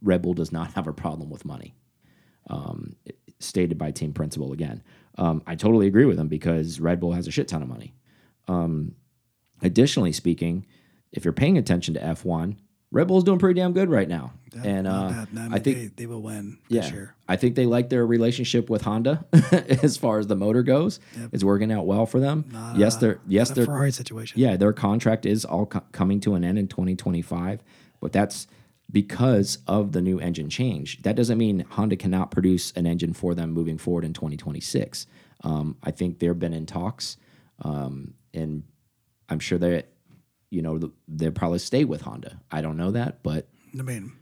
Red 0.00 0.22
Bull 0.22 0.34
does 0.34 0.52
not 0.52 0.72
have 0.74 0.86
a 0.86 0.92
problem 0.92 1.30
with 1.30 1.44
money. 1.44 1.74
Um, 2.50 2.96
stated 3.42 3.78
by 3.78 3.90
team 3.90 4.12
principal 4.12 4.52
again. 4.52 4.82
Um, 5.18 5.42
I 5.46 5.56
totally 5.56 5.86
agree 5.86 6.04
with 6.04 6.18
him 6.18 6.28
because 6.28 6.80
Red 6.80 7.00
Bull 7.00 7.12
has 7.12 7.26
a 7.26 7.30
shit 7.30 7.48
ton 7.48 7.62
of 7.62 7.68
money. 7.68 7.94
Um, 8.48 8.94
additionally 9.60 10.12
speaking, 10.12 10.66
if 11.12 11.24
you're 11.24 11.32
paying 11.32 11.58
attention 11.58 11.94
to 11.94 12.00
F1, 12.00 12.56
Red 12.90 13.08
Bull's 13.08 13.24
doing 13.24 13.38
pretty 13.38 13.58
damn 13.58 13.72
good 13.72 13.88
right 13.90 14.08
now. 14.08 14.32
That- 14.52 14.66
and 14.66 14.86
uh. 14.86 15.24
No, 15.32 15.48
I, 15.50 15.56
I 15.56 15.58
think 15.58 15.78
they, 15.78 15.86
they 15.96 16.06
will 16.06 16.20
win 16.20 16.58
yeah, 16.68 16.82
this 16.82 16.92
year. 16.92 17.14
I 17.26 17.36
think 17.36 17.56
they 17.56 17.64
like 17.64 17.88
their 17.88 18.04
relationship 18.06 18.68
with 18.68 18.82
Honda 18.82 19.24
as 19.82 19.96
far 19.96 20.18
as 20.18 20.26
the 20.26 20.36
motor 20.36 20.62
goes. 20.62 21.00
Yep. 21.18 21.30
It's 21.32 21.44
working 21.44 21.72
out 21.72 21.86
well 21.86 22.04
for 22.04 22.20
them. 22.20 22.44
Not 22.52 22.76
yes, 22.76 22.96
they're 22.96 23.18
yes 23.26 23.50
they're 23.50 23.64
Ferrari 23.64 23.92
situation. 23.92 24.38
yeah, 24.38 24.56
their 24.56 24.74
contract 24.74 25.24
is 25.24 25.44
all 25.46 25.66
co 25.66 25.80
coming 25.92 26.20
to 26.20 26.34
an 26.34 26.44
end 26.44 26.58
in 26.58 26.68
2025, 26.68 27.62
but 28.00 28.12
that's 28.12 28.46
because 28.90 29.58
of 29.66 29.92
the 29.92 30.00
new 30.02 30.18
engine 30.18 30.50
change. 30.50 31.02
That 31.02 31.16
doesn't 31.16 31.38
mean 31.38 31.60
Honda 31.70 31.96
cannot 31.96 32.30
produce 32.30 32.72
an 32.72 32.86
engine 32.86 33.12
for 33.12 33.34
them 33.34 33.50
moving 33.52 33.78
forward 33.78 34.04
in 34.04 34.12
2026. 34.12 35.06
Um, 35.44 35.76
I 35.82 35.90
think 35.90 36.18
they've 36.18 36.38
been 36.38 36.52
in 36.52 36.66
talks, 36.66 37.16
um, 37.62 38.14
and 38.34 38.62
I'm 39.28 39.38
sure 39.40 39.58
that 39.58 39.88
you 40.50 40.62
know 40.62 40.92
they'll 41.08 41.32
probably 41.32 41.58
stay 41.58 41.84
with 41.84 42.02
Honda. 42.02 42.40
I 42.50 42.60
don't 42.60 42.76
know 42.76 42.90
that, 42.92 43.22
but 43.22 43.48
I 43.78 43.82
mean, 43.82 44.12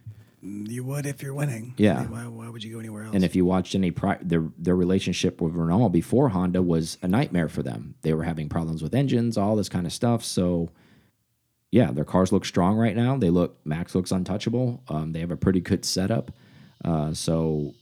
you 0.41 0.85
would 0.85 1.05
if 1.05 1.23
you're 1.23 1.35
winning. 1.35 1.75
I 1.79 1.83
Yeah. 1.83 2.01
mean, 2.03 2.11
why, 2.11 2.27
why 2.29 2.49
would 2.49 2.63
you 2.65 2.73
go 2.73 2.79
anywhere 2.79 3.05
else? 3.05 3.15
And 3.15 3.25
if 3.25 3.35
you 3.37 3.45
watched 3.45 3.75
any 3.75 3.91
pri- 3.91 4.19
their 4.23 4.45
their 4.57 4.77
relationship 4.77 5.41
with 5.43 5.53
Renault 5.55 5.91
before 5.91 6.31
Honda 6.31 6.63
was 6.63 6.97
a 7.03 7.09
nightmare 7.09 7.49
for 7.49 7.63
them. 7.63 7.97
They 8.03 8.15
were 8.15 8.23
having 8.25 8.49
problems 8.49 8.83
with 8.83 8.95
engines, 8.95 9.37
all 9.37 9.57
this 9.57 9.69
kind 9.69 9.85
of 9.87 9.93
stuff. 9.93 10.25
So, 10.25 10.71
yeah, 11.71 11.91
their 11.93 12.05
cars 12.05 12.33
look 12.33 12.45
strong 12.45 12.77
right 12.77 12.97
now. 12.97 13.17
They 13.17 13.31
look 13.31 13.57
Max 13.65 13.95
looks 13.95 14.11
untouchable. 14.11 14.83
Um, 14.89 15.13
they 15.13 15.21
have 15.21 15.31
a 15.31 15.37
pretty 15.37 15.61
good 15.61 15.85
setup. 15.85 16.33
Uh, 16.85 17.13
so 17.15 17.75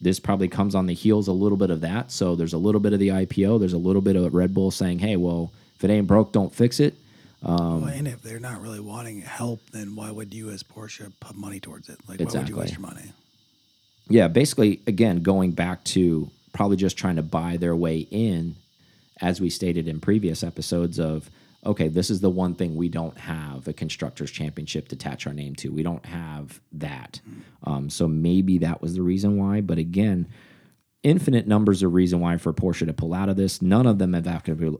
this 0.00 0.20
probably 0.20 0.48
comes 0.48 0.74
on 0.74 0.86
the 0.86 0.94
heels 0.94 1.28
a 1.28 1.32
little 1.32 1.58
bit 1.58 1.70
of 1.70 1.80
that. 1.80 2.10
So 2.10 2.36
there's 2.36 2.52
a 2.52 2.58
little 2.58 2.80
bit 2.80 2.92
of 2.92 2.98
the 2.98 3.08
IPO. 3.08 3.58
There's 3.58 3.72
a 3.72 3.78
little 3.78 4.02
bit 4.02 4.16
of 4.16 4.32
Red 4.34 4.54
Bull 4.54 4.70
saying, 4.70 5.00
"Hey, 5.00 5.16
well, 5.16 5.52
if 5.76 5.84
it 5.84 5.90
ain't 5.90 6.06
broke, 6.06 6.32
don't 6.32 6.54
fix 6.54 6.80
it." 6.80 6.94
Um, 7.42 7.82
Well, 7.82 7.90
and 7.90 8.08
if 8.08 8.22
they're 8.22 8.40
not 8.40 8.60
really 8.62 8.80
wanting 8.80 9.20
help, 9.20 9.60
then 9.70 9.94
why 9.94 10.10
would 10.10 10.32
you, 10.32 10.50
as 10.50 10.62
Porsche, 10.62 11.12
put 11.20 11.36
money 11.36 11.60
towards 11.60 11.88
it? 11.88 11.98
Like, 12.08 12.18
why 12.20 12.40
would 12.40 12.48
you 12.48 12.56
waste 12.56 12.72
your 12.72 12.80
money? 12.80 13.12
yeah, 14.08 14.28
basically, 14.28 14.80
again, 14.86 15.22
going 15.22 15.50
back 15.52 15.84
to 15.84 16.30
probably 16.54 16.76
just 16.76 16.96
trying 16.96 17.16
to 17.16 17.22
buy 17.22 17.56
their 17.56 17.76
way 17.76 17.98
in, 18.10 18.54
as 19.20 19.40
we 19.40 19.50
stated 19.50 19.86
in 19.88 20.00
previous 20.00 20.42
episodes 20.42 20.98
of, 20.98 21.28
okay, 21.66 21.88
this 21.88 22.10
is 22.10 22.20
the 22.20 22.30
one 22.30 22.54
thing 22.54 22.74
we 22.74 22.88
don't 22.88 23.18
have 23.18 23.68
a 23.68 23.72
constructors 23.72 24.30
championship 24.30 24.88
to 24.88 24.94
attach 24.94 25.26
our 25.26 25.32
name 25.32 25.54
to. 25.56 25.72
We 25.72 25.82
don't 25.82 26.06
have 26.06 26.60
that. 26.72 27.20
Um, 27.64 27.90
so 27.90 28.08
maybe 28.08 28.58
that 28.58 28.80
was 28.80 28.94
the 28.94 29.02
reason 29.02 29.36
why. 29.36 29.60
But 29.60 29.78
again, 29.78 30.28
infinite 31.02 31.46
numbers 31.46 31.82
of 31.82 31.92
reason 31.92 32.20
why 32.20 32.36
for 32.36 32.52
Porsche 32.52 32.86
to 32.86 32.92
pull 32.92 33.12
out 33.12 33.28
of 33.28 33.36
this. 33.36 33.60
None 33.60 33.86
of 33.86 33.98
them 33.98 34.14
have 34.14 34.26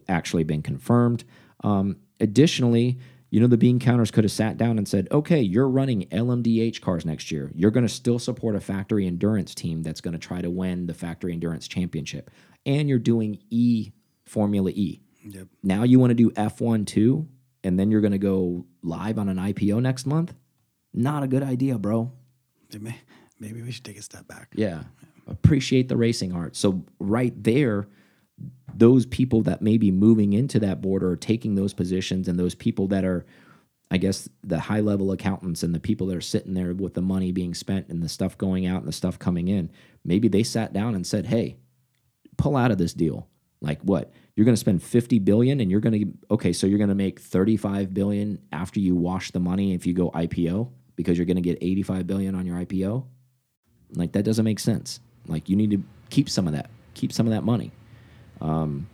actually 0.09 0.45
been 0.45 0.63
confirmed. 0.63 1.25
Um, 1.63 1.97
additionally, 2.21 2.99
you 3.31 3.41
know, 3.41 3.47
the 3.49 3.57
bean 3.57 3.79
counters 3.79 4.11
could 4.11 4.25
have 4.25 4.33
sat 4.33 4.57
down 4.57 4.79
and 4.79 4.89
said, 4.89 5.09
okay, 5.11 5.41
you're 5.41 5.69
running 5.69 6.07
LMDH 6.07 6.81
cars 6.81 7.05
next 7.05 7.31
year. 7.31 7.51
You're 7.55 7.73
going 7.73 7.87
to 7.87 7.93
still 7.93 8.19
support 8.19 8.55
a 8.55 8.61
factory 8.61 9.07
endurance 9.07 9.55
team 9.55 9.83
that's 9.83 10.01
going 10.01 10.13
to 10.13 10.19
try 10.19 10.41
to 10.41 10.51
win 10.51 10.87
the 10.87 10.95
factory 10.95 11.33
endurance 11.33 11.67
championship. 11.67 12.31
And 12.65 12.89
you're 12.89 12.99
doing 12.99 13.39
E 13.51 13.93
Formula 14.25 14.71
E. 14.71 15.03
Yep. 15.27 15.49
Now 15.63 15.83
you 15.83 15.99
want 15.99 16.11
to 16.11 16.15
do 16.15 16.31
F1 16.31 16.87
too, 16.87 17.29
and 17.65 17.79
then 17.79 17.91
you're 17.91 18.01
going 18.01 18.13
to 18.13 18.19
go 18.19 18.65
live 18.83 19.19
on 19.19 19.29
an 19.29 19.37
IPO 19.37 19.83
next 19.83 20.07
month? 20.07 20.35
Not 20.95 21.23
a 21.23 21.29
good 21.29 21.43
idea, 21.43 21.79
bro. 21.79 22.13
May, 22.81 22.97
Maybe 23.39 23.63
we 23.63 23.71
should 23.71 23.85
take 23.85 23.99
a 23.99 24.03
step 24.03 24.27
back. 24.27 24.53
Yeah. 24.55 24.85
Appreciate 25.27 25.89
the 25.89 25.97
racing 25.97 26.33
art. 26.33 26.57
So 26.57 26.85
right 26.99 27.33
there, 27.43 27.89
those 28.75 29.07
people 29.07 29.43
that 29.43 29.63
may 29.63 29.79
be 29.79 29.91
moving 29.91 30.33
into 30.33 30.59
that 30.61 30.81
board 30.81 31.03
or 31.03 31.17
taking 31.17 31.55
those 31.55 31.75
positions 31.75 32.29
and 32.29 32.39
those 32.39 32.55
people 32.55 32.89
that 32.89 33.05
are 33.05 33.27
I 33.89 33.99
guess 33.99 34.29
the 34.43 34.59
high 34.59 34.81
level 34.81 35.13
accountants 35.13 35.63
and 35.63 35.73
the 35.73 35.79
people 35.79 36.09
that 36.09 36.17
are 36.17 36.21
sitting 36.21 36.55
there 36.55 36.75
with 36.75 36.95
the 36.95 37.03
money 37.03 37.31
being 37.31 37.55
spent 37.55 37.89
and 37.89 38.03
the 38.03 38.09
stuff 38.09 38.37
going 38.37 38.67
out 38.67 38.81
and 38.81 38.89
the 38.89 38.93
stuff 38.93 39.17
coming 39.17 39.47
in, 39.47 39.71
maybe 40.05 40.27
they 40.27 40.43
sat 40.43 40.73
down 40.73 40.97
and 40.97 41.07
said, 41.07 41.27
"Hey, 41.27 41.57
pull 42.37 42.57
out 42.57 42.73
of 42.73 42.79
this 42.79 42.93
deal." 42.93 43.29
Like 43.61 43.81
what? 43.83 44.13
You're 44.37 44.45
going 44.45 44.55
to 44.55 44.61
spend 44.61 44.83
50 44.83 45.19
billion 45.21 45.61
and 45.61 45.71
you're 45.71 45.81
going 45.81 45.99
to 45.99 46.13
okay, 46.35 46.53
so 46.53 46.67
you're 46.67 46.79
going 46.79 46.91
to 46.91 46.95
make 46.95 47.19
35 47.21 47.95
billion 47.95 48.39
after 48.53 48.79
you 48.79 48.95
wash 48.95 49.31
the 49.31 49.41
money 49.41 49.73
if 49.73 49.87
you 49.87 49.95
go 49.95 50.11
IPO 50.11 50.69
because 50.95 51.17
you're 51.17 51.25
going 51.27 51.37
to 51.37 51.43
get 51.43 51.57
85 51.63 52.07
billion 52.07 52.35
on 52.35 52.45
your 52.47 52.57
IPO? 52.59 53.05
Like 53.95 54.13
that 54.13 54.25
doesn't 54.25 54.45
make 54.45 54.59
sense. 54.59 55.01
Like 55.27 55.49
you 55.49 55.57
need 55.57 55.71
to 55.71 55.83
keep 56.11 56.29
some 56.29 56.47
of 56.47 56.53
that. 56.53 56.69
Keep 56.95 57.13
some 57.13 57.27
of 57.27 57.33
that 57.33 57.43
money. 57.45 57.73
Um, 58.43 58.89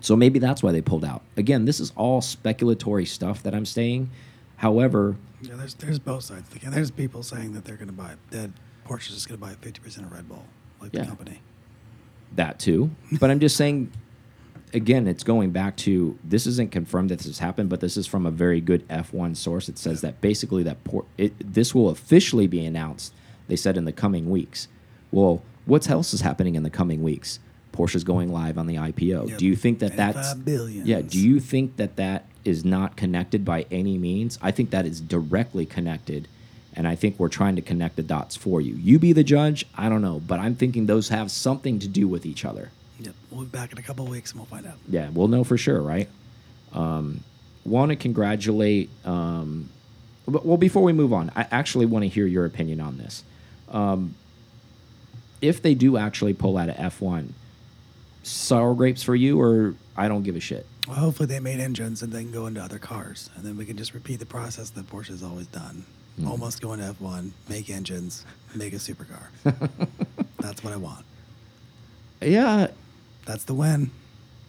so 0.00 0.14
maybe 0.14 0.38
that's 0.38 0.62
why 0.62 0.70
they 0.70 0.80
pulled 0.80 1.04
out. 1.04 1.22
Again, 1.36 1.64
this 1.64 1.80
is 1.80 1.92
all 1.96 2.20
speculatory 2.20 3.06
stuff 3.06 3.42
that 3.42 3.54
I'm 3.54 3.66
saying. 3.66 4.10
However, 4.56 5.16
Yeah, 5.40 5.56
there's 5.56 5.74
there's 5.74 5.98
both 5.98 6.22
sides. 6.22 6.54
Again, 6.54 6.70
there's 6.70 6.92
people 6.92 7.24
saying 7.24 7.52
that 7.54 7.64
they're 7.64 7.76
going 7.76 7.88
to 7.88 7.92
buy 7.92 8.14
that 8.30 8.50
Porsche 8.86 9.10
is 9.10 9.26
going 9.26 9.40
to 9.40 9.44
buy 9.44 9.54
50% 9.54 9.98
of 10.04 10.12
Red 10.12 10.28
Bull, 10.28 10.44
like 10.80 10.92
Yeah. 10.94 11.00
the 11.02 11.06
company. 11.08 11.40
that 12.36 12.58
too. 12.60 12.90
But 13.20 13.30
I'm 13.30 13.40
just 13.40 13.56
saying, 13.56 13.92
again, 14.74 15.06
it's 15.06 15.24
going 15.24 15.50
back 15.50 15.76
to 15.78 16.18
this 16.24 16.46
isn't 16.46 16.70
confirmed 16.72 17.10
that 17.10 17.18
this 17.18 17.26
has 17.26 17.38
happened, 17.38 17.68
but 17.68 17.80
this 17.80 17.96
is 17.96 18.06
from 18.06 18.26
a 18.26 18.30
very 18.30 18.60
good 18.60 18.86
F1 18.88 19.36
source. 19.36 19.68
It 19.68 19.78
says 19.78 20.00
that 20.00 20.20
basically 20.20 20.62
that 20.62 20.82
por 20.84 21.04
it, 21.18 21.32
this 21.52 21.74
will 21.74 21.88
officially 21.88 22.46
be 22.46 22.64
announced. 22.64 23.12
They 23.48 23.56
said 23.56 23.76
in 23.76 23.84
the 23.84 23.92
coming 23.92 24.30
weeks. 24.30 24.68
Well, 25.10 25.42
what 25.66 25.88
else 25.90 26.14
is 26.14 26.22
happening 26.22 26.54
in 26.54 26.62
the 26.62 26.70
coming 26.70 27.02
weeks? 27.02 27.38
Porsche's 27.72 28.04
going 28.04 28.32
live 28.32 28.58
on 28.58 28.66
the 28.66 28.76
IPO. 28.76 29.30
Yep. 29.30 29.38
Do 29.38 29.46
you 29.46 29.56
think 29.56 29.78
that 29.78 29.96
that's 29.96 30.32
25 30.32 30.44
billions. 30.44 30.88
yeah? 30.88 31.00
Do 31.00 31.18
you 31.18 31.40
think 31.40 31.76
that 31.76 31.96
that 31.96 32.26
is 32.44 32.64
not 32.64 32.96
connected 32.96 33.44
by 33.44 33.66
any 33.70 33.96
means? 33.98 34.38
I 34.42 34.50
think 34.50 34.70
that 34.70 34.86
is 34.86 35.00
directly 35.00 35.64
connected, 35.64 36.28
and 36.74 36.86
I 36.86 36.94
think 36.94 37.18
we're 37.18 37.28
trying 37.28 37.56
to 37.56 37.62
connect 37.62 37.96
the 37.96 38.02
dots 38.02 38.36
for 38.36 38.60
you. 38.60 38.74
You 38.74 38.98
be 38.98 39.12
the 39.12 39.24
judge. 39.24 39.66
I 39.74 39.88
don't 39.88 40.02
know, 40.02 40.20
but 40.20 40.38
I'm 40.38 40.54
thinking 40.54 40.86
those 40.86 41.08
have 41.08 41.30
something 41.30 41.78
to 41.78 41.88
do 41.88 42.06
with 42.06 42.26
each 42.26 42.44
other. 42.44 42.70
Yep. 43.02 43.14
We'll 43.30 43.40
be 43.42 43.46
back 43.48 43.72
in 43.72 43.78
a 43.78 43.82
couple 43.82 44.04
of 44.04 44.10
weeks 44.10 44.30
and 44.32 44.40
we'll 44.40 44.46
find 44.46 44.66
out. 44.66 44.78
Yeah, 44.88 45.08
we'll 45.12 45.28
know 45.28 45.44
for 45.44 45.58
sure, 45.58 45.80
right? 45.80 46.08
Um, 46.72 47.22
want 47.64 47.90
to 47.90 47.96
congratulate. 47.96 48.90
Um, 49.04 49.68
but- 50.26 50.46
well, 50.46 50.56
before 50.56 50.82
we 50.82 50.92
move 50.92 51.12
on, 51.12 51.30
I 51.34 51.46
actually 51.50 51.86
want 51.86 52.04
to 52.04 52.08
hear 52.08 52.26
your 52.26 52.44
opinion 52.44 52.80
on 52.80 52.98
this. 52.98 53.24
Um, 53.70 54.14
if 55.40 55.60
they 55.60 55.74
do 55.74 55.96
actually 55.96 56.34
pull 56.34 56.56
out 56.56 56.68
of 56.68 56.76
F1, 56.76 57.28
sour 58.22 58.74
grapes 58.74 59.02
for 59.02 59.16
you, 59.16 59.40
or 59.40 59.74
I 59.96 60.06
don't 60.08 60.22
give 60.22 60.36
a 60.36 60.40
shit. 60.40 60.66
Well, 60.86 60.96
hopefully 60.96 61.26
they 61.26 61.40
made 61.40 61.58
engines 61.60 62.02
and 62.02 62.12
then 62.12 62.30
go 62.30 62.46
into 62.46 62.62
other 62.62 62.78
cars, 62.78 63.30
and 63.36 63.44
then 63.44 63.56
we 63.56 63.64
can 63.64 63.76
just 63.76 63.94
repeat 63.94 64.20
the 64.20 64.26
process 64.26 64.70
that 64.70 64.88
Porsche 64.88 65.08
has 65.08 65.22
always 65.22 65.46
done. 65.48 65.84
Hmm. 66.16 66.28
Almost 66.28 66.60
go 66.60 66.72
into 66.74 66.84
F1, 66.92 67.30
make 67.48 67.70
engines, 67.70 68.24
make 68.54 68.72
a 68.72 68.76
supercar. 68.76 69.26
That's 70.38 70.62
what 70.62 70.72
I 70.72 70.76
want. 70.76 71.04
Yeah, 72.20 72.68
That's 73.24 73.44
the 73.44 73.54
win. 73.54 73.90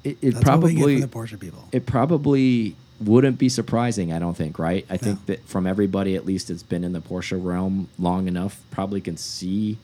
it, 0.03 0.17
it 0.21 0.33
That's 0.33 0.45
what 0.45 0.59
we 0.63 0.73
get 0.73 0.79
probably 0.79 1.01
the 1.01 1.07
Porsche 1.07 1.39
people. 1.39 1.67
it 1.71 1.85
probably 1.85 2.75
wouldn't 2.99 3.37
be 3.37 3.49
surprising. 3.49 4.13
I 4.13 4.19
don't 4.19 4.35
think, 4.35 4.57
right? 4.59 4.85
I 4.89 4.97
think 4.97 5.25
that 5.25 5.45
from 5.47 5.67
everybody, 5.67 6.15
at 6.15 6.25
least, 6.25 6.47
that's 6.47 6.63
been 6.63 6.83
in 6.83 6.93
the 6.93 7.01
Porsche 7.01 7.43
realm 7.43 7.89
long 7.99 8.27
enough, 8.27 8.61
probably 8.71 9.01
can 9.01 9.17
see 9.17 9.77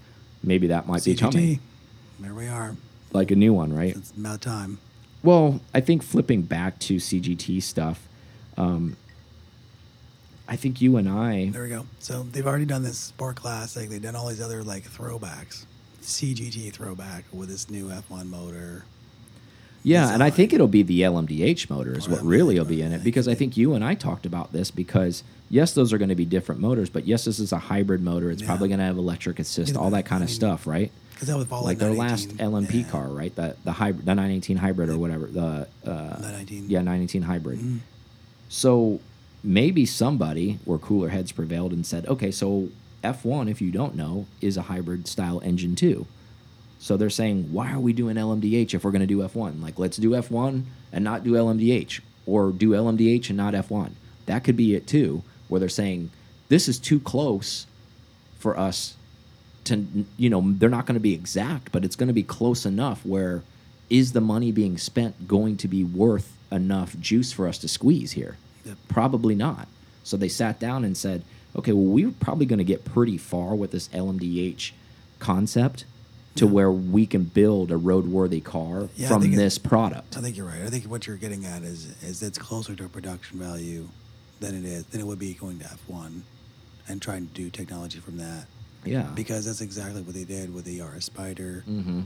maybe 0.44 0.68
that 0.68 0.88
might 0.88 1.04
be 1.04 1.16
coming, 1.16 1.60
There 2.20 2.34
we 2.34 2.48
are. 2.48 2.76
like 3.12 3.30
a 3.32 3.36
new 3.36 3.54
one, 3.54 3.74
right? 3.74 3.96
It's 3.96 4.12
about 4.12 4.42
time. 4.42 4.78
Well, 5.22 5.60
I 5.74 5.82
think 5.82 6.02
flipping 6.02 6.44
back 6.44 6.80
to 6.80 6.96
CGT 6.96 7.62
stuff, 7.62 8.08
um, 8.58 8.96
I 10.48 10.56
think 10.56 10.82
you 10.82 10.96
and 10.98 11.10
I, 11.10 11.50
There 11.50 11.64
we 11.64 11.70
go. 11.70 11.86
So 12.00 12.24
they've 12.24 12.48
already 12.48 12.66
done 12.66 12.84
this 12.84 12.98
Sport 12.98 13.36
Classic. 13.36 13.90
They've 13.90 14.02
done 14.02 14.16
all 14.16 14.28
these 14.30 14.42
other 14.42 14.64
like 14.64 14.90
throwbacks. 14.90 15.66
CGT 16.02 16.72
throwback 16.74 17.26
with 17.32 17.50
this 17.50 17.70
new 17.70 17.89
F1 17.89 18.26
motor. 18.28 18.86
yeah, 19.84 20.14
and 20.14 20.22
I 20.24 20.30
think 20.30 20.54
it'll 20.54 20.68
be 20.68 20.84
the 20.84 21.02
LMDH 21.02 21.70
motor 21.70 21.97
is 21.97 22.08
Or 22.08 22.12
what 22.12 22.24
really 22.24 22.58
will 22.58 22.66
be 22.66 22.82
in 22.82 22.91
it 22.91 23.04
because 23.04 23.28
I 23.28 23.36
think 23.36 23.56
you 23.58 23.74
and 23.74 23.84
I 23.84 23.95
talked 23.95 24.26
about 24.26 24.52
this 24.52 24.72
because 24.72 25.24
yes, 25.50 25.74
those 25.74 25.91
are 25.93 25.97
going 25.97 26.10
to 26.10 26.16
be 26.16 26.26
different 26.26 26.62
motors, 26.62 26.89
but 26.89 27.06
yes, 27.08 27.26
this 27.26 27.39
is 27.39 27.52
a 27.52 27.58
hybrid 27.60 28.02
motor. 28.02 28.30
It's 28.32 28.41
Yeah. 28.41 28.47
probably 28.47 28.68
going 28.70 28.80
to 28.80 28.86
have 28.86 28.97
electric 28.97 29.39
assist, 29.39 29.76
all 29.76 29.89
that 29.91 30.06
kind 30.06 30.22
I 30.24 30.26
of 30.26 30.32
stuff, 30.32 30.68
right? 30.68 30.91
Because 31.14 31.28
that 31.28 31.38
would 31.38 31.47
follow 31.47 31.66
like 31.66 31.80
their 31.80 31.93
last 31.93 32.30
LMP 32.39 32.80
Yeah. 32.82 32.89
car, 32.89 33.08
right? 33.10 33.36
The 33.36 33.56
the 33.66 33.74
hybrid, 33.74 34.06
the 34.06 34.16
918 34.16 34.58
hybrid 34.58 34.89
or 34.89 34.97
whatever. 34.97 35.28
The 35.28 35.68
uh, 35.86 35.89
919. 36.22 36.66
yeah, 36.70 36.80
918 36.82 37.24
hybrid. 37.24 37.60
Mhm. 37.60 37.80
So 38.47 39.00
maybe 39.43 39.86
somebody 39.86 40.60
or 40.66 40.78
cooler 40.78 41.10
heads 41.10 41.32
prevailed 41.32 41.72
and 41.74 41.86
said, 41.86 42.06
okay, 42.08 42.32
so 42.32 42.70
F1, 43.04 43.50
if 43.50 43.62
you 43.62 43.72
don't 43.72 43.95
know, 43.95 44.26
is 44.41 44.58
a 44.58 44.64
hybrid 44.64 45.08
style 45.08 45.39
engine 45.41 45.76
too. 45.76 46.06
So 46.80 46.95
they're 46.95 47.10
saying, 47.10 47.52
why 47.52 47.72
are 47.72 47.80
we 47.80 47.93
doing 47.93 48.16
LMDH 48.16 48.74
if 48.74 48.84
we're 48.84 48.91
going 48.91 49.02
to 49.02 49.08
do 49.08 49.20
F1? 49.20 49.62
Like, 49.62 49.78
let's 49.78 49.97
do 49.97 50.12
F1 50.12 50.64
and 50.91 51.04
not 51.04 51.24
do 51.24 51.34
LMDH, 51.34 52.00
or 52.26 52.52
do 52.52 52.70
LMDH 52.70 53.30
and 53.30 53.38
not 53.38 53.54
F1. 53.54 53.91
That 54.26 54.43
could 54.43 54.56
be 54.56 54.76
it 54.76 54.88
too, 54.88 55.24
where 55.50 55.60
they're 55.60 55.70
saying, 55.70 56.12
this 56.47 56.68
is 56.68 56.80
too 56.80 57.00
close 57.00 57.66
for 58.38 58.58
us 58.58 58.95
to, 59.66 60.06
you 60.18 60.30
know, 60.30 60.41
they're 60.58 60.70
not 60.70 60.86
going 60.86 60.95
to 60.95 61.02
be 61.02 61.14
exact, 61.14 61.72
but 61.72 61.84
it's 61.84 61.95
going 61.95 62.08
to 62.08 62.14
be 62.14 62.24
close 62.24 62.66
enough 62.66 63.06
where 63.06 63.43
is 63.89 64.14
the 64.14 64.22
money 64.22 64.52
being 64.52 64.78
spent 64.78 65.28
going 65.28 65.58
to 65.58 65.68
be 65.68 65.84
worth 65.84 66.32
enough 66.52 66.97
juice 67.00 67.32
for 67.32 67.47
us 67.47 67.58
to 67.60 67.68
squeeze 67.68 68.14
here? 68.14 68.38
Yep. 68.66 68.78
Probably 68.88 69.36
not. 69.36 69.68
So 70.04 70.16
they 70.16 70.30
sat 70.30 70.60
down 70.60 70.86
and 70.86 70.95
said, 70.95 71.24
okay, 71.60 71.72
well, 71.74 71.86
we're 71.86 72.12
probably 72.12 72.45
going 72.45 72.57
to 72.60 72.64
get 72.66 72.84
pretty 72.86 73.18
far 73.18 73.55
with 73.55 73.72
this 73.72 73.88
LMDH 73.89 74.72
concept 75.20 75.86
to 76.36 76.47
where 76.47 76.72
we 76.72 77.05
can 77.05 77.24
build 77.24 77.72
a 77.72 77.76
roadworthy 77.76 78.41
car 78.43 78.88
Yeah, 78.95 79.10
from 79.10 79.22
think 79.22 79.34
it- 79.34 79.38
this 79.38 79.57
product. 79.57 80.18
I 80.18 80.22
think 80.22 80.38
you're 80.38 80.45
right. 80.47 80.62
I 80.62 80.70
think 80.70 80.86
what 80.86 81.05
you're 81.07 81.18
getting 81.18 81.45
at 81.45 81.64
is 81.64 81.88
is 82.01 82.22
it's 82.24 82.38
closer 82.38 82.76
to 82.76 82.86
a 82.86 82.89
production 82.89 83.39
value 83.39 83.88
than 84.39 84.55
it 84.55 84.64
is 84.66 84.86
than 84.86 85.01
it 85.01 85.07
would 85.07 85.20
be 85.20 85.34
going 85.34 85.60
to 85.60 85.66
F1 85.66 86.22
and 86.88 87.01
trying 87.01 87.28
to 87.28 87.34
do 87.34 87.49
technology 87.49 87.99
from 87.99 88.18
that. 88.18 88.45
yeah. 88.86 89.03
Because 89.16 89.45
that's 89.45 89.62
exactly 89.62 90.01
what 90.01 90.16
they 90.16 90.24
did 90.24 90.53
with 90.53 90.66
the 90.66 90.82
RS 90.82 91.05
Spider 91.05 91.64
hmm 91.66 92.01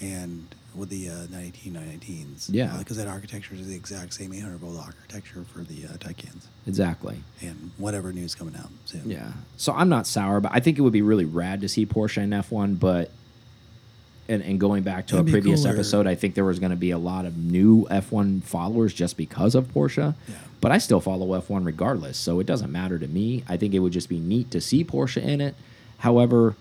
and 0.00 0.46
with 0.74 0.90
the 0.90 1.08
uh, 1.08 1.12
918 1.30 1.74
919s. 1.74 2.46
Yeah. 2.52 2.76
Because 2.78 2.96
that 2.98 3.08
architecture 3.08 3.54
is 3.54 3.66
the 3.66 3.74
exact 3.74 4.14
same 4.14 4.32
800 4.32 4.58
volt 4.58 4.78
architecture 4.78 5.44
for 5.52 5.60
the 5.60 5.86
uh, 5.86 5.96
Taycans 5.96 6.46
Exactly. 6.66 7.16
and 7.40 7.70
whatever 7.78 8.12
news 8.12 8.34
coming 8.34 8.54
out 8.54 8.68
soon. 8.84 9.10
Yeah. 9.10 9.32
So 9.56 9.72
I'm 9.72 9.88
not 9.88 10.06
sour, 10.06 10.40
but 10.40 10.52
I 10.54 10.60
think 10.60 10.78
it 10.78 10.82
would 10.82 10.92
be 10.92 11.02
really 11.02 11.24
rad 11.24 11.62
to 11.62 11.68
see 11.68 11.84
Porsche 11.86 12.22
in 12.22 12.30
F1. 12.30 12.78
But 12.78 13.10
and, 14.28 14.42
and 14.42 14.60
going 14.60 14.82
back 14.82 15.06
to 15.08 15.16
It'd 15.16 15.28
a 15.28 15.30
previous 15.30 15.62
cooler. 15.62 15.74
episode, 15.74 16.06
I 16.06 16.14
think 16.14 16.34
there 16.34 16.44
was 16.44 16.58
going 16.58 16.70
to 16.70 16.76
be 16.76 16.90
a 16.90 16.98
lot 16.98 17.24
of 17.24 17.36
new 17.38 17.86
F1 17.90 18.42
followers 18.44 18.92
just 18.92 19.16
because 19.16 19.54
of 19.54 19.68
Porsche. 19.72 20.14
Yeah. 20.28 20.34
But 20.60 20.70
I 20.70 20.78
still 20.78 21.00
follow 21.00 21.28
F1 21.40 21.64
regardless, 21.64 22.18
so 22.18 22.38
it 22.38 22.46
doesn't 22.46 22.70
matter 22.70 22.98
to 22.98 23.08
me. 23.08 23.42
I 23.48 23.56
think 23.56 23.72
it 23.74 23.78
would 23.78 23.92
just 23.92 24.08
be 24.08 24.18
neat 24.18 24.50
to 24.50 24.60
see 24.60 24.84
Porsche 24.84 25.22
in 25.22 25.40
it. 25.40 25.54
However, 25.98 26.56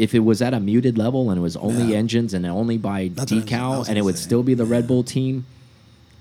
if 0.00 0.14
it 0.14 0.20
was 0.20 0.40
at 0.40 0.54
a 0.54 0.60
muted 0.60 0.96
level 0.96 1.28
and 1.30 1.38
it 1.38 1.42
was 1.42 1.56
only 1.58 1.92
Yeah. 1.92 1.98
engines 1.98 2.32
and 2.32 2.46
only 2.46 2.78
by 2.78 3.08
That's 3.14 3.30
what 3.30 3.36
I 3.36 3.40
was- 3.44 3.52
I 3.52 3.56
decal 3.56 3.88
and 3.90 3.98
it 3.98 4.02
would 4.02 4.16
say. 4.16 4.22
still 4.24 4.42
be 4.42 4.54
the 4.54 4.64
Red 4.64 4.88
Bull 4.88 5.02
team, 5.04 5.44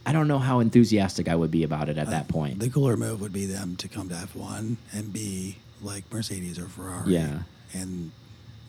I 0.05 0.11
don't 0.11 0.27
know 0.27 0.39
how 0.39 0.59
enthusiastic 0.59 1.29
I 1.29 1.35
would 1.35 1.49
be 1.51 1.63
about 1.63 1.87
it 1.87 1.97
at 1.97 2.09
that 2.09 2.27
point. 2.27 2.59
The 2.59 2.69
cooler 2.69 2.97
move 2.97 3.21
would 3.21 3.31
be 3.31 3.45
them 3.45 3.75
to 3.77 3.87
come 3.87 4.09
to 4.09 4.15
F1 4.15 4.75
and 4.91 5.13
be 5.13 5.55
like 5.81 6.03
Mercedes 6.11 6.59
or 6.59 6.65
Ferrari. 6.67 7.13
Yeah. 7.13 7.39
And 7.73 8.11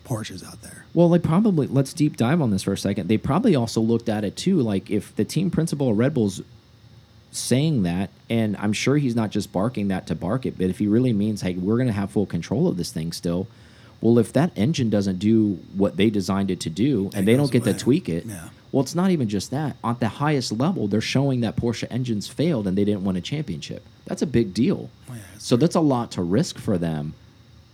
Porsche's 0.04 0.44
out 0.44 0.62
there. 0.62 0.84
Well, 0.94 1.08
they 1.08 1.18
probably 1.18 1.66
let's 1.66 1.92
deep 1.92 2.16
dive 2.16 2.40
on 2.40 2.50
this 2.52 2.62
for 2.62 2.72
a 2.72 2.78
second. 2.78 3.08
They 3.08 3.18
probably 3.18 3.56
also 3.56 3.80
looked 3.80 4.08
at 4.08 4.22
it 4.24 4.36
too, 4.36 4.61
like 4.61 4.90
if 4.90 5.14
the 5.16 5.24
team 5.24 5.50
principal 5.50 5.90
of 5.90 5.98
Red 5.98 6.14
Bull's 6.14 6.40
saying 7.32 7.82
that, 7.84 8.11
and 8.28 8.56
I'm 8.58 8.72
sure 8.72 8.96
he's 8.96 9.14
not 9.16 9.30
just 9.30 9.52
barking 9.52 9.88
that 9.88 10.06
to 10.08 10.14
bark 10.14 10.46
it, 10.46 10.56
but 10.56 10.68
if 10.70 10.78
he 10.78 10.86
really 10.86 11.12
means, 11.12 11.42
hey, 11.42 11.54
we're 11.54 11.76
going 11.76 11.86
to 11.88 11.92
have 11.92 12.11
full 12.12 12.26
control 12.26 12.68
of 12.68 12.76
this 12.76 12.90
thing 12.92 13.11
still. 13.12 13.46
Well, 14.01 14.18
if 14.18 14.32
that 14.32 14.51
engine 14.57 14.88
doesn't 14.90 15.18
do 15.18 15.59
what 15.76 15.96
they 15.96 16.09
designed 16.11 16.51
it 16.51 16.61
to 16.61 16.70
do, 16.70 17.11
and 17.14 17.22
It 17.22 17.26
they 17.26 17.36
don't 17.36 17.51
get 17.53 17.64
to 17.64 17.74
tweak 17.74 18.09
it, 18.09 18.24
Yeah. 18.26 18.48
well, 18.72 18.82
it's 18.82 18.94
not 18.94 19.11
even 19.11 19.28
just 19.28 19.51
that. 19.51 19.76
At 19.84 20.01
the 20.01 20.09
highest 20.09 20.53
level, 20.53 20.88
they're 20.88 21.01
showing 21.03 21.40
that 21.42 21.57
Porsche 21.57 21.86
engines 21.90 22.26
failed 22.26 22.66
and 22.66 22.78
they 22.78 22.84
didn't 22.84 23.05
win 23.05 23.16
a 23.16 23.20
championship. 23.20 23.82
That's 24.07 24.22
a 24.22 24.26
big 24.26 24.55
deal. 24.55 24.88
Oh, 25.09 25.12
yeah, 25.12 25.18
it's- 25.34 25.44
So 25.44 25.57
that's 25.57 25.74
a 25.74 25.80
lot 25.80 26.11
to 26.12 26.22
risk 26.22 26.59
for 26.59 26.78
them 26.78 27.12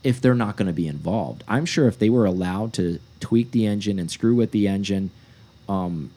if 0.03 0.21
they're 0.21 0.35
not 0.35 0.57
going 0.57 0.67
to 0.67 0.73
be 0.73 0.89
involved. 0.89 1.45
I'm 1.47 1.65
sure 1.65 1.87
if 1.87 1.99
they 1.99 2.11
were 2.11 2.27
allowed 2.27 2.73
to 2.75 2.99
tweak 3.21 3.53
the 3.53 3.67
engine 3.67 3.99
and 3.99 4.11
screw 4.11 4.35
with 4.35 4.51
the 4.51 4.67
engine 4.69 5.11
um, 5.69 6.11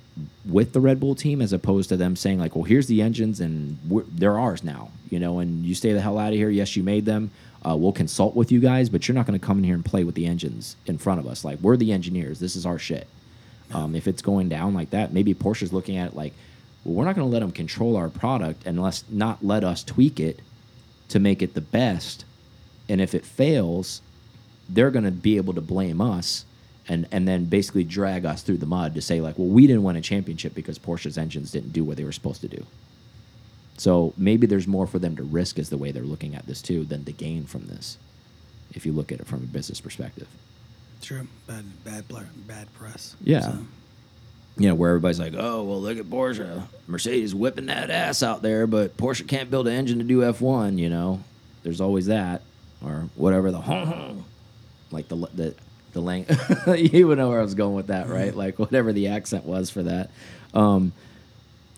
with 0.45 0.73
the 0.73 0.79
Red 0.81 0.99
Bull 0.99 1.15
team, 1.15 1.41
as 1.41 1.53
opposed 1.53 1.89
to 1.89 1.97
them 1.97 2.15
saying 2.15 2.39
like, 2.39 2.55
"Well, 2.55 2.65
here's 2.65 2.87
the 2.87 3.01
engines 3.01 3.39
and 3.39 3.77
we're, 3.87 4.03
they're 4.03 4.37
ours 4.37 4.63
now," 4.63 4.89
you 5.09 5.17
know, 5.19 5.39
and 5.39 5.65
you 5.65 5.73
stay 5.73 5.93
the 5.93 6.01
hell 6.01 6.17
out 6.19 6.33
of 6.33 6.35
here. 6.35 6.49
Yes, 6.49 6.75
you 6.75 6.83
made 6.83 7.05
them. 7.05 7.31
Uh, 7.65 7.75
we'll 7.75 7.91
consult 7.91 8.35
with 8.35 8.51
you 8.51 8.59
guys, 8.59 8.89
but 8.89 9.07
you're 9.07 9.15
not 9.15 9.25
going 9.25 9.39
to 9.39 9.45
come 9.45 9.57
in 9.57 9.63
here 9.63 9.75
and 9.75 9.83
play 9.83 10.03
with 10.03 10.15
the 10.15 10.25
engines 10.25 10.75
in 10.85 10.97
front 10.97 11.19
of 11.19 11.27
us. 11.27 11.43
Like 11.43 11.59
we're 11.59 11.77
the 11.77 11.91
engineers. 11.91 12.39
This 12.39 12.55
is 12.55 12.65
our 12.65 12.79
shit. 12.79 13.07
Um, 13.73 13.95
if 13.95 14.07
it's 14.07 14.21
going 14.21 14.49
down 14.49 14.73
like 14.73 14.91
that, 14.91 15.13
maybe 15.13 15.33
Porsche's 15.33 15.73
looking 15.73 15.97
at 15.97 16.11
it 16.11 16.15
like, 16.15 16.33
well, 16.83 16.95
we're 16.95 17.05
not 17.05 17.15
going 17.15 17.27
to 17.27 17.31
let 17.31 17.41
them 17.41 17.51
control 17.51 17.97
our 17.97 18.09
product 18.09 18.65
unless 18.65 19.03
not 19.09 19.43
let 19.43 19.63
us 19.63 19.83
tweak 19.83 20.19
it 20.19 20.39
to 21.09 21.19
make 21.19 21.41
it 21.41 21.53
the 21.53 21.61
best. 21.61 22.25
And 22.87 23.01
if 23.01 23.13
it 23.13 23.25
fails, 23.25 24.01
they're 24.69 24.91
going 24.91 25.05
to 25.05 25.11
be 25.11 25.37
able 25.37 25.53
to 25.53 25.61
blame 25.61 26.01
us 26.01 26.45
and 26.87 27.07
and 27.11 27.27
then 27.27 27.45
basically 27.45 27.83
drag 27.83 28.25
us 28.25 28.41
through 28.41 28.57
the 28.57 28.65
mud 28.65 28.95
to 28.95 29.01
say 29.01 29.21
like, 29.21 29.37
well, 29.37 29.47
we 29.47 29.67
didn't 29.67 29.83
win 29.83 29.95
a 29.95 30.01
championship 30.01 30.55
because 30.55 30.79
Porsche's 30.79 31.17
engines 31.17 31.51
didn't 31.51 31.71
do 31.71 31.83
what 31.83 31.97
they 31.97 32.03
were 32.03 32.11
supposed 32.11 32.41
to 32.41 32.47
do. 32.47 32.65
So 33.79 34.13
maybe 34.17 34.45
there's 34.45 34.67
more 34.67 34.85
for 34.85 34.99
them 34.99 35.15
to 35.15 35.23
risk 35.23 35.57
is 35.57 35.69
the 35.69 35.77
way 35.77 35.91
they're 35.91 36.03
looking 36.03 36.35
at 36.35 36.45
this 36.45 36.61
too 36.61 36.83
than 36.83 37.05
to 37.05 37.13
gain 37.13 37.45
from 37.45 37.67
this. 37.67 37.97
If 38.73 38.85
you 38.85 38.91
look 38.91 39.11
at 39.11 39.21
it 39.21 39.27
from 39.27 39.39
a 39.39 39.47
business 39.47 39.79
perspective. 39.79 40.27
True. 41.01 41.27
Bad, 41.47 41.63
bad, 41.85 42.05
bad 42.45 42.73
press. 42.73 43.15
Yeah. 43.23 43.39
So, 43.39 43.57
you 44.57 44.67
know, 44.67 44.75
where 44.75 44.89
everybody's 44.89 45.19
like, 45.19 45.33
oh, 45.35 45.63
well, 45.63 45.81
look 45.81 45.97
at 45.97 46.05
Porsche. 46.05 46.63
Mercedes 46.87 47.33
whipping 47.33 47.67
that 47.67 47.89
ass 47.89 48.21
out 48.21 48.41
there, 48.41 48.67
but 48.67 48.97
Porsche 48.97 49.25
can't 49.25 49.49
build 49.49 49.67
an 49.67 49.73
engine 49.73 49.99
to 49.99 50.03
do 50.03 50.19
F1, 50.19 50.77
you 50.77 50.89
know? 50.89 51.23
There's 51.63 51.79
always 51.79 52.07
that. 52.07 52.41
Or 52.83 53.09
whatever 53.15 53.51
the 53.51 53.59
like 54.91 55.07
the 55.09 55.15
the 55.33 55.55
the 55.91 56.01
lang 56.01 56.25
you 56.77 57.07
would 57.07 57.17
know 57.17 57.29
where 57.29 57.39
I 57.39 57.43
was 57.43 57.55
going 57.55 57.75
with 57.75 57.87
that, 57.87 58.07
right? 58.07 58.33
Like 58.33 58.57
whatever 58.57 58.93
the 58.93 59.07
accent 59.07 59.45
was 59.45 59.69
for 59.69 59.83
that. 59.83 60.11
Um, 60.53 60.93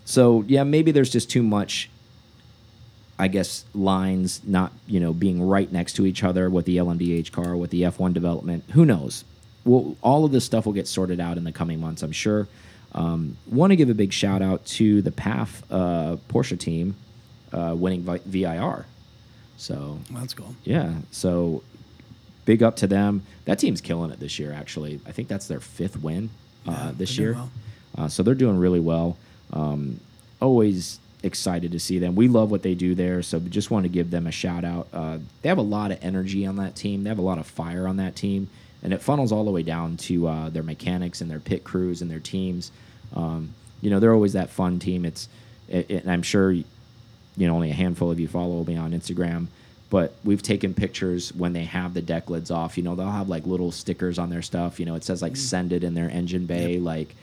so 0.04 0.44
yeah, 0.48 0.64
maybe 0.64 0.90
there's 0.92 1.10
just 1.10 1.30
too 1.30 1.42
much 1.42 1.88
I 3.18 3.28
guess 3.28 3.64
lines 3.74 4.40
not 4.44 4.72
you 4.86 4.98
know 5.00 5.12
being 5.12 5.42
right 5.46 5.70
next 5.70 5.92
to 5.94 6.06
each 6.06 6.24
other 6.24 6.50
with 6.50 6.64
the 6.64 6.78
LMDH 6.78 7.30
car 7.32 7.56
with 7.56 7.70
the 7.70 7.82
F1 7.82 8.12
development. 8.14 8.64
Who 8.72 8.84
knows? 8.84 9.24
Well, 9.64 9.96
all 10.02 10.24
of 10.24 10.32
this 10.32 10.44
stuff 10.44 10.66
will 10.66 10.72
get 10.72 10.88
sorted 10.88 11.20
out 11.20 11.36
in 11.36 11.44
the 11.44 11.52
coming 11.52 11.78
months, 11.80 12.02
I'm 12.02 12.10
sure. 12.12 12.48
Um, 12.94 13.36
Want 13.46 13.70
to 13.70 13.76
give 13.76 13.88
a 13.90 13.94
big 13.94 14.12
shout 14.12 14.42
out 14.42 14.64
to 14.66 15.02
the 15.02 15.12
Pfaff 15.12 15.62
uh, 15.70 16.16
Porsche 16.28 16.58
team 16.58 16.96
uh, 17.52 17.74
winning 17.76 18.02
vi 18.02 18.18
VIR. 18.26 18.86
So 19.56 20.00
that's 20.10 20.34
cool. 20.34 20.56
yeah, 20.64 20.94
so 21.12 21.62
big 22.44 22.62
up 22.62 22.74
to 22.76 22.88
them. 22.88 23.22
That 23.44 23.60
team's 23.60 23.80
killing 23.80 24.10
it 24.10 24.18
this 24.18 24.38
year. 24.40 24.52
Actually, 24.52 25.00
I 25.06 25.12
think 25.12 25.28
that's 25.28 25.46
their 25.46 25.60
fifth 25.60 26.02
win 26.02 26.30
uh, 26.66 26.72
Yeah, 26.86 26.92
this 26.96 27.16
year. 27.18 27.34
doing 27.34 27.50
Uh, 27.96 28.08
so 28.08 28.22
they're 28.24 28.34
doing 28.34 28.58
really 28.58 28.80
well. 28.80 29.16
Um, 29.52 30.00
always 30.40 30.98
excited 31.22 31.72
to 31.72 31.78
see 31.78 31.98
them. 31.98 32.14
We 32.16 32.26
love 32.28 32.50
what 32.50 32.62
they 32.62 32.74
do 32.74 32.94
there, 32.94 33.22
so 33.22 33.38
just 33.38 33.70
want 33.70 33.84
to 33.84 33.88
give 33.88 34.10
them 34.10 34.26
a 34.26 34.32
shout 34.32 34.64
out. 34.64 34.88
Uh, 34.92 35.18
they 35.42 35.48
have 35.48 35.58
a 35.58 35.62
lot 35.62 35.92
of 35.92 35.98
energy 36.02 36.44
on 36.46 36.56
that 36.56 36.74
team. 36.74 37.04
They 37.04 37.08
have 37.10 37.18
a 37.18 37.22
lot 37.22 37.38
of 37.38 37.46
fire 37.46 37.86
on 37.86 37.96
that 37.98 38.16
team, 38.16 38.48
and 38.82 38.92
it 38.92 39.00
funnels 39.02 39.30
all 39.30 39.44
the 39.44 39.50
way 39.50 39.62
down 39.62 39.96
to 39.98 40.26
uh, 40.26 40.48
their 40.50 40.62
mechanics 40.64 41.20
and 41.20 41.30
their 41.30 41.38
pit 41.38 41.62
crews 41.64 42.02
and 42.02 42.10
their 42.10 42.18
teams. 42.20 42.72
Um, 43.14 43.54
you 43.80 43.90
know, 43.90 44.00
they're 44.00 44.14
always 44.14 44.32
that 44.32 44.50
fun 44.50 44.78
team. 44.78 45.04
It's, 45.04 45.28
it, 45.68 45.90
it- 45.90 46.02
and 46.02 46.10
I'm 46.10 46.22
sure, 46.22 46.50
you 46.50 46.64
know, 47.36 47.54
only 47.54 47.70
a 47.70 47.74
handful 47.74 48.10
of 48.10 48.18
you 48.18 48.26
follow 48.28 48.64
me 48.64 48.76
on 48.76 48.92
Instagram. 48.92 49.46
But 49.90 50.14
we've 50.24 50.42
taken 50.42 50.72
pictures 50.72 51.34
when 51.34 51.52
they 51.52 51.64
have 51.64 51.92
the 51.92 52.00
deck 52.00 52.30
lids 52.30 52.50
off. 52.50 52.78
You 52.78 52.82
know, 52.82 52.94
they'll 52.96 53.10
have 53.10 53.28
like 53.28 53.46
little 53.46 53.70
stickers 53.70 54.18
on 54.18 54.30
their 54.30 54.40
stuff. 54.40 54.80
You 54.80 54.86
know, 54.86 54.94
it 54.94 55.04
says 55.04 55.20
like 55.20 55.36
"send 55.36 55.70
it" 55.72 55.84
in 55.84 55.92
their 55.92 56.08
engine 56.08 56.46
bay. 56.46 56.78
Like, 56.78 57.14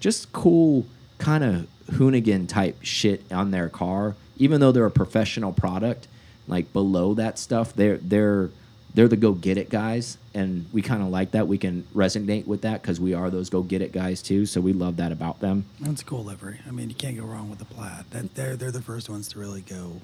just 0.00 0.32
cool 0.32 0.84
kind 1.18 1.42
of 1.44 1.66
hoonigan 1.92 2.48
type 2.48 2.76
shit 2.82 3.22
on 3.32 3.50
their 3.50 3.68
car 3.68 4.14
even 4.36 4.60
though 4.60 4.70
they're 4.72 4.86
a 4.86 4.90
professional 4.90 5.52
product 5.52 6.06
like 6.46 6.72
below 6.72 7.14
that 7.14 7.38
stuff 7.38 7.72
they're 7.74 7.96
they're 7.98 8.50
they're 8.94 9.08
the 9.08 9.16
go 9.16 9.32
get 9.32 9.56
it 9.58 9.68
guys 9.70 10.16
and 10.34 10.64
we 10.72 10.80
kind 10.82 11.02
of 11.02 11.08
like 11.08 11.30
that 11.32 11.46
we 11.48 11.58
can 11.58 11.84
resonate 11.94 12.46
with 12.46 12.62
that 12.62 12.80
because 12.82 13.00
we 13.00 13.14
are 13.14 13.30
those 13.30 13.48
go 13.50 13.62
get 13.62 13.80
it 13.82 13.92
guys 13.92 14.22
too 14.22 14.44
so 14.46 14.60
we 14.60 14.72
love 14.72 14.96
that 14.96 15.12
about 15.12 15.40
them 15.40 15.64
That's 15.80 16.02
a 16.02 16.04
cool 16.04 16.24
livery. 16.24 16.60
I 16.66 16.70
mean, 16.70 16.88
you 16.88 16.94
can't 16.94 17.16
go 17.16 17.24
wrong 17.24 17.50
with 17.50 17.58
the 17.58 17.64
plaid. 17.66 18.04
That 18.10 18.34
they're 18.34 18.56
they're 18.56 18.70
the 18.70 18.82
first 18.82 19.08
ones 19.10 19.28
to 19.28 19.38
really 19.38 19.60
go 19.60 20.00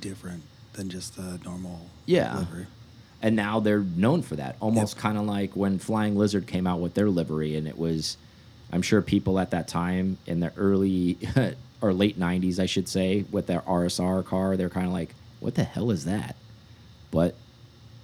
different 0.00 0.42
than 0.74 0.88
just 0.88 1.16
the 1.16 1.40
normal 1.44 1.86
Yeah. 2.06 2.38
livery. 2.38 2.66
and 3.22 3.34
now 3.34 3.58
they're 3.60 3.80
known 3.80 4.22
for 4.22 4.36
that 4.36 4.56
almost 4.60 4.96
kind 4.96 5.18
of 5.18 5.24
like 5.26 5.56
when 5.56 5.78
flying 5.78 6.16
lizard 6.16 6.46
came 6.46 6.66
out 6.66 6.80
with 6.80 6.94
their 6.94 7.08
livery 7.10 7.56
and 7.56 7.66
it 7.66 7.76
was 7.78 8.16
i'm 8.72 8.82
sure 8.82 9.02
people 9.02 9.38
at 9.38 9.50
that 9.50 9.68
time 9.68 10.18
in 10.26 10.40
the 10.40 10.52
early 10.56 11.18
or 11.80 11.92
late 11.92 12.18
90s 12.18 12.58
i 12.58 12.66
should 12.66 12.88
say 12.88 13.24
with 13.30 13.46
their 13.46 13.60
rsr 13.60 14.24
car 14.24 14.56
they're 14.56 14.68
kind 14.68 14.86
of 14.86 14.92
like 14.92 15.14
what 15.40 15.54
the 15.54 15.64
hell 15.64 15.90
is 15.90 16.04
that 16.04 16.36
but 17.10 17.34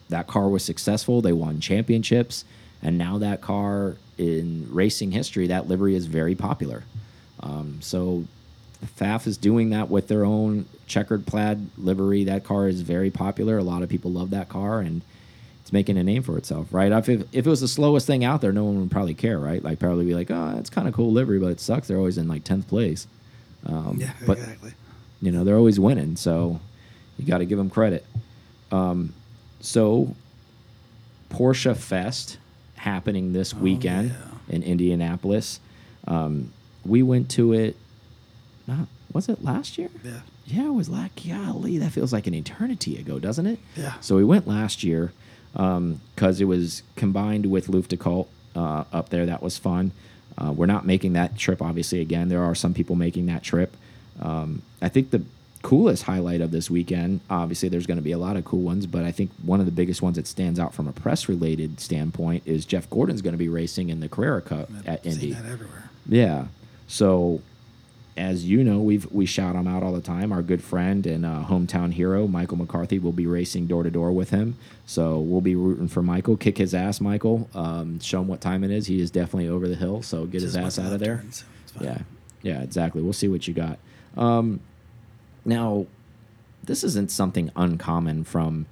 that 0.08 0.26
car 0.26 0.48
was 0.48 0.64
successful 0.64 1.20
they 1.20 1.32
won 1.32 1.60
championships 1.60 2.44
and 2.82 2.98
now 2.98 3.18
that 3.18 3.40
car 3.40 3.96
in 4.18 4.68
racing 4.70 5.12
history 5.12 5.46
that 5.46 5.66
livery 5.66 5.94
is 5.94 6.06
very 6.06 6.34
popular 6.34 6.84
um, 7.40 7.78
so 7.80 8.24
Pfaff 8.84 9.26
is 9.26 9.36
doing 9.36 9.70
that 9.70 9.88
with 9.90 10.08
their 10.08 10.24
own 10.24 10.66
checkered 10.86 11.26
plaid 11.26 11.68
livery. 11.78 12.24
That 12.24 12.44
car 12.44 12.68
is 12.68 12.82
very 12.82 13.10
popular. 13.10 13.58
A 13.58 13.62
lot 13.62 13.82
of 13.82 13.88
people 13.88 14.12
love 14.12 14.30
that 14.30 14.48
car, 14.48 14.80
and 14.80 15.02
making 15.74 15.98
a 15.98 16.04
name 16.04 16.22
for 16.22 16.38
itself, 16.38 16.68
right? 16.70 16.90
If 16.90 17.08
it, 17.10 17.28
if 17.32 17.46
it 17.46 17.50
was 17.50 17.60
the 17.60 17.68
slowest 17.68 18.06
thing 18.06 18.24
out 18.24 18.40
there, 18.40 18.52
no 18.52 18.64
one 18.64 18.80
would 18.80 18.90
probably 18.90 19.12
care, 19.12 19.38
right? 19.38 19.62
Like 19.62 19.78
probably 19.78 20.06
be 20.06 20.14
like, 20.14 20.30
oh, 20.30 20.54
it's 20.58 20.70
kind 20.70 20.88
of 20.88 20.94
cool 20.94 21.12
livery, 21.12 21.38
but 21.38 21.48
it 21.48 21.60
sucks. 21.60 21.88
They're 21.88 21.98
always 21.98 22.16
in 22.16 22.28
like 22.28 22.44
tenth 22.44 22.66
place. 22.68 23.06
Um, 23.66 23.98
Yeah, 24.00 24.12
but 24.26 24.38
exactly. 24.38 24.72
you 25.20 25.32
know 25.32 25.44
they're 25.44 25.56
always 25.56 25.78
winning, 25.78 26.16
so 26.16 26.60
you 27.18 27.26
got 27.26 27.38
to 27.38 27.44
give 27.44 27.58
them 27.58 27.68
credit. 27.68 28.06
Um, 28.70 29.12
so 29.60 30.14
Porsche 31.28 31.76
Fest 31.76 32.38
happening 32.76 33.32
this 33.32 33.52
weekend 33.52 34.10
yeah. 34.10 34.54
in 34.54 34.62
Indianapolis. 34.62 35.60
Um, 36.06 36.52
we 36.86 37.02
went 37.02 37.30
to 37.32 37.52
it. 37.52 37.76
Not 38.66 38.86
was 39.12 39.28
it 39.28 39.44
last 39.44 39.76
year? 39.76 39.90
Yeah. 40.02 40.20
Yeah, 40.46 40.66
it 40.66 40.74
was 40.74 40.90
like 40.90 41.12
golly, 41.26 41.78
that 41.78 41.92
feels 41.92 42.12
like 42.12 42.26
an 42.26 42.34
eternity 42.34 42.98
ago, 42.98 43.18
doesn't 43.18 43.46
it? 43.46 43.58
Yeah. 43.76 43.94
So 44.00 44.16
we 44.16 44.24
went 44.24 44.46
last 44.46 44.84
year 44.84 45.12
because 45.54 46.40
it 46.40 46.44
was 46.44 46.82
combined 46.96 47.46
with 47.46 47.68
Luftgekühlt 47.68 48.26
uh, 48.54 48.84
up 48.92 49.08
there. 49.08 49.24
That 49.26 49.42
was 49.42 49.56
fun. 49.56 49.92
Uh, 50.36 50.52
we're 50.52 50.66
not 50.66 50.84
making 50.84 51.12
that 51.12 51.38
trip, 51.38 51.62
obviously. 51.62 52.00
Again, 52.00 52.28
there 52.28 52.42
are 52.42 52.54
some 52.54 52.74
people 52.74 52.96
making 52.96 53.26
that 53.26 53.42
trip. 53.42 53.76
Um, 54.20 54.62
I 54.82 54.88
think 54.88 55.10
the 55.10 55.22
coolest 55.62 56.02
highlight 56.02 56.40
of 56.40 56.50
this 56.50 56.68
weekend, 56.68 57.20
obviously, 57.30 57.68
there's 57.68 57.86
going 57.86 57.96
to 57.98 58.02
be 58.02 58.12
a 58.12 58.18
lot 58.18 58.36
of 58.36 58.44
cool 58.44 58.60
ones, 58.62 58.86
but 58.86 59.04
I 59.04 59.12
think 59.12 59.30
one 59.44 59.60
of 59.60 59.66
the 59.66 59.72
biggest 59.72 60.02
ones 60.02 60.16
that 60.16 60.26
stands 60.26 60.58
out 60.58 60.74
from 60.74 60.86
a 60.88 60.92
press 60.92 61.28
related 61.28 61.80
standpoint 61.80 62.42
is 62.46 62.66
Jeff 62.66 62.90
Gordon's 62.90 63.22
going 63.22 63.32
to 63.32 63.38
be 63.38 63.48
racing 63.48 63.88
in 63.88 64.00
the 64.00 64.08
Carrera 64.08 64.42
Cup 64.42 64.68
I've 64.76 64.88
at 64.88 65.06
Indy. 65.06 65.32
that 65.32 65.46
everywhere. 65.46 65.88
Yeah. 66.06 66.46
So, 66.86 67.40
as 68.16 68.44
you 68.44 68.62
know, 68.62 68.78
we've 68.78 69.10
we 69.10 69.26
shout 69.26 69.56
him 69.56 69.66
out 69.66 69.82
all 69.82 69.92
the 69.92 70.00
time. 70.00 70.32
Our 70.32 70.42
good 70.42 70.62
friend 70.62 71.06
and 71.06 71.26
uh, 71.26 71.44
hometown 71.48 71.92
hero, 71.92 72.26
Michael 72.26 72.56
McCarthy, 72.56 72.98
will 72.98 73.12
be 73.12 73.26
racing 73.26 73.66
door 73.66 73.82
to 73.82 73.90
door 73.90 74.12
with 74.12 74.30
him. 74.30 74.56
So 74.86 75.18
we'll 75.18 75.40
be 75.40 75.56
rooting 75.56 75.88
for 75.88 76.02
Michael. 76.02 76.36
Kick 76.36 76.58
his 76.58 76.74
ass, 76.74 77.00
Michael. 77.00 77.48
Um, 77.54 77.98
show 78.00 78.20
him 78.20 78.28
what 78.28 78.40
time 78.40 78.62
it 78.62 78.70
is. 78.70 78.86
He 78.86 79.00
is 79.00 79.10
definitely 79.10 79.48
over 79.48 79.66
the 79.66 79.74
hill. 79.74 80.02
So 80.02 80.26
get 80.26 80.42
his 80.42 80.56
ass 80.56 80.78
out 80.78 80.92
of 80.92 81.00
there. 81.00 81.16
turns. 81.16 81.44
Yeah, 81.80 81.98
yeah, 82.42 82.62
exactly. 82.62 83.02
We'll 83.02 83.12
see 83.12 83.28
what 83.28 83.48
you 83.48 83.54
got. 83.54 83.78
Um, 84.16 84.60
now, 85.44 85.86
this 86.62 86.84
isn't 86.84 87.10
something 87.10 87.50
uncommon 87.56 88.24
from 88.24 88.66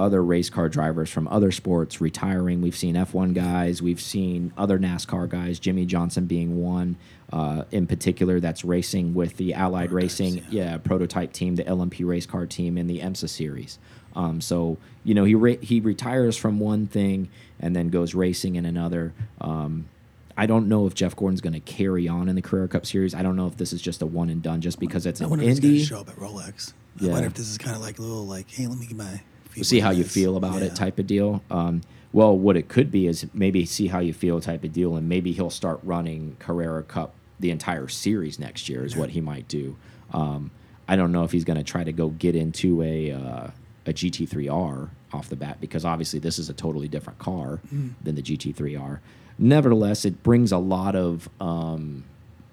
other 0.00 0.22
race 0.22 0.50
car 0.50 0.68
drivers 0.68 1.10
from 1.10 1.28
other 1.28 1.52
sports 1.52 2.00
retiring. 2.00 2.60
We've 2.62 2.76
seen 2.76 2.94
F1 2.94 3.34
guys, 3.34 3.82
we've 3.82 4.00
seen 4.00 4.52
other 4.56 4.78
NASCAR 4.78 5.28
guys, 5.28 5.58
Jimmie 5.60 5.86
Johnson 5.86 6.26
being 6.26 6.60
one 6.60 6.96
uh, 7.32 7.64
in 7.70 7.86
particular 7.86 8.40
that's 8.40 8.64
racing 8.64 9.14
with 9.14 9.36
the 9.36 9.54
Allied 9.54 9.90
Prototypes, 9.90 10.20
Racing, 10.20 10.46
yeah. 10.50 10.78
prototype 10.78 11.32
team, 11.32 11.56
the 11.56 11.64
LMP 11.64 12.06
race 12.06 12.26
car 12.26 12.46
team 12.46 12.76
in 12.76 12.86
the 12.86 13.00
IMSA 13.00 13.28
series. 13.28 13.78
Um, 14.16 14.40
so 14.40 14.78
you 15.04 15.14
know 15.14 15.24
he 15.24 15.34
re 15.34 15.58
he 15.62 15.80
retires 15.80 16.36
from 16.36 16.58
one 16.58 16.86
thing 16.86 17.28
and 17.60 17.76
then 17.76 17.90
goes 17.90 18.14
racing 18.14 18.56
in 18.56 18.66
another. 18.66 19.12
Um, 19.40 19.88
I 20.36 20.46
don't 20.46 20.68
know 20.68 20.86
if 20.86 20.94
Jeff 20.94 21.14
Gordon's 21.14 21.40
going 21.40 21.52
to 21.52 21.60
carry 21.60 22.08
on 22.08 22.28
in 22.28 22.34
the 22.34 22.42
Carrera 22.42 22.66
Cup 22.66 22.86
series. 22.86 23.14
I 23.14 23.22
don't 23.22 23.36
know 23.36 23.46
if 23.46 23.56
this 23.56 23.72
is 23.72 23.82
just 23.82 24.00
a 24.00 24.06
one 24.06 24.30
and 24.30 24.42
done, 24.42 24.60
just 24.60 24.80
because 24.80 25.04
it's 25.04 25.20
I 25.20 25.24
an 25.24 25.30
wonder 25.30 25.44
if 25.44 25.50
it's 25.50 25.60
going 25.60 25.72
Indy. 25.74 25.84
to 25.84 25.88
show 25.88 26.00
up 26.00 26.08
at 26.08 26.16
Rolex. 26.16 26.72
I 27.00 27.06
wonder 27.06 27.26
if 27.26 27.34
this 27.34 27.48
is 27.48 27.58
kind 27.58 27.76
of 27.76 27.82
like 27.82 27.98
a 27.98 28.02
little 28.02 28.26
like, 28.26 28.50
hey, 28.50 28.66
let 28.66 28.78
me 28.78 28.86
get 28.86 28.96
my. 28.96 29.20
See 29.62 29.80
how 29.80 29.90
you 29.90 30.04
feel 30.04 30.36
about 30.36 30.60
Yeah. 30.60 30.68
it 30.68 30.76
type 30.76 30.98
of 30.98 31.06
deal. 31.06 31.42
Um, 31.50 31.82
well, 32.12 32.36
what 32.36 32.56
it 32.56 32.68
could 32.68 32.90
be 32.90 33.06
is 33.06 33.26
maybe 33.32 33.64
see 33.64 33.86
how 33.88 34.00
you 34.00 34.12
feel 34.12 34.40
type 34.40 34.64
of 34.64 34.72
deal, 34.72 34.96
and 34.96 35.08
maybe 35.08 35.32
he'll 35.32 35.50
start 35.50 35.78
running 35.84 36.36
Carrera 36.40 36.82
Cup 36.82 37.14
the 37.38 37.50
entire 37.50 37.88
series 37.88 38.38
next 38.38 38.68
year 38.68 38.84
is 38.84 38.96
what 38.96 39.10
he 39.10 39.20
might 39.20 39.48
do. 39.48 39.76
Um, 40.12 40.50
I 40.88 40.96
don't 40.96 41.12
know 41.12 41.22
if 41.24 41.32
he's 41.32 41.44
going 41.44 41.56
to 41.56 41.62
try 41.64 41.84
to 41.84 41.92
go 41.92 42.08
get 42.10 42.34
into 42.36 42.82
a 42.82 43.12
uh, 43.12 43.46
a 43.86 43.92
GT3R 43.92 44.88
off 45.12 45.28
the 45.28 45.36
bat 45.36 45.58
because 45.60 45.84
obviously 45.84 46.18
this 46.18 46.38
is 46.38 46.48
a 46.50 46.52
totally 46.52 46.86
different 46.88 47.18
car 47.18 47.60
than 48.02 48.14
the 48.14 48.22
GT3R. 48.22 48.98
Nevertheless, 49.38 50.04
it 50.04 50.22
brings 50.22 50.52
a 50.52 50.58
lot 50.58 50.94
of 50.94 51.28
um, 51.40 52.04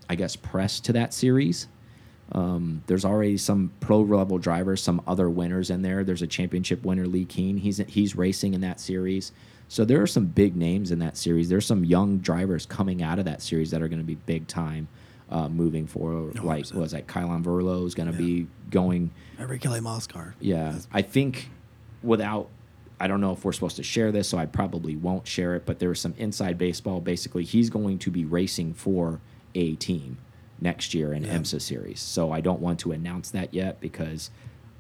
I 0.10 0.16
guess 0.16 0.36
press 0.36 0.80
to 0.82 0.94
that 0.94 1.14
series 1.14 1.68
Um, 2.34 2.84
there's 2.88 3.06
already 3.06 3.38
some 3.38 3.72
pro 3.80 4.02
level 4.02 4.38
drivers, 4.38 4.82
some 4.84 5.02
other 5.08 5.30
winners 5.30 5.70
in 5.70 5.82
there. 5.82 6.04
There's 6.04 6.22
a 6.22 6.28
championship 6.28 6.84
winner, 6.84 7.06
Leh 7.08 7.24
Keen. 7.26 7.58
He's 7.58 7.78
he's 7.88 8.16
racing 8.16 8.54
in 8.54 8.62
that 8.62 8.80
series. 8.80 9.32
So 9.70 9.84
there 9.86 10.02
are 10.02 10.08
some 10.08 10.26
big 10.26 10.56
names 10.56 10.92
in 10.92 11.00
that 11.00 11.18
series. 11.18 11.50
There's 11.50 11.66
some 11.66 11.84
young 11.84 12.20
drivers 12.20 12.66
coming 12.66 13.02
out 13.04 13.20
of 13.20 13.26
that 13.26 13.42
series 13.42 13.72
that 13.72 13.82
are 13.82 13.88
going 13.90 14.00
to 14.00 14.06
be 14.06 14.16
big 14.16 14.48
time 14.48 14.88
uh, 15.30 15.50
moving 15.50 15.88
forward. 15.88 16.36
100%. 16.36 16.44
Like 16.44 16.74
was 16.74 16.92
that 16.92 17.08
Kay 17.08 17.22
van 17.22 17.44
Berlo 17.44 17.86
is 17.86 17.94
going 17.96 18.08
to 18.12 18.14
Yeah. 18.14 18.28
be 18.28 18.48
going. 18.70 19.12
Every 19.40 19.60
Kelly 19.60 19.82
Moss 19.82 20.08
car. 20.08 20.36
Yeah, 20.40 20.64
That's- 20.66 20.88
I 20.92 21.02
think 21.02 21.50
without. 22.04 22.50
I 23.00 23.06
don't 23.08 23.22
know 23.22 23.32
if 23.32 23.46
we're 23.46 23.52
supposed 23.52 23.76
to 23.76 23.84
share 23.84 24.12
this, 24.12 24.28
so 24.28 24.40
I 24.40 24.48
probably 24.48 24.96
won't 24.96 25.28
share 25.28 25.56
it. 25.56 25.68
But 25.68 25.78
there 25.78 25.90
was 25.90 26.00
some 26.02 26.16
inside 26.18 26.58
baseball. 26.58 27.00
Basically, 27.00 27.44
he's 27.44 27.70
going 27.70 28.00
to 28.00 28.10
be 28.10 28.26
racing 28.26 28.74
for 28.74 29.22
a 29.54 29.76
team 29.76 30.18
next 30.60 30.94
year 30.94 31.14
in 31.14 31.24
Yeah. 31.24 31.38
IMSA 31.38 31.62
series. 31.62 32.00
So 32.00 32.32
I 32.32 32.42
don't 32.42 32.60
want 32.62 32.80
to 32.80 32.92
announce 32.92 33.30
that 33.32 33.54
yet 33.54 33.80
because 33.80 34.30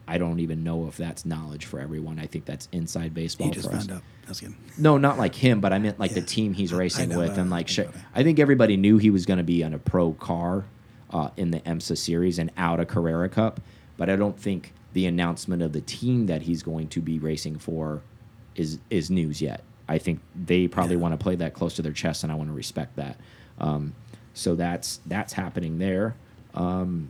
I 0.07 0.17
don't 0.17 0.39
even 0.39 0.63
know 0.63 0.87
if 0.87 0.95
that's 0.97 1.25
knowledge 1.25 1.65
for 1.65 1.79
everyone. 1.79 2.17
I 2.19 2.25
think 2.27 2.45
that's 2.45 2.67
inside 2.71 3.13
baseball 3.13 3.47
He 3.47 3.53
just 3.53 3.69
for 3.69 3.75
us. 3.75 3.89
out. 3.89 4.01
I 4.25 4.29
was 4.29 4.39
kidding. 4.39 4.55
No, 4.77 4.97
not 4.97 5.17
like 5.17 5.35
him, 5.35 5.59
but 5.61 5.73
I 5.73 5.79
meant 5.79 5.99
like 5.99 6.11
Yeah. 6.11 6.21
the 6.21 6.25
team 6.25 6.53
he's 6.53 6.71
I- 6.73 6.77
I 6.77 6.79
racing 6.79 7.09
know, 7.09 7.19
with, 7.19 7.37
and 7.37 7.49
I 7.49 7.57
like, 7.57 7.67
think 7.67 7.75
sh- 7.75 7.79
about 7.79 7.95
it. 7.95 8.01
I 8.15 8.23
think 8.23 8.39
everybody 8.39 8.77
knew 8.77 8.97
he 8.97 9.09
was 9.09 9.25
going 9.25 9.37
to 9.37 9.43
be 9.43 9.63
on 9.63 9.73
a 9.73 9.79
pro 9.79 10.13
car 10.13 10.65
uh, 11.09 11.29
in 11.37 11.51
the 11.51 11.59
IMSA 11.61 11.97
series 11.97 12.37
and 12.39 12.51
out 12.57 12.79
of 12.79 12.87
Carrera 12.87 13.29
Cup, 13.29 13.61
but 13.97 14.09
I 14.09 14.15
don't 14.17 14.37
think 14.39 14.73
the 14.93 15.05
announcement 15.05 15.61
of 15.61 15.71
the 15.73 15.79
team 15.81 16.25
that 16.25 16.41
he's 16.43 16.63
going 16.63 16.87
to 16.89 16.99
be 17.01 17.19
racing 17.19 17.57
for 17.59 18.01
is 18.55 18.79
is 18.89 19.09
news 19.11 19.41
yet. 19.41 19.61
I 19.87 19.99
think 19.99 20.19
they 20.35 20.67
probably 20.67 20.95
Yeah. 20.95 21.01
want 21.03 21.13
to 21.13 21.17
play 21.23 21.35
that 21.35 21.53
close 21.53 21.75
to 21.75 21.81
their 21.81 21.93
chest, 21.93 22.23
and 22.23 22.31
I 22.31 22.35
want 22.35 22.49
to 22.49 22.53
respect 22.53 22.95
that. 22.97 23.17
Um, 23.59 23.93
so 24.37 24.55
that's 24.55 24.99
that's 25.05 25.33
happening 25.33 25.79
there. 25.79 26.15
Um, 26.53 27.09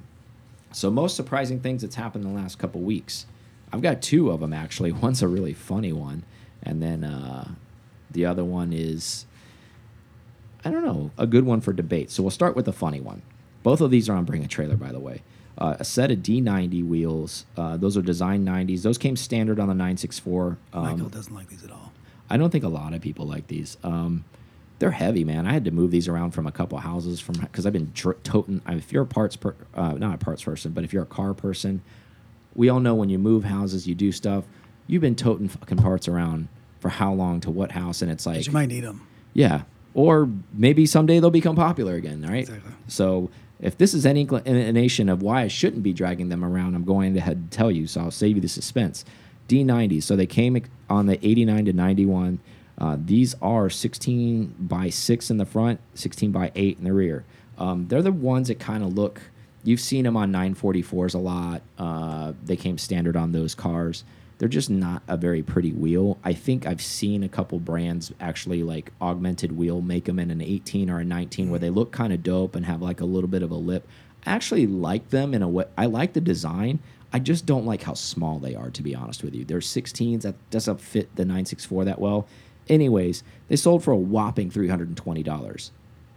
so 0.72 0.90
most 0.90 1.16
surprising 1.16 1.60
things 1.60 1.82
that's 1.82 1.96
happened 1.96 2.26
in 2.26 2.34
the 2.34 2.40
last 2.40 2.58
couple 2.58 2.82
weeks. 2.82 3.26
I've 3.72 3.82
got 3.82 4.02
two 4.02 4.32
of 4.32 4.40
them 4.40 4.54
actually. 4.54 4.92
One's 5.04 5.22
a 5.22 5.28
really 5.28 5.54
funny 5.54 5.94
one, 5.94 6.24
and 6.64 6.82
then 6.82 7.04
uh, 7.04 7.50
the 8.12 8.26
other 8.26 8.44
one 8.44 8.72
is 8.74 9.26
I 10.64 10.72
don't 10.72 10.86
know 10.86 11.12
a 11.18 11.28
good 11.28 11.46
one 11.46 11.62
for 11.62 11.74
debate. 11.74 12.12
So 12.12 12.24
we'll 12.24 12.32
start 12.32 12.56
with 12.56 12.66
the 12.66 12.74
funny 12.74 13.02
one. 13.02 13.22
Both 13.64 13.82
of 13.82 13.92
these 13.92 14.08
are 14.10 14.16
on 14.16 14.24
Bring 14.24 14.44
a 14.44 14.48
Trailer, 14.48 14.78
by 14.78 14.92
the 14.92 15.00
way. 15.00 15.22
Uh, 15.58 15.76
a 15.80 15.84
set 15.84 16.12
of 16.12 16.20
D90 16.20 16.88
wheels. 16.88 17.46
Uh, 17.58 17.76
those 17.78 17.98
are 17.98 18.02
design 18.02 18.46
90s. 18.46 18.84
Those 18.84 18.98
came 18.98 19.16
standard 19.16 19.60
on 19.60 19.68
the 19.68 19.74
964. 19.74 20.58
Um, 20.72 20.84
Michael 20.84 21.10
doesn't 21.10 21.34
like 21.34 21.50
these 21.50 21.64
at 21.64 21.72
all. 21.72 21.92
I 22.30 22.38
don't 22.38 22.52
think 22.52 22.64
a 22.64 22.70
lot 22.70 22.94
of 22.94 23.02
people 23.02 23.26
like 23.26 23.48
these. 23.48 23.76
Um, 23.84 24.24
they're 24.80 24.92
heavy, 24.92 25.24
man. 25.24 25.48
I 25.48 25.54
had 25.54 25.66
to 25.66 25.72
move 25.72 25.92
these 25.92 26.08
around 26.08 26.32
from 26.32 26.46
a 26.46 26.52
couple 26.52 26.78
houses 26.78 27.20
from 27.20 27.36
because 27.36 27.66
I've 27.66 27.74
been 27.74 27.92
toting. 27.94 28.62
If 28.68 28.92
you're 28.92 29.04
a 29.04 29.08
parts 29.08 29.36
per, 29.36 29.56
uh, 29.74 29.94
not 29.94 30.16
a 30.16 30.18
parts 30.18 30.44
person, 30.44 30.72
but 30.72 30.84
if 30.84 30.94
you're 30.94 31.04
a 31.04 31.08
car 31.08 31.34
person, 31.34 31.82
we 32.56 32.70
all 32.70 32.80
know 32.80 32.96
when 32.96 33.10
you 33.10 33.18
move 33.18 33.44
houses, 33.44 33.88
you 33.88 33.96
do 33.96 34.12
stuff. 34.12 34.46
You've 34.86 35.02
been 35.02 35.16
toting 35.16 35.48
fucking 35.48 35.78
parts 35.78 36.08
around 36.08 36.48
for 36.80 36.90
how 36.90 37.12
long 37.14 37.40
to 37.42 37.50
what 37.52 37.72
house, 37.72 38.02
and 38.02 38.12
it's 38.12 38.26
like, 38.26 38.46
you 38.46 38.54
might 38.54 38.70
need 38.70 38.84
them. 38.84 39.06
yeah. 39.34 39.64
Or 39.94 40.30
maybe 40.54 40.86
someday 40.86 41.20
they'll 41.20 41.32
become 41.32 41.56
popular 41.56 41.96
again, 41.96 42.22
right? 42.22 42.42
Exactly. 42.48 42.72
So 42.88 43.32
if 43.60 43.80
this 43.80 43.96
is 43.96 44.06
any 44.06 44.22
inclination 44.22 45.10
of 45.10 45.24
why 45.24 45.42
I 45.42 45.48
shouldn't 45.48 45.82
be 45.82 45.92
dragging 45.92 46.30
them 46.30 46.46
around, 46.46 46.76
I'm 46.76 46.84
going 46.84 47.16
to 47.16 47.36
tell 47.50 47.72
you. 47.72 47.88
So 47.88 48.02
I'll 48.02 48.12
save 48.12 48.36
you 48.36 48.42
the 48.42 48.48
suspense. 48.48 49.04
D90. 49.50 50.04
So 50.04 50.16
they 50.16 50.28
came 50.28 50.62
on 50.88 51.08
the 51.08 51.18
89 51.26 51.66
to 51.66 51.74
91. 51.74 52.40
Uh, 52.78 52.98
these 53.04 53.36
are 53.42 53.70
16 53.70 54.56
by 54.60 54.90
6 54.90 55.30
in 55.32 55.38
the 55.38 55.46
front, 55.46 55.80
16 55.96 56.32
by 56.32 56.52
8 56.54 56.78
in 56.78 56.84
the 56.84 56.94
rear. 56.94 57.26
Um, 57.58 57.88
they're 57.88 58.02
the 58.02 58.12
ones 58.12 58.50
that 58.50 58.60
kind 58.60 58.84
of 58.84 58.94
look. 58.94 59.22
You've 59.64 59.82
seen 59.82 60.04
them 60.04 60.16
on 60.16 60.32
944s 60.32 61.16
a 61.16 61.18
lot. 61.18 61.62
Uh, 61.78 62.34
they 62.44 62.56
came 62.56 62.78
standard 62.78 63.18
on 63.18 63.32
those 63.32 63.56
cars. 63.56 64.04
They're 64.38 64.48
just 64.48 64.70
not 64.70 65.02
a 65.08 65.18
very 65.18 65.42
pretty 65.42 65.72
wheel. 65.72 66.20
I 66.24 66.34
think 66.34 66.68
I've 66.68 66.82
seen 66.82 67.24
a 67.24 67.30
couple 67.30 67.60
brands 67.60 68.12
actually 68.20 68.62
like 68.62 68.92
augmented 69.02 69.58
wheel 69.58 69.82
make 69.82 70.06
them 70.06 70.20
in 70.20 70.30
an 70.30 70.42
18 70.42 70.92
or 70.92 71.00
a 71.00 71.04
19 71.04 71.50
where 71.50 71.60
they 71.60 71.72
look 71.72 71.92
kind 71.92 72.14
of 72.14 72.22
dope 72.22 72.56
and 72.56 72.66
have 72.66 72.82
like 72.82 73.02
a 73.02 73.06
little 73.06 73.30
bit 73.30 73.42
of 73.42 73.50
a 73.50 73.56
lip. 73.56 73.88
I 74.26 74.32
actually 74.32 74.68
like 74.68 75.10
them 75.10 75.34
in 75.34 75.42
a 75.42 75.50
way. 75.50 75.66
I 75.78 75.88
like 75.88 76.14
the 76.14 76.22
design. 76.22 76.80
I 77.12 77.20
just 77.20 77.46
don't 77.46 77.66
like 77.66 77.84
how 77.84 77.94
small 77.94 78.38
they 78.38 78.54
are, 78.54 78.70
to 78.70 78.84
be 78.84 78.94
honest 78.94 79.24
with 79.24 79.34
you. 79.34 79.46
They're 79.46 79.60
16s. 79.60 80.22
That 80.22 80.36
doesn't 80.52 80.82
fit 80.82 81.16
the 81.16 81.24
964 81.24 81.86
that 81.86 82.00
well. 82.00 82.28
Anyways, 82.70 83.24
they 83.48 83.56
sold 83.56 83.84
for 83.84 83.92
a 83.92 83.98
whopping 83.98 84.50
$320. 84.52 85.72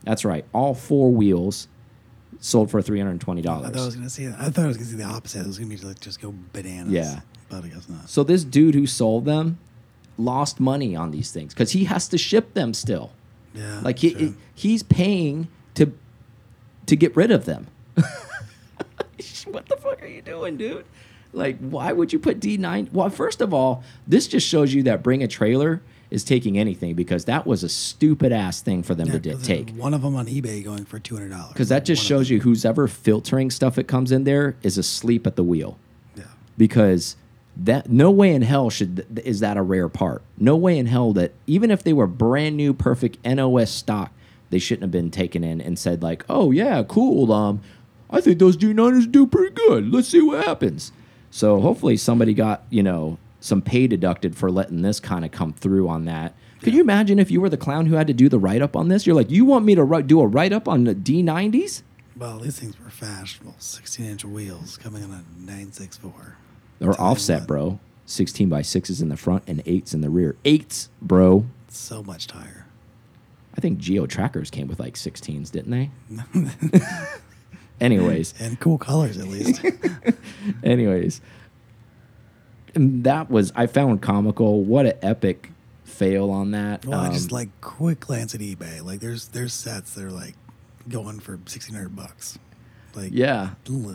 That's 0.04 0.24
right. 0.24 0.44
All 0.52 0.74
four 0.74 1.10
wheels 1.12 1.68
sold 2.40 2.70
for 2.70 2.80
$320. 2.80 3.40
I 3.40 3.42
thought 3.70 3.76
I 3.76 3.84
was 3.84 3.96
gonna 3.96 4.08
see. 4.10 4.26
that. 4.26 4.40
I 4.40 4.50
thought 4.50 4.64
I 4.64 4.68
was 4.68 4.76
gonna 4.76 4.88
see 4.88 4.96
the 4.96 5.04
opposite. 5.04 5.40
It 5.42 5.46
was 5.46 5.58
gonna 5.58 5.70
be 5.70 5.76
like 5.78 6.00
just 6.00 6.20
go 6.20 6.34
bananas. 6.52 6.92
Yeah. 6.92 7.20
but 7.48 7.64
I 7.64 7.68
guess 7.68 7.88
not. 7.88 8.08
So 8.08 8.22
this 8.24 8.44
dude 8.44 8.74
who 8.74 8.86
sold 8.86 9.24
them 9.24 9.58
lost 10.16 10.60
money 10.60 10.94
on 10.96 11.10
these 11.10 11.32
things 11.32 11.52
because 11.54 11.72
he 11.72 11.84
has 11.84 12.08
to 12.08 12.18
ship 12.18 12.54
them 12.54 12.72
still. 12.74 13.10
Yeah, 13.54 13.80
Like 13.82 13.98
he 13.98 14.12
true. 14.14 14.34
he's 14.54 14.82
paying 14.82 15.48
to 15.74 15.92
to 16.86 16.96
get 16.96 17.14
rid 17.16 17.30
of 17.30 17.44
them. 17.46 17.66
what 19.46 19.66
the 19.66 19.76
fuck 19.76 20.02
are 20.02 20.06
you 20.06 20.22
doing, 20.22 20.56
dude? 20.56 20.84
Like, 21.32 21.58
why 21.58 21.92
would 21.92 22.12
you 22.12 22.18
put 22.18 22.40
D9? 22.40 22.92
Well, 22.92 23.08
first 23.10 23.40
of 23.40 23.54
all, 23.54 23.84
this 24.06 24.26
just 24.26 24.46
shows 24.46 24.74
you 24.74 24.82
that 24.84 25.02
bring 25.02 25.22
a 25.22 25.28
trailer 25.28 25.80
is 26.10 26.24
taking 26.24 26.58
anything 26.58 26.94
because 26.94 27.24
that 27.26 27.46
was 27.46 27.62
a 27.62 27.68
stupid 27.68 28.32
ass 28.32 28.60
thing 28.60 28.82
for 28.82 28.94
them 28.94 29.06
Yeah, 29.08 29.18
to 29.18 29.36
take. 29.42 29.70
One 29.70 29.94
of 29.94 30.02
them 30.02 30.16
on 30.16 30.26
eBay 30.26 30.62
going 30.64 30.84
for 30.84 30.98
two 30.98 31.14
hundred 31.16 31.30
dollars. 31.30 31.52
Because 31.52 31.68
that 31.68 31.84
just 31.84 32.02
shows 32.04 32.28
you 32.30 32.40
who's 32.40 32.64
ever 32.64 32.88
filtering 32.88 33.50
stuff 33.50 33.76
that 33.76 33.84
comes 33.84 34.10
in 34.10 34.24
there 34.24 34.56
is 34.62 34.76
asleep 34.78 35.26
at 35.26 35.36
the 35.36 35.44
wheel 35.44 35.78
Yeah. 36.16 36.24
because 36.58 37.16
that 37.56 37.90
no 37.90 38.10
way 38.10 38.32
in 38.34 38.42
hell 38.42 38.70
should 38.70 39.06
is 39.24 39.40
that 39.40 39.56
a 39.56 39.62
rare 39.62 39.88
part. 39.88 40.22
No 40.38 40.56
way 40.56 40.78
in 40.78 40.86
hell 40.86 41.12
that 41.12 41.32
even 41.46 41.70
if 41.70 41.82
they 41.82 41.92
were 41.92 42.06
brand 42.06 42.56
new, 42.56 42.72
perfect 42.72 43.18
NOS 43.24 43.70
stock, 43.70 44.12
they 44.50 44.58
shouldn't 44.58 44.82
have 44.82 44.90
been 44.90 45.10
taken 45.10 45.44
in 45.44 45.60
and 45.60 45.78
said 45.78 46.02
like, 46.02 46.24
"Oh 46.28 46.50
yeah, 46.50 46.82
cool. 46.82 47.32
Um, 47.32 47.60
I 48.08 48.20
think 48.20 48.38
those 48.38 48.56
D9s 48.56 49.10
do 49.12 49.26
pretty 49.26 49.54
good. 49.54 49.92
Let's 49.92 50.08
see 50.08 50.22
what 50.22 50.44
happens." 50.44 50.90
So 51.30 51.60
hopefully 51.60 51.96
somebody 51.96 52.34
got 52.34 52.64
you 52.70 52.82
know 52.82 53.18
some 53.40 53.62
pay 53.62 53.86
deducted 53.86 54.36
for 54.36 54.50
letting 54.50 54.82
this 54.82 55.00
kind 55.00 55.24
of 55.24 55.30
come 55.30 55.52
through 55.52 55.88
on 55.88 56.04
that. 56.04 56.34
Could 56.62 56.74
you 56.74 56.80
imagine 56.82 57.18
if 57.18 57.30
you 57.30 57.40
were 57.40 57.48
the 57.48 57.56
clown 57.56 57.86
who 57.86 57.94
had 57.96 58.06
to 58.06 58.12
do 58.12 58.28
the 58.28 58.38
write 58.38 58.60
up 58.60 58.76
on 58.76 58.88
this? 58.88 59.06
You're 59.06 59.16
like, 59.16 59.30
you 59.30 59.46
want 59.46 59.64
me 59.64 59.74
to 59.74 59.82
write, 59.82 60.06
do 60.06 60.20
a 60.20 60.26
write 60.26 60.52
up 60.52 60.68
on 60.68 60.84
the 60.84 60.94
D90s? 60.94 61.82
Well, 62.16 62.38
these 62.38 62.60
things 62.60 62.78
were 62.78 62.90
fashionable. 62.90 63.54
Sixteen 63.58 64.06
inch 64.06 64.24
wheels 64.26 64.76
coming 64.76 65.02
on 65.02 65.10
a 65.10 65.24
nine 65.40 65.72
six 65.72 65.96
four. 65.96 66.36
They're 66.78 67.00
offset, 67.00 67.46
bro. 67.46 67.78
16 68.06 68.48
by 68.48 68.62
6s 68.62 69.00
in 69.00 69.08
the 69.08 69.16
front 69.16 69.44
and 69.46 69.64
8s 69.64 69.94
in 69.94 70.00
the 70.00 70.10
rear. 70.10 70.34
8s, 70.44 70.88
bro. 71.00 71.46
So 71.68 72.02
much 72.02 72.26
tire. 72.26 72.66
I 73.56 73.60
think 73.60 73.78
Geo 73.78 74.06
Trackers 74.06 74.50
came 74.50 74.66
with 74.66 74.80
like 74.80 74.94
16s, 74.94 75.52
didn't 75.52 75.70
they? 75.70 75.90
anyways, 77.80 78.34
And 78.40 78.58
cool 78.58 78.78
colors 78.78 79.16
at 79.16 79.28
least. 79.28 79.64
anyways. 80.64 81.20
And 82.74 83.04
that 83.04 83.30
was 83.30 83.52
I 83.56 83.66
found 83.66 84.02
comical. 84.02 84.62
What 84.62 84.86
an 84.86 84.94
epic 85.02 85.50
fail 85.84 86.30
on 86.30 86.52
that. 86.52 86.84
well, 86.86 87.00
I 87.00 87.08
Um, 87.08 87.12
just 87.12 87.32
like 87.32 87.48
quick 87.60 88.00
glance 88.00 88.34
at 88.34 88.40
eBay. 88.40 88.82
Like 88.84 89.00
there's 89.00 89.28
there's 89.28 89.52
sets 89.52 89.94
that 89.94 90.04
are 90.04 90.10
like 90.10 90.34
going 90.88 91.20
for 91.20 91.38
sixteen 91.46 91.74
hundred 91.74 91.94
bucks. 91.96 92.38
Like 92.94 93.10
yeah. 93.12 93.50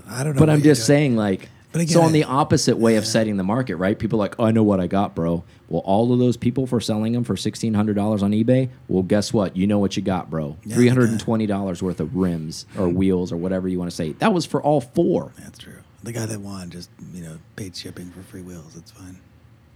I 0.08 0.24
don't 0.24 0.36
know. 0.36 0.40
But 0.40 0.50
I'm 0.50 0.62
just 0.62 0.86
saying, 0.86 1.16
like, 1.18 1.50
But 1.74 1.90
so 1.90 2.02
on 2.02 2.14
the 2.14 2.24
opposite 2.24 2.78
way 2.78 2.96
of 2.96 3.06
setting 3.06 3.36
the 3.38 3.44
market, 3.44 3.76
right? 3.76 3.98
People 4.00 4.20
are 4.20 4.24
like, 4.26 4.36
oh, 4.40 4.46
I 4.46 4.52
know 4.52 4.64
what 4.64 4.80
I 4.80 4.88
got, 4.88 5.14
bro. 5.16 5.44
Well, 5.68 5.82
all 5.84 6.14
of 6.14 6.20
those 6.20 6.38
people 6.38 6.66
for 6.68 6.80
selling 6.80 7.12
them 7.14 7.24
for 7.24 7.36
sixteen 7.36 7.74
hundred 7.74 7.96
dollars 7.96 8.22
on 8.24 8.32
eBay. 8.32 8.70
Well, 8.88 9.04
guess 9.04 9.34
what? 9.34 9.58
You 9.58 9.68
know 9.68 9.80
what 9.80 9.98
you 9.98 10.04
got, 10.04 10.30
bro. 10.30 10.58
Yeah, 10.64 10.76
Three 10.76 10.88
hundred 10.88 11.10
and 11.10 11.20
twenty 11.20 11.46
dollars 11.48 11.82
worth 11.82 12.00
of 12.00 12.16
rims 12.16 12.66
or 12.78 12.88
wheels 12.88 13.32
or 13.32 13.38
whatever 13.38 13.68
you 13.68 13.80
want 13.80 13.90
to 13.90 13.96
say. 13.96 14.12
That 14.14 14.32
was 14.32 14.46
for 14.46 14.62
all 14.62 14.80
four, 14.80 15.34
That's 15.40 15.58
true. 15.60 15.80
The 16.06 16.12
guy 16.14 16.26
that 16.26 16.40
won 16.40 16.70
just 16.70 16.90
you 17.14 17.24
know 17.24 17.38
paid 17.56 17.76
shipping 17.76 18.12
for 18.12 18.22
free 18.22 18.42
wheels. 18.42 18.76
It's 18.78 18.92
fine. 18.92 19.20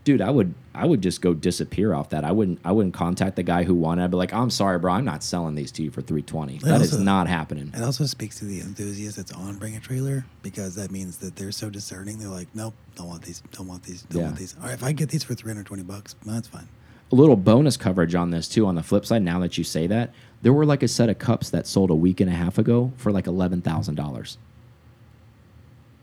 dude. 0.06 0.22
I 0.22 0.30
would, 0.30 0.54
I 0.74 0.86
would 0.88 1.02
just 1.02 1.22
go 1.22 1.34
disappear 1.34 1.94
off 1.94 2.10
that. 2.10 2.24
I 2.24 2.32
wouldn't, 2.32 2.60
I 2.64 2.72
wouldn't 2.72 2.94
contact 2.96 3.36
the 3.36 3.44
guy 3.44 3.64
who 3.64 3.76
won. 3.76 4.00
I'd 4.00 4.10
be 4.12 4.18
like, 4.18 4.34
I'm 4.34 4.50
sorry, 4.50 4.80
bro. 4.80 4.94
I'm 4.94 5.06
not 5.06 5.24
selling 5.24 5.56
these 5.56 5.72
to 5.74 5.84
you 5.84 5.92
for 5.92 6.02
three 6.02 6.22
twenty. 6.22 6.58
That 6.60 6.82
is 6.82 6.94
also- 6.94 7.04
not 7.04 7.28
happening. 7.28 7.72
It 7.76 7.82
also 7.84 8.06
speaks 8.06 8.38
to 8.40 8.46
the 8.46 8.62
enthusiast 8.62 9.18
that's 9.18 9.32
on 9.34 9.58
Bring 9.58 9.76
a 9.76 9.80
Trailer 9.80 10.26
because 10.44 10.76
that 10.76 10.90
means 10.92 11.18
that 11.18 11.36
they're 11.36 11.52
so 11.52 11.70
discerning. 11.70 12.18
They're 12.20 12.28
like, 12.30 12.48
nope, 12.54 12.74
don't 12.96 13.08
want 13.08 13.24
these, 13.24 13.42
don't 13.52 13.68
want 13.68 13.84
these, 13.84 14.04
don't 14.04 14.20
Yeah. 14.22 14.26
want 14.28 14.38
these. 14.40 14.56
All 14.62 14.66
right, 14.68 14.74
if 14.74 14.84
I 14.84 14.92
get 14.94 15.10
these 15.10 15.24
for 15.24 15.34
320 15.36 15.84
bucks, 15.84 16.16
well, 16.26 16.36
that's 16.36 16.48
fine. 16.48 16.68
a 17.12 17.16
little 17.16 17.36
bonus 17.36 17.76
coverage 17.76 18.14
on 18.16 18.30
this 18.30 18.48
too. 18.48 18.66
On 18.68 18.76
the 18.76 18.84
flip 18.84 19.04
side, 19.06 19.22
now 19.24 19.40
that 19.40 19.58
you 19.58 19.64
say 19.64 19.88
that, 19.88 20.14
there 20.44 20.54
were 20.54 20.66
like 20.66 20.84
a 20.84 20.88
set 20.88 21.10
of 21.10 21.18
cups 21.20 21.50
that 21.50 21.66
sold 21.68 21.90
a 21.90 21.96
week 21.96 22.20
and 22.22 22.30
a 22.30 22.34
half 22.34 22.58
ago 22.60 22.92
for 22.98 23.12
like 23.12 23.26
eleven 23.28 23.62
thousand 23.62 23.96
dollars. 23.96 24.38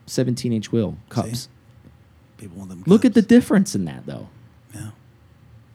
Seventeen 0.06 0.52
inch 0.52 0.72
wheel 0.72 0.96
cups. 1.08 1.48
People 2.38 2.58
want 2.58 2.70
them. 2.70 2.82
Look 2.86 3.04
at 3.04 3.14
the 3.14 3.22
difference 3.22 3.74
in 3.74 3.84
that 3.86 4.06
though. 4.06 4.28
yeah. 4.74 4.90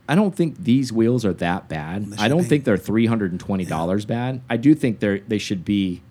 I 0.09 0.15
don't 0.15 0.35
think 0.35 0.57
these 0.63 0.91
wheels 0.91 1.23
are 1.25 1.33
that 1.33 1.69
bad. 1.69 2.03
I 2.19 2.27
don't 2.27 2.39
shipping. 2.39 2.49
think 2.49 2.63
they're 2.65 2.77
three 2.77 3.05
hundred 3.05 3.31
and 3.31 3.39
twenty 3.39 3.65
dollars 3.65 4.05
bad. 4.05 4.41
I 4.49 4.57
do 4.57 4.73
think 4.75 4.99
they're 4.99 5.19
they 5.19 5.37
should 5.37 5.63
be 5.65 6.01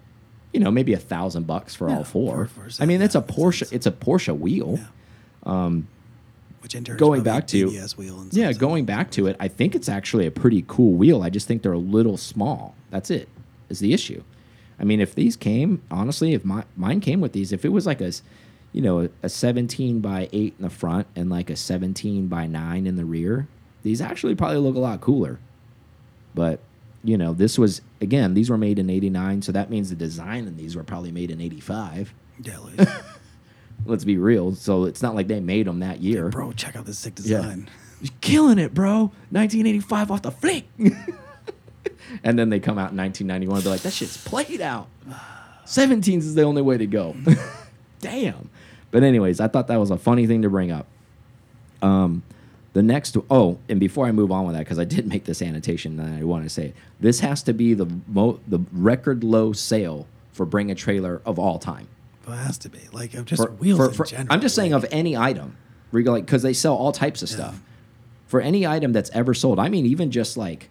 you 0.52 0.58
know, 0.58 0.70
maybe 0.72 0.92
a 0.92 0.98
thousand 0.98 1.46
bucks 1.46 1.76
for 1.76 1.88
Yeah, 1.88 1.98
all 1.98 2.04
four. 2.04 2.46
for- 2.46 2.68
for 2.68 2.82
I 2.82 2.86
mean, 2.86 2.98
yeah, 2.98 3.04
it's 3.06 3.14
a 3.14 3.20
Porsche. 3.22 3.58
sense. 3.60 3.72
It's 3.72 3.86
a 3.86 3.92
Porsche 3.92 4.36
wheel. 4.36 4.80
Yeah. 4.80 4.86
Um, 5.44 5.86
Which 6.60 6.74
in 6.74 6.82
turn 6.82 6.96
going 6.96 7.22
back 7.22 7.46
to 7.48 7.68
ABS 7.68 7.96
wheel 7.96 8.20
and 8.20 8.34
yeah, 8.34 8.52
going 8.52 8.84
back 8.84 9.12
to 9.12 9.28
it, 9.28 9.36
I 9.38 9.46
think 9.46 9.76
it's 9.76 9.88
actually 9.88 10.26
a 10.26 10.30
pretty 10.32 10.64
cool 10.66 10.94
wheel. 10.94 11.22
I 11.22 11.30
just 11.30 11.46
think 11.46 11.62
they're 11.62 11.70
a 11.72 11.78
little 11.78 12.16
small. 12.16 12.74
That's 12.90 13.10
it. 13.10 13.28
Is 13.68 13.78
the 13.78 13.92
issue. 13.94 14.24
I 14.80 14.84
mean, 14.84 15.00
if 15.00 15.14
these 15.14 15.36
came 15.36 15.82
honestly, 15.90 16.32
if 16.34 16.44
my 16.44 16.64
mine 16.76 17.00
came 17.00 17.20
with 17.20 17.32
these, 17.32 17.52
if 17.52 17.64
it 17.64 17.68
was 17.68 17.84
like 17.86 18.00
a, 18.00 18.06
s- 18.06 18.22
you 18.72 18.80
know, 18.80 19.02
a, 19.02 19.08
a 19.22 19.28
17 19.28 20.00
by 20.00 20.28
8 20.32 20.54
in 20.58 20.62
the 20.64 20.70
front 20.70 21.06
and 21.14 21.28
like 21.28 21.50
a 21.50 21.56
17 21.56 22.28
by 22.28 22.46
9 22.46 22.86
in 22.86 22.96
the 22.96 23.04
rear, 23.04 23.46
these 23.82 24.00
actually 24.00 24.34
probably 24.34 24.56
look 24.58 24.76
a 24.76 24.78
lot 24.78 25.00
cooler. 25.00 25.38
But 26.34 26.60
you 27.04 27.16
know, 27.18 27.32
this 27.34 27.58
was 27.58 27.80
again, 28.00 28.34
these 28.34 28.48
were 28.50 28.58
made 28.58 28.78
in 28.78 28.90
'89, 28.90 29.42
so 29.42 29.52
that 29.52 29.70
means 29.70 29.88
the 29.90 29.96
design 29.96 30.46
in 30.46 30.56
these 30.56 30.76
were 30.76 30.84
probably 30.84 31.10
made 31.12 31.30
in 31.30 31.40
'85. 31.40 32.12
Yeah, 32.42 32.58
Let's 33.86 34.04
be 34.04 34.18
real. 34.18 34.54
So 34.54 34.84
it's 34.84 35.00
not 35.02 35.14
like 35.14 35.26
they 35.26 35.40
made 35.40 35.66
them 35.66 35.80
that 35.80 36.00
year. 36.02 36.28
bro, 36.28 36.52
check 36.52 36.76
out 36.76 36.84
this 36.86 36.98
sick 36.98 37.14
Yeah. 37.22 37.38
design. 37.38 37.70
You're 38.02 38.12
killing 38.20 38.58
it, 38.58 38.72
bro. 38.74 39.12
1985 39.30 40.10
off 40.10 40.22
the 40.22 40.30
flick. 40.30 40.64
and 42.24 42.38
then 42.38 42.50
they 42.50 42.60
come 42.60 42.78
out 42.78 42.90
in 42.92 42.96
1991 42.96 43.56
and 43.56 43.64
be 43.64 43.70
like, 43.70 43.80
that 43.82 43.92
shit's 43.92 44.16
played 44.16 44.60
out. 44.60 44.88
17s 45.66 46.18
is 46.18 46.34
the 46.34 46.42
only 46.42 46.62
way 46.62 46.76
to 46.78 46.86
go. 46.86 47.14
Damn. 48.00 48.50
But 48.90 49.02
anyways, 49.02 49.40
I 49.40 49.48
thought 49.48 49.68
that 49.68 49.76
was 49.78 49.90
a 49.90 49.96
funny 49.98 50.26
thing 50.26 50.42
to 50.42 50.50
bring 50.50 50.70
up. 50.70 50.86
Um, 51.82 52.22
the 52.72 52.82
next, 52.82 53.16
oh, 53.30 53.58
and 53.68 53.80
before 53.80 54.06
I 54.06 54.12
move 54.12 54.30
on 54.30 54.46
with 54.46 54.54
that, 54.54 54.60
because 54.60 54.78
I 54.78 54.84
did 54.84 55.06
make 55.06 55.24
this 55.24 55.42
annotation 55.42 55.98
and 55.98 56.18
I 56.20 56.24
want 56.24 56.44
to 56.44 56.50
say 56.50 56.66
it, 56.66 56.76
this 57.00 57.20
has 57.20 57.42
to 57.44 57.52
be 57.52 57.74
the 57.74 57.86
mo 58.06 58.38
the 58.46 58.60
record 58.72 59.24
low 59.24 59.52
sale 59.52 60.06
for 60.32 60.46
bring 60.46 60.70
a 60.70 60.74
trailer 60.74 61.20
of 61.26 61.38
all 61.38 61.58
time. 61.58 61.88
Well, 62.26 62.38
it 62.38 62.42
has 62.42 62.58
to 62.58 62.68
be 62.68 62.80
like 62.92 63.14
of 63.14 63.24
just 63.24 63.42
For- 63.42 63.50
wheels 63.52 63.96
for- 63.96 64.04
in 64.04 64.10
general. 64.10 64.26
I'm 64.30 64.40
just 64.40 64.54
saying 64.54 64.72
like, 64.72 64.84
of 64.84 64.88
any 64.92 65.16
item, 65.16 65.56
like 65.92 66.26
because 66.26 66.42
they 66.42 66.52
sell 66.52 66.74
all 66.76 66.92
types 66.92 67.22
of 67.22 67.28
stuff. 67.28 67.60
For 68.28 68.40
any 68.40 68.64
item 68.64 68.92
that's 68.92 69.10
ever 69.10 69.34
sold, 69.34 69.58
I 69.58 69.68
mean, 69.68 69.86
even 69.86 70.12
just 70.12 70.36
like 70.36 70.70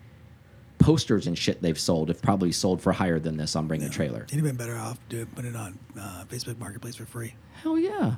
posters 0.80 1.28
and 1.28 1.38
shit 1.38 1.62
they've 1.62 1.80
sold 1.80 2.08
have 2.08 2.22
probably 2.22 2.52
sold 2.52 2.82
for 2.82 2.94
higher 2.94 3.20
than 3.20 3.38
this 3.38 3.56
on 3.56 3.68
Bring 3.68 3.84
a 3.84 3.90
Trailer. 3.90 4.26
You'd 4.32 4.38
have 4.38 4.46
been 4.46 4.56
better 4.56 4.78
off 4.78 4.98
doing 5.10 5.28
put 5.28 5.46
it 5.46 5.56
on 5.56 5.78
uh, 6.00 6.26
Facebook 6.30 6.58
Marketplace 6.58 6.96
for 6.96 7.06
free. 7.06 7.36
Hell 7.62 7.78
yeah. 7.78 8.16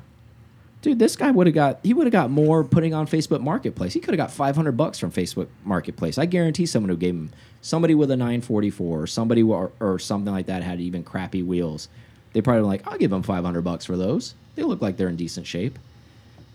Dude, 0.82 0.98
this 0.98 1.16
guy 1.16 1.30
would 1.30 1.48
have 1.48 1.54
got 1.54 1.80
he 1.84 1.94
would 1.94 2.08
have 2.08 2.12
got 2.12 2.32
more 2.32 2.64
putting 2.64 2.94
on 2.94 3.06
Facebook 3.08 3.42
Marketplace. 3.42 3.94
He 3.94 4.00
could 4.00 4.14
have 4.14 4.18
got 4.18 4.32
500 4.32 4.72
bucks 4.72 4.98
from 4.98 5.12
Facebook 5.12 5.48
Marketplace. 5.64 6.18
I 6.18 6.26
guarantee 6.26 6.66
someone 6.66 6.90
who 6.90 6.98
gave 6.98 7.14
him 7.14 7.32
somebody 7.62 7.94
with 7.94 8.10
a 8.10 8.18
944 8.18 9.02
or 9.02 9.08
somebody 9.08 9.44
or, 9.44 9.72
or 9.80 10.00
something 10.00 10.34
like 10.34 10.48
that 10.48 10.64
had 10.64 10.80
even 10.80 11.04
crappy 11.04 11.44
wheels. 11.44 11.90
They 12.34 12.42
probably 12.42 12.62
were 12.62 12.68
like, 12.68 12.88
"I'll 12.88 12.98
give 12.98 13.12
him 13.12 13.24
500 13.24 13.62
bucks 13.62 13.86
for 13.86 13.98
those. 13.98 14.36
They 14.56 14.64
look 14.64 14.82
like 14.82 14.98
they're 14.98 15.10
in 15.10 15.18
decent 15.18 15.46
shape." 15.46 15.78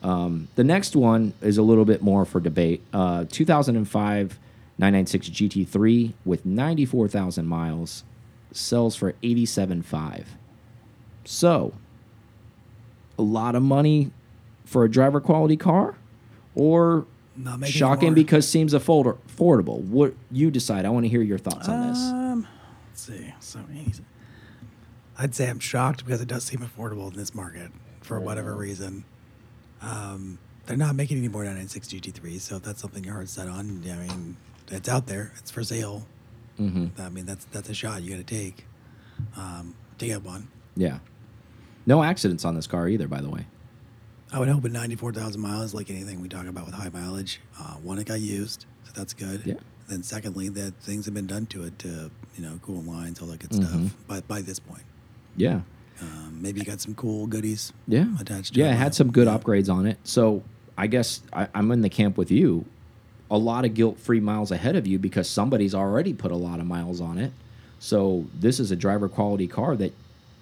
Um, 0.02 0.48
the 0.54 0.64
next 0.64 0.96
one 0.96 1.32
is 1.40 1.58
a 1.58 1.62
little 1.62 1.84
bit 1.84 2.02
more 2.02 2.24
for 2.24 2.40
debate. 2.40 2.82
Uh, 2.92 3.26
2005 3.30 4.38
996 4.78 5.28
GT3 5.30 6.12
with 6.24 6.44
94,000 6.44 7.46
miles 7.46 8.04
sells 8.52 8.96
for 8.96 9.12
87.5. 9.22 10.24
So, 11.24 11.72
a 13.18 13.22
lot 13.22 13.54
of 13.54 13.62
money 13.62 14.10
for 14.64 14.84
a 14.84 14.90
driver 14.90 15.20
quality 15.20 15.56
car, 15.56 15.96
or 16.54 17.06
Not 17.36 17.66
shocking 17.66 18.14
because 18.14 18.48
seems 18.48 18.74
afford 18.74 19.18
affordable. 19.28 19.80
What 19.80 20.14
you 20.30 20.50
decide? 20.50 20.84
I 20.84 20.90
want 20.90 21.04
to 21.04 21.08
hear 21.08 21.22
your 21.22 21.38
thoughts 21.38 21.68
on 21.68 21.88
this. 21.88 21.98
Um, 21.98 22.46
let's 22.90 23.02
see. 23.02 23.34
So. 23.40 23.60
I'd 25.18 25.34
say 25.34 25.48
I'm 25.48 25.60
shocked 25.60 26.04
because 26.04 26.20
it 26.20 26.28
does 26.28 26.44
seem 26.44 26.60
affordable 26.60 27.10
in 27.10 27.16
this 27.16 27.34
market 27.34 27.70
for 28.02 28.20
whatever 28.20 28.54
reason. 28.54 29.04
Um, 29.80 30.38
they're 30.66 30.76
not 30.76 30.94
making 30.94 31.18
any 31.18 31.28
more 31.28 31.44
996 31.44 31.88
GT3s, 31.88 32.40
so 32.40 32.56
if 32.56 32.62
that's 32.62 32.80
something 32.82 33.04
you're 33.04 33.14
hard 33.14 33.28
set 33.28 33.48
on, 33.48 33.82
I 33.88 33.94
mean, 33.96 34.36
it's 34.70 34.88
out 34.88 35.06
there. 35.06 35.32
It's 35.38 35.50
for 35.50 35.62
sale. 35.64 36.06
Mm-hmm. 36.60 37.00
I 37.00 37.08
mean, 37.10 37.26
that's 37.26 37.44
that's 37.46 37.68
a 37.68 37.74
shot 37.74 38.02
you 38.02 38.10
got 38.16 38.26
to 38.26 38.34
take 38.34 38.64
um, 39.36 39.74
to 39.98 40.06
get 40.06 40.22
one. 40.22 40.48
Yeah, 40.76 40.98
no 41.86 42.02
accidents 42.02 42.44
on 42.44 42.54
this 42.54 42.66
car 42.66 42.88
either, 42.88 43.08
by 43.08 43.20
the 43.20 43.28
way. 43.30 43.46
I 44.32 44.40
would 44.40 44.48
hope 44.48 44.64
at 44.64 44.72
94,000 44.72 45.40
miles, 45.40 45.72
like 45.72 45.88
anything 45.88 46.20
we 46.20 46.28
talk 46.28 46.46
about 46.46 46.66
with 46.66 46.74
high 46.74 46.88
mileage, 46.88 47.40
uh, 47.60 47.74
one, 47.74 47.98
it 47.98 48.06
got 48.08 48.20
used, 48.20 48.66
so 48.84 48.90
that's 48.94 49.14
good. 49.14 49.42
Yeah. 49.44 49.54
Then 49.88 50.02
secondly, 50.02 50.48
that 50.48 50.74
things 50.80 51.04
have 51.04 51.14
been 51.14 51.28
done 51.28 51.46
to 51.46 51.62
it 51.62 51.78
to, 51.80 52.10
you 52.36 52.42
know, 52.42 52.58
cool 52.62 52.82
lines, 52.82 53.20
all 53.22 53.28
that 53.28 53.38
good 53.38 53.50
Mhm. 53.50 53.64
stuff. 53.88 53.96
By 54.08 54.20
by 54.22 54.40
this 54.42 54.58
point, 54.58 54.82
Yeah, 55.36 55.60
um, 56.02 56.38
maybe 56.42 56.58
you 56.60 56.66
got 56.66 56.80
some 56.80 56.94
cool 56.94 57.26
goodies. 57.28 57.72
yeah, 57.86 58.06
Attached 58.20 58.54
to 58.54 58.60
yeah. 58.60 58.70
it, 58.70 58.72
It 58.72 58.76
had 58.78 58.94
some 58.94 59.12
good 59.12 59.26
yeah. 59.28 59.38
upgrades 59.38 59.72
on 59.72 59.86
it. 59.86 59.98
So 60.04 60.42
I 60.76 60.88
guess 60.88 61.22
I, 61.32 61.48
I'm 61.54 61.70
in 61.70 61.82
the 61.82 61.88
camp 61.90 62.16
with 62.18 62.30
you. 62.30 62.64
A 63.30 63.38
lot 63.38 63.64
of 63.64 63.74
guilt-free 63.74 64.20
miles 64.20 64.50
ahead 64.52 64.76
of 64.76 64.86
you 64.86 64.98
because 64.98 65.28
somebody's 65.28 65.74
already 65.74 66.12
put 66.14 66.30
a 66.30 66.36
lot 66.36 66.60
of 66.60 66.66
miles 66.66 67.00
on 67.00 67.18
it. 67.18 67.32
So 67.78 68.26
this 68.38 68.60
is 68.60 68.70
a 68.70 68.76
driver 68.76 69.08
quality 69.08 69.46
car 69.48 69.76
that, 69.76 69.92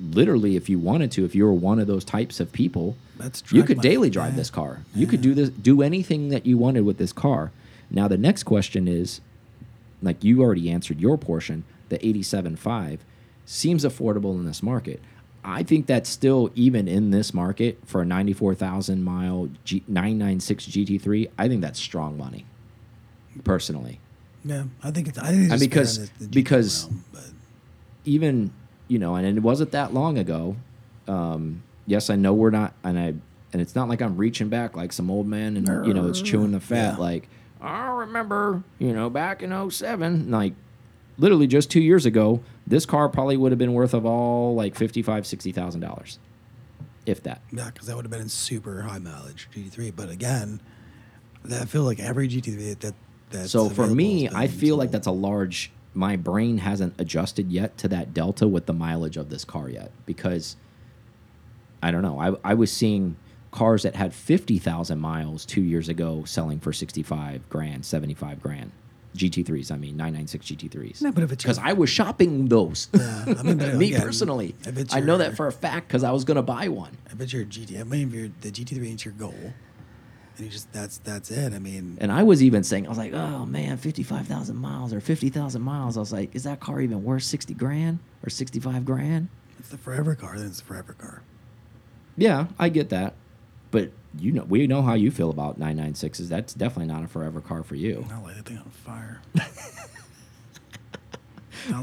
literally, 0.01 0.57
if 0.57 0.69
you 0.69 0.79
wanted 0.79 1.11
to, 1.13 1.25
if 1.25 1.35
you 1.35 1.45
were 1.45 1.53
one 1.53 1.79
of 1.79 1.87
those 1.87 2.05
types 2.05 2.41
of 2.41 2.53
people, 2.53 2.97
That's 3.17 3.41
true. 3.41 3.59
you 3.59 3.65
could 3.65 3.81
daily 3.81 4.11
drive 4.11 4.33
Yeah. 4.33 4.39
this 4.39 4.51
car. 4.51 4.81
You 4.95 5.07
could 5.07 5.21
do 5.23 5.35
this, 5.35 5.49
do 5.49 5.83
anything 5.83 6.29
that 6.29 6.45
you 6.47 6.59
wanted 6.59 6.85
with 6.85 6.99
this 6.99 7.13
car. 7.13 7.51
Now 7.91 8.07
the 8.09 8.19
next 8.19 8.43
question 8.45 8.87
is, 8.87 9.21
like 10.03 10.23
you 10.23 10.43
already 10.43 10.69
answered 10.71 11.01
your 11.01 11.17
portion, 11.17 11.65
the 11.89 11.99
87.5 12.05 12.99
seems 13.47 13.85
affordable 13.85 14.35
in 14.35 14.45
this 14.45 14.63
market. 14.63 15.01
I 15.45 15.63
think 15.63 15.87
that's 15.87 16.09
still 16.09 16.51
even 16.55 16.89
in 16.89 17.11
this 17.11 17.35
market 17.35 17.79
for 17.85 18.01
a 18.03 18.07
94,000 18.07 19.03
mile 19.03 19.49
G 19.65 19.83
996 19.89 20.67
GT3. 20.67 21.29
I 21.39 21.49
think 21.49 21.61
that's 21.61 21.79
strong 21.79 22.17
money, 22.17 22.47
personally. 23.43 24.01
Yeah, 24.45 24.65
I 24.83 24.91
think 24.91 25.09
it's. 25.09 25.19
I 25.19 25.29
think 25.29 25.51
it's 25.51 25.53
And 25.53 25.61
just 25.61 25.61
fair 25.61 25.69
because- 25.69 25.99
the- 26.11 26.25
the 26.25 26.29
because- 26.29 26.85
realm, 26.89 27.05
even 28.05 28.53
you 28.89 28.99
know, 28.99 29.15
and 29.15 29.27
it 29.27 29.43
wasn't 29.43 29.71
that 29.73 29.95
long 29.95 30.19
ago. 30.19 30.57
Um, 31.09 31.63
yes, 31.87 32.11
I 32.11 32.17
know 32.17 32.35
we're 32.35 32.51
not, 32.51 32.75
and 32.85 32.99
I, 32.99 33.07
and 33.53 33.63
it's 33.63 33.75
not 33.75 33.89
like 33.89 34.03
I'm 34.03 34.17
reaching 34.17 34.49
back 34.49 34.77
like 34.77 34.93
some 34.93 35.11
old 35.11 35.27
man 35.27 35.57
and 35.57 35.87
you 35.87 35.95
know 35.95 36.07
it's 36.09 36.21
chewing 36.21 36.53
the 36.53 36.61
fat. 36.61 36.95
Yeah. 36.95 36.97
Like 36.97 37.29
I 37.61 37.87
remember, 37.89 38.63
you 38.79 38.93
know, 38.93 39.09
back 39.09 39.43
in 39.43 39.51
07, 39.71 40.31
like 40.31 40.53
literally 41.17 41.47
just 41.47 41.71
two 41.71 41.81
years 41.81 42.05
ago, 42.05 42.41
this 42.67 42.85
car 42.85 43.09
probably 43.09 43.37
would 43.39 43.53
have 43.53 43.59
been 43.59 43.73
worth 43.73 43.95
of 43.95 44.05
all 44.05 44.55
like 44.55 44.75
fifty-five, 44.75 45.27
sixty 45.27 45.51
thousand 45.53 45.81
dollars, 45.81 46.19
if 47.07 47.23
that. 47.23 47.41
yeah, 47.53 47.71
because 47.73 47.87
that 47.87 47.97
would 47.97 48.05
have 48.05 48.13
been 48.13 48.21
in 48.23 48.29
super 48.29 48.83
high 48.83 48.99
mileage 48.99 49.49
GT3. 49.55 49.93
But 49.97 50.11
again, 50.11 50.61
that, 51.45 51.63
I 51.63 51.65
feel 51.65 51.85
like 51.85 52.01
every 52.01 52.29
GT3 52.29 52.79
that 52.81 52.95
that's 53.35 53.51
so 53.51 53.69
for 53.69 53.87
me, 53.87 54.29
I 54.29 54.47
feel 54.47 54.77
like 54.77 54.91
that's 54.91 55.07
a 55.07 55.13
large. 55.13 55.71
My 55.97 56.17
brain 56.17 56.59
hasn't 56.59 56.95
adjusted 56.99 57.53
yet 57.53 57.79
to 57.79 57.89
that 57.89 58.13
delta 58.13 58.49
with 58.49 58.67
the 58.67 58.73
mileage 58.73 59.17
of 59.17 59.31
this 59.31 59.45
car 59.45 59.69
yet 59.69 59.93
because 60.07 60.57
I 61.83 61.91
don't 61.91 62.03
know. 62.03 62.19
I 62.19 62.53
I 62.53 62.55
was 62.55 62.73
seeing 62.73 63.17
cars 63.51 63.83
that 63.83 63.95
had 63.95 64.13
fifty 64.15 64.59
thousand 64.59 65.01
miles 65.01 65.45
two 65.45 65.63
years 65.63 65.89
ago 65.89 66.25
selling 66.25 66.59
for 66.59 66.73
sixty 66.73 67.03
five 67.03 67.49
grand, 67.49 67.85
seventy 67.85 68.15
five 68.15 68.43
grand. 68.43 68.73
GT3s, 69.17 69.71
I 69.71 69.77
mean, 69.77 69.97
996 69.97 70.47
GT3s. 70.47 71.03
No, 71.03 71.13
but 71.13 71.23
if 71.23 71.31
it's 71.31 71.45
Because 71.45 71.59
I 71.59 71.73
was 71.73 71.89
shopping 71.89 72.47
those. 72.49 72.89
Yeah, 72.93 73.25
I 73.39 73.43
mean, 73.45 73.59
Me 73.79 73.89
again, 73.91 74.01
personally. 74.03 74.57
I 74.91 74.99
know 74.99 75.19
that 75.19 75.37
for 75.37 75.47
a 75.47 75.53
fact 75.53 75.87
because 75.87 76.03
I 76.03 76.11
was 76.11 76.25
going 76.25 76.35
to 76.35 76.43
buy 76.43 76.67
one. 76.67 76.99
If 77.13 77.21
it's 77.21 77.33
your 77.33 77.45
GT, 77.45 77.79
I 77.81 77.85
mean, 77.85 78.13
if 78.13 78.41
the 78.41 78.51
GT3 78.51 78.93
is 78.93 79.05
your 79.05 79.15
goal, 79.15 79.55
and 80.37 80.47
you 80.47 80.51
just 80.53 80.73
that's 80.73 80.99
that's 80.99 81.31
it. 81.31 81.53
I 81.53 81.59
mean, 81.59 81.97
And 82.01 82.11
I 82.13 82.23
was 82.23 82.43
even 82.43 82.65
saying, 82.65 82.87
I 82.87 82.89
was 82.89 82.99
like, 82.99 83.13
oh 83.13 83.47
man, 83.47 83.77
55,000 83.77 84.57
miles 84.57 84.93
or 84.93 85.01
50,000 85.01 85.63
miles. 85.63 85.97
I 85.97 86.01
was 86.01 86.13
like, 86.13 86.35
is 86.35 86.43
that 86.45 86.61
car 86.61 86.81
even 86.81 87.05
worth 87.05 87.23
60 87.23 87.55
grand 87.55 87.99
or 88.25 88.31
65 88.31 88.85
grand? 88.85 89.29
it's 89.59 89.69
the 89.71 89.79
forever 89.79 90.15
car. 90.15 90.37
Then 90.37 90.47
it's 90.47 90.59
the 90.61 90.65
forever 90.67 90.93
car. 90.95 91.23
Yeah, 92.17 92.47
I 92.59 92.69
get 92.69 92.91
that. 92.91 93.15
But 93.71 93.91
you 94.19 94.31
know, 94.33 94.45
we 94.45 94.67
know 94.67 94.83
how 94.83 94.95
you 94.95 95.11
feel 95.11 95.31
about 95.31 95.59
996s. 95.59 96.29
That's 96.29 96.55
definitely 96.55 96.93
not 96.93 97.03
a 97.05 97.09
forever 97.09 97.41
car 97.41 97.63
for 97.65 97.75
you. 97.75 98.07
I'll 98.13 98.23
light 98.23 98.37
that 98.37 98.45
thing 98.47 98.59
on 98.59 98.71
fire. 98.71 99.21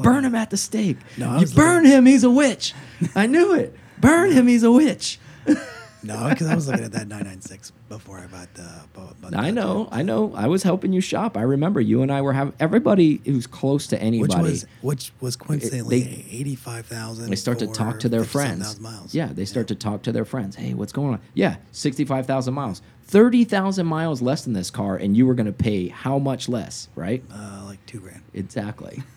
Burn 0.01 0.23
him 0.23 0.35
at 0.35 0.49
the 0.51 0.57
stake. 0.57 0.97
No, 1.17 1.39
you 1.39 1.47
burn 1.47 1.83
looking- 1.83 1.91
him, 1.91 2.05
he's 2.05 2.23
a 2.23 2.29
witch. 2.29 2.73
I 3.15 3.25
knew 3.25 3.53
it. 3.55 3.75
Burn 3.99 4.31
him, 4.31 4.47
he's 4.47 4.63
a 4.63 4.71
witch. 4.71 5.19
No, 6.03 6.29
because 6.29 6.47
I 6.47 6.55
was 6.55 6.67
looking 6.67 6.83
at 6.85 6.91
that 6.93 7.07
996 7.07 7.71
before 7.87 8.17
I 8.17 8.25
bought 8.25 8.53
the. 8.55 8.67
Bought, 8.93 9.21
bought 9.21 9.31
the 9.31 9.37
I 9.37 9.51
know. 9.51 9.87
I 9.91 10.01
know. 10.01 10.33
I 10.35 10.47
was 10.47 10.63
helping 10.63 10.93
you 10.93 11.01
shop. 11.01 11.37
I 11.37 11.41
remember 11.43 11.79
you 11.79 12.01
and 12.01 12.11
I 12.11 12.21
were 12.21 12.33
having 12.33 12.53
everybody 12.59 13.21
who's 13.25 13.45
close 13.45 13.85
to 13.87 14.01
anybody. 14.01 14.33
Which 14.41 14.51
was 14.51 14.65
which 14.81 15.11
was 15.21 15.35
coincidentally 15.35 16.01
they- 16.01 16.25
eighty 16.31 16.55
five 16.55 16.85
thousand. 16.87 17.29
they 17.29 17.35
start 17.35 17.59
to 17.59 17.67
talk 17.67 17.99
to 17.99 18.09
their 18.09 18.23
friends. 18.23 18.79
Miles. 18.79 19.13
Yeah, 19.13 19.27
they 19.31 19.45
start 19.45 19.67
to 19.67 19.75
talk 19.75 20.01
to 20.03 20.11
their 20.11 20.25
friends. 20.25 20.55
Hey, 20.55 20.73
what's 20.73 20.91
going 20.91 21.13
on? 21.13 21.21
Yeah, 21.35 21.57
65,000 21.71 22.53
miles. 22.53 22.81
30,000 23.05 23.85
miles 23.85 24.21
less 24.21 24.43
than 24.43 24.53
this 24.53 24.71
car, 24.71 24.95
and 24.95 25.15
you 25.17 25.27
were 25.27 25.33
going 25.35 25.45
to 25.45 25.51
pay 25.51 25.89
how 25.89 26.17
much 26.17 26.47
less, 26.49 26.87
right? 26.95 27.23
uh, 27.31 27.63
like 27.65 27.85
two 27.85 27.99
grand. 27.99 28.21
Exactly. 28.33 29.03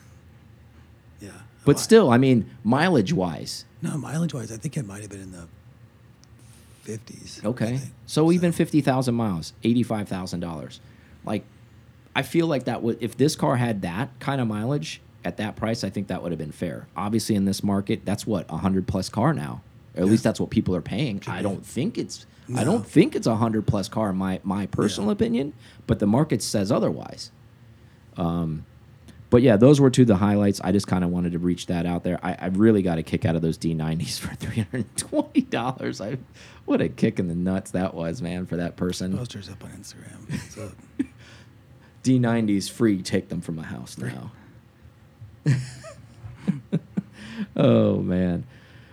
Yeah, 1.20 1.30
But 1.64 1.78
still, 1.78 2.10
I 2.10 2.18
mean, 2.18 2.50
mileage 2.62 3.12
wise, 3.12 3.64
No, 3.80 3.96
mileage 3.96 4.34
wise, 4.34 4.52
I 4.52 4.56
think 4.56 4.76
it 4.76 4.86
might 4.86 5.00
have 5.00 5.10
been 5.10 5.22
in 5.22 5.32
the 5.32 5.46
50s. 6.84 7.44
Okay. 7.44 7.78
think. 7.78 7.92
So 8.06 8.30
even 8.32 8.52
fifty 8.52 8.80
thousand 8.80 9.14
miles, 9.14 9.52
eighty-five 9.62 10.08
thousand 10.08 10.40
dollars. 10.40 10.80
Like, 11.24 11.44
I 12.14 12.22
feel 12.22 12.46
like 12.46 12.64
that 12.64 12.82
would 12.82 12.98
if 13.02 13.16
this 13.16 13.36
car 13.36 13.56
had 13.56 13.82
that 13.82 14.10
kind 14.20 14.40
of 14.40 14.48
mileage 14.48 15.00
at 15.24 15.38
that 15.38 15.56
price, 15.56 15.84
I 15.84 15.90
think 15.90 16.08
that 16.08 16.22
would 16.22 16.32
have 16.32 16.38
been 16.38 16.52
fair. 16.52 16.86
Obviously, 16.96 17.34
in 17.34 17.44
this 17.44 17.62
market, 17.62 18.04
that's 18.04 18.26
what 18.26 18.46
a 18.48 18.58
hundred 18.58 18.86
plus 18.86 19.08
car 19.08 19.32
now. 19.32 19.62
Or 19.96 20.02
at 20.02 20.08
least 20.08 20.24
that's 20.24 20.40
what 20.40 20.50
people 20.50 20.74
are 20.76 20.82
paying. 20.82 21.22
I 21.26 21.42
don't 21.42 21.64
think 21.64 21.96
it's. 21.98 22.26
I 22.54 22.64
don't 22.64 22.86
think 22.86 23.16
it's 23.16 23.26
a 23.26 23.36
hundred 23.36 23.66
plus 23.66 23.88
car. 23.88 24.10
in 24.10 24.16
My 24.16 24.40
my 24.42 24.66
personal 24.66 25.10
opinion, 25.10 25.54
but 25.86 25.98
the 25.98 26.06
market 26.06 26.42
says 26.42 26.70
otherwise. 26.70 27.30
Um, 28.16 28.66
but 29.34 29.42
yeah, 29.42 29.56
those 29.56 29.80
were 29.80 29.90
two 29.90 30.02
of 30.02 30.06
the 30.06 30.14
highlights. 30.14 30.60
I 30.62 30.70
just 30.70 30.86
kind 30.86 31.02
of 31.02 31.10
wanted 31.10 31.32
to 31.32 31.40
reach 31.40 31.66
that 31.66 31.86
out 31.86 32.04
there. 32.04 32.20
I, 32.22 32.36
I 32.38 32.46
really 32.46 32.82
got 32.82 32.98
a 32.98 33.02
kick 33.02 33.24
out 33.24 33.34
of 33.34 33.42
those 33.42 33.58
D90s 33.58 34.16
for 34.20 34.32
three 34.36 34.62
hundred 34.62 34.86
and 34.86 34.96
twenty 34.96 35.40
dollars. 35.40 36.00
I 36.00 36.18
what 36.66 36.80
a 36.80 36.88
kick 36.88 37.18
in 37.18 37.26
the 37.26 37.34
nuts 37.34 37.72
that 37.72 37.94
was, 37.94 38.22
man, 38.22 38.46
for 38.46 38.54
that 38.54 38.76
person. 38.76 39.18
Posters 39.18 39.48
up 39.48 39.64
on 39.64 39.70
Instagram. 39.70 40.38
So, 40.52 40.70
D90s 42.04 42.70
free. 42.70 43.02
Take 43.02 43.28
them 43.28 43.40
from 43.40 43.56
my 43.56 43.64
house 43.64 43.98
now. 43.98 44.30
oh 47.56 47.96
man. 47.96 48.46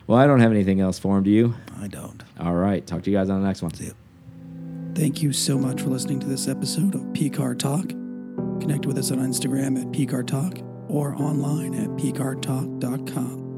Well, 0.07 0.17
I 0.17 0.25
don't 0.25 0.39
have 0.39 0.49
anything 0.49 0.81
else 0.81 0.97
for 0.97 1.19
him. 1.19 1.23
Do 1.23 1.29
you? 1.29 1.53
I 1.79 1.87
don't. 1.87 2.23
All 2.39 2.55
right. 2.55 2.83
Talk 2.87 3.03
to 3.03 3.11
you 3.11 3.17
guys 3.17 3.29
on 3.29 3.41
the 3.41 3.47
next 3.47 3.61
one. 3.61 3.75
See 3.75 3.85
you. 3.85 3.93
Thank 4.95 5.21
you 5.21 5.33
so 5.33 5.59
much 5.59 5.81
for 5.81 5.89
listening 5.89 6.19
to 6.21 6.25
this 6.25 6.47
episode 6.47 6.95
of 6.95 7.01
PCAR 7.13 7.59
Talk. 7.59 8.00
Connect 8.61 8.85
with 8.85 8.97
us 8.97 9.11
on 9.11 9.17
Instagram 9.17 9.79
at 9.81 9.87
PCAR 9.87 10.25
Talk 10.25 10.59
or 10.87 11.15
online 11.15 11.73
at 11.73 11.89
PCARTalk.com. 11.97 13.50